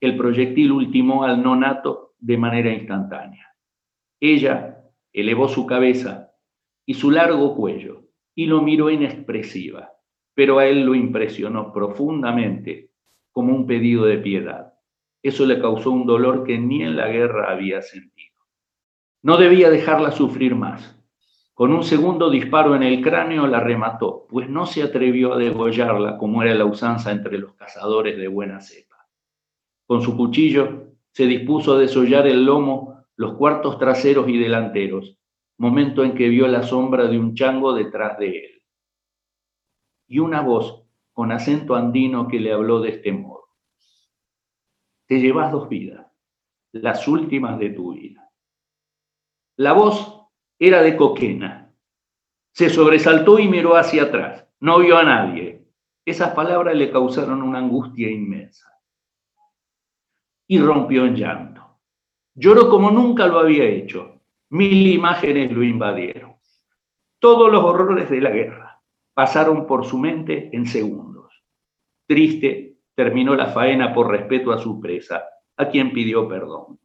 El 0.00 0.16
proyectil 0.16 0.72
ultimó 0.72 1.22
al 1.22 1.40
nonato 1.40 2.14
de 2.18 2.36
manera 2.38 2.72
instantánea. 2.72 3.54
Ella 4.18 4.82
elevó 5.12 5.46
su 5.46 5.64
cabeza 5.66 6.29
y 6.90 6.94
su 6.94 7.12
largo 7.12 7.54
cuello 7.54 8.02
y 8.34 8.46
lo 8.46 8.62
miró 8.62 8.90
inexpresiva, 8.90 9.92
pero 10.34 10.58
a 10.58 10.66
él 10.66 10.82
lo 10.82 10.96
impresionó 10.96 11.72
profundamente 11.72 12.90
como 13.30 13.54
un 13.54 13.64
pedido 13.64 14.06
de 14.06 14.18
piedad. 14.18 14.74
Eso 15.22 15.46
le 15.46 15.60
causó 15.60 15.92
un 15.92 16.04
dolor 16.04 16.42
que 16.42 16.58
ni 16.58 16.82
en 16.82 16.96
la 16.96 17.06
guerra 17.06 17.52
había 17.52 17.80
sentido. 17.80 18.40
No 19.22 19.36
debía 19.36 19.70
dejarla 19.70 20.10
sufrir 20.10 20.56
más. 20.56 21.00
Con 21.54 21.72
un 21.72 21.84
segundo 21.84 22.28
disparo 22.28 22.74
en 22.74 22.82
el 22.82 23.02
cráneo 23.02 23.46
la 23.46 23.60
remató, 23.60 24.26
pues 24.28 24.48
no 24.48 24.66
se 24.66 24.82
atrevió 24.82 25.34
a 25.34 25.38
degollarla 25.38 26.18
como 26.18 26.42
era 26.42 26.56
la 26.56 26.64
usanza 26.64 27.12
entre 27.12 27.38
los 27.38 27.54
cazadores 27.54 28.18
de 28.18 28.26
buena 28.26 28.60
cepa. 28.60 29.06
Con 29.86 30.02
su 30.02 30.16
cuchillo 30.16 30.88
se 31.12 31.26
dispuso 31.26 31.74
a 31.74 31.78
desollar 31.78 32.26
el 32.26 32.44
lomo, 32.44 33.04
los 33.14 33.34
cuartos 33.34 33.78
traseros 33.78 34.28
y 34.28 34.38
delanteros, 34.38 35.19
momento 35.60 36.02
en 36.02 36.14
que 36.14 36.30
vio 36.30 36.48
la 36.48 36.62
sombra 36.62 37.06
de 37.06 37.18
un 37.18 37.34
chango 37.34 37.74
detrás 37.74 38.18
de 38.18 38.30
él. 38.30 38.62
Y 40.08 40.18
una 40.18 40.40
voz 40.40 40.86
con 41.12 41.32
acento 41.32 41.74
andino 41.74 42.28
que 42.28 42.40
le 42.40 42.50
habló 42.50 42.80
de 42.80 42.88
este 42.88 43.12
modo. 43.12 43.44
Te 45.06 45.20
llevas 45.20 45.52
dos 45.52 45.68
vidas, 45.68 46.06
las 46.72 47.06
últimas 47.06 47.58
de 47.58 47.70
tu 47.70 47.92
vida. 47.92 48.32
La 49.56 49.74
voz 49.74 50.28
era 50.58 50.80
de 50.80 50.96
Coquena. 50.96 51.74
Se 52.54 52.70
sobresaltó 52.70 53.38
y 53.38 53.46
miró 53.46 53.76
hacia 53.76 54.04
atrás. 54.04 54.48
No 54.60 54.78
vio 54.78 54.96
a 54.96 55.04
nadie. 55.04 55.68
Esas 56.06 56.32
palabras 56.32 56.74
le 56.74 56.90
causaron 56.90 57.42
una 57.42 57.58
angustia 57.58 58.10
inmensa. 58.10 58.80
Y 60.48 60.58
rompió 60.58 61.04
en 61.04 61.16
llanto. 61.16 61.80
Lloró 62.34 62.70
como 62.70 62.90
nunca 62.90 63.26
lo 63.26 63.40
había 63.40 63.64
hecho. 63.64 64.19
Mil 64.50 64.86
imágenes 64.86 65.50
lo 65.52 65.62
invadieron. 65.62 66.36
Todos 67.18 67.50
los 67.52 67.62
horrores 67.64 68.10
de 68.10 68.20
la 68.20 68.30
guerra 68.30 68.82
pasaron 69.14 69.66
por 69.66 69.84
su 69.84 69.98
mente 69.98 70.50
en 70.52 70.66
segundos. 70.66 71.44
Triste, 72.06 72.78
terminó 72.94 73.34
la 73.34 73.46
faena 73.46 73.94
por 73.94 74.10
respeto 74.10 74.52
a 74.52 74.58
su 74.58 74.80
presa, 74.80 75.24
a 75.56 75.68
quien 75.68 75.92
pidió 75.92 76.28
perdón 76.28 76.80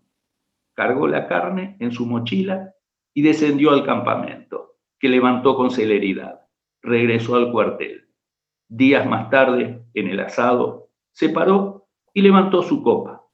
cargó 0.75 1.07
la 1.07 1.27
carne 1.27 1.77
en 1.79 1.91
su 1.91 2.05
mochila 2.05 2.73
y 3.13 3.23
descendió 3.23 3.71
al 3.71 3.83
campamento, 3.85 4.75
que 4.99 5.09
levantó 5.09 5.55
con 5.55 5.71
celeridad. 5.71 6.41
Regresó 6.81 7.35
al 7.35 7.51
cuartel. 7.51 8.09
Días 8.67 9.07
más 9.07 9.29
tarde, 9.29 9.83
en 9.93 10.09
el 10.09 10.19
asado, 10.19 10.89
se 11.13 11.29
paró 11.29 11.87
y 12.13 12.21
levantó 12.21 12.61
su 12.61 12.83
copa. 12.83 13.25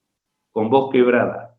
Con 0.52 0.70
voz 0.70 0.92
quebrada 0.92 1.58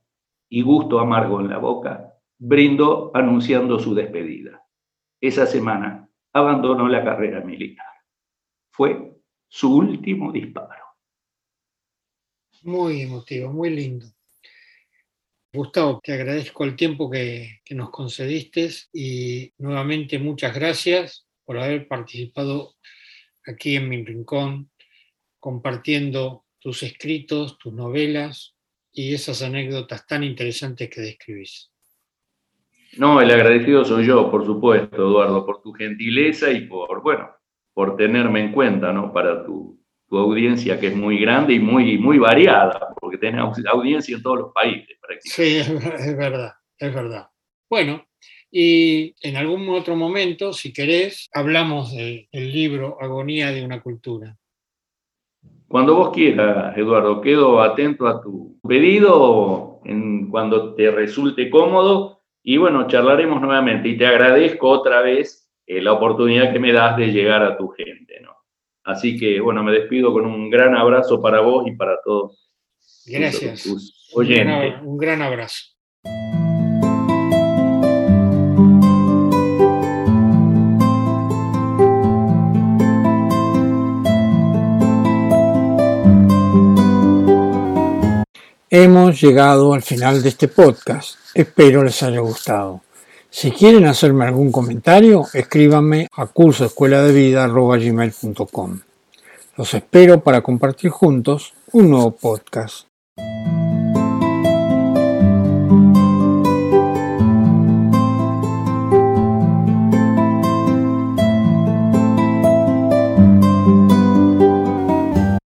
y 0.48 0.62
gusto 0.62 1.00
amargo 1.00 1.40
en 1.40 1.48
la 1.48 1.58
boca, 1.58 2.11
brindó 2.44 3.12
anunciando 3.14 3.78
su 3.78 3.94
despedida. 3.94 4.66
Esa 5.20 5.46
semana 5.46 6.08
abandonó 6.32 6.88
la 6.88 7.04
carrera 7.04 7.40
militar. 7.40 7.86
Fue 8.72 9.14
su 9.46 9.76
último 9.76 10.32
disparo. 10.32 10.84
Muy 12.62 13.02
emotivo, 13.02 13.52
muy 13.52 13.70
lindo. 13.70 14.06
Gustavo, 15.52 16.00
te 16.02 16.14
agradezco 16.14 16.64
el 16.64 16.74
tiempo 16.74 17.08
que, 17.08 17.60
nos 17.70 17.90
concediste 17.90 18.70
y 18.92 19.52
nuevamente 19.58 20.18
muchas 20.18 20.52
gracias 20.52 21.28
por 21.44 21.58
haber 21.58 21.86
participado 21.86 22.74
aquí 23.46 23.76
en 23.76 23.88
mi 23.88 24.04
rincón, 24.04 24.68
compartiendo 25.38 26.46
tus 26.58 26.82
escritos, 26.82 27.56
tus 27.58 27.72
novelas 27.72 28.56
y 28.90 29.14
esas 29.14 29.42
anécdotas 29.42 30.06
tan 30.08 30.24
interesantes 30.24 30.90
que 30.90 31.02
describís. 31.02 31.71
No, 32.98 33.20
el 33.20 33.30
agradecido 33.30 33.84
soy 33.84 34.06
yo, 34.06 34.30
por 34.30 34.44
supuesto, 34.44 34.96
Eduardo, 34.96 35.46
por 35.46 35.62
tu 35.62 35.72
gentileza 35.72 36.50
y 36.50 36.66
por, 36.66 37.02
bueno, 37.02 37.30
por 37.72 37.96
tenerme 37.96 38.40
en 38.40 38.52
cuenta, 38.52 38.92
¿no? 38.92 39.12
Para 39.12 39.44
tu, 39.44 39.80
tu 40.08 40.18
audiencia 40.18 40.78
que 40.78 40.88
es 40.88 40.96
muy 40.96 41.18
grande 41.18 41.54
y 41.54 41.58
muy, 41.58 41.96
muy 41.96 42.18
variada, 42.18 42.94
porque 43.00 43.16
tenés 43.16 43.40
audiencia 43.66 44.16
en 44.16 44.22
todos 44.22 44.38
los 44.38 44.52
países. 44.52 44.98
Sí, 45.20 45.56
es 45.58 46.16
verdad, 46.16 46.52
es 46.78 46.94
verdad. 46.94 47.28
Bueno, 47.70 48.04
y 48.50 49.14
en 49.26 49.36
algún 49.36 49.68
otro 49.70 49.96
momento, 49.96 50.52
si 50.52 50.74
querés, 50.74 51.30
hablamos 51.32 51.92
del, 51.94 52.28
libro 52.30 52.98
Agonía 53.00 53.50
de 53.50 53.64
una 53.64 53.80
cultura. 53.80 54.36
Cuando 55.66 55.94
vos 55.94 56.10
quieras, 56.10 56.76
Eduardo, 56.76 57.22
quedo 57.22 57.62
atento 57.62 58.06
a 58.06 58.20
tu 58.20 58.60
pedido 58.68 59.80
en, 59.86 60.28
cuando 60.28 60.74
te 60.74 60.90
resulte 60.90 61.48
cómodo 61.48 62.21
y 62.44 62.56
bueno, 62.56 62.88
charlaremos 62.88 63.40
nuevamente 63.40 63.88
y 63.88 63.96
te 63.96 64.06
agradezco 64.06 64.68
otra 64.68 65.00
vez 65.00 65.48
eh, 65.66 65.80
la 65.80 65.92
oportunidad 65.92 66.52
que 66.52 66.58
me 66.58 66.72
das 66.72 66.96
de 66.96 67.12
llegar 67.12 67.42
a 67.42 67.56
tu 67.56 67.68
gente, 67.68 68.20
¿no? 68.20 68.36
Así 68.84 69.16
que, 69.16 69.40
bueno, 69.40 69.62
me 69.62 69.70
despido 69.70 70.12
con 70.12 70.26
un 70.26 70.50
gran 70.50 70.76
abrazo 70.76 71.22
para 71.22 71.40
vos 71.40 71.68
y 71.68 71.76
para 71.76 71.98
todos. 72.04 72.50
Gracias. 73.06 73.66
Un, 74.12 74.26
gran, 74.26 74.84
un 74.84 74.98
gran 74.98 75.22
abrazo. 75.22 75.66
Hemos 88.68 89.20
llegado 89.20 89.74
al 89.74 89.82
final 89.82 90.22
de 90.22 90.28
este 90.30 90.48
podcast. 90.48 91.21
Espero 91.34 91.82
les 91.82 92.02
haya 92.02 92.20
gustado. 92.20 92.82
Si 93.30 93.50
quieren 93.50 93.86
hacerme 93.86 94.26
algún 94.26 94.52
comentario, 94.52 95.24
escríbanme 95.32 96.08
a 96.12 96.26
cursoescueladevida.com. 96.26 98.80
Los 99.56 99.72
espero 99.72 100.20
para 100.20 100.42
compartir 100.42 100.90
juntos 100.90 101.54
un 101.72 101.88
nuevo 101.90 102.10
podcast. 102.10 102.91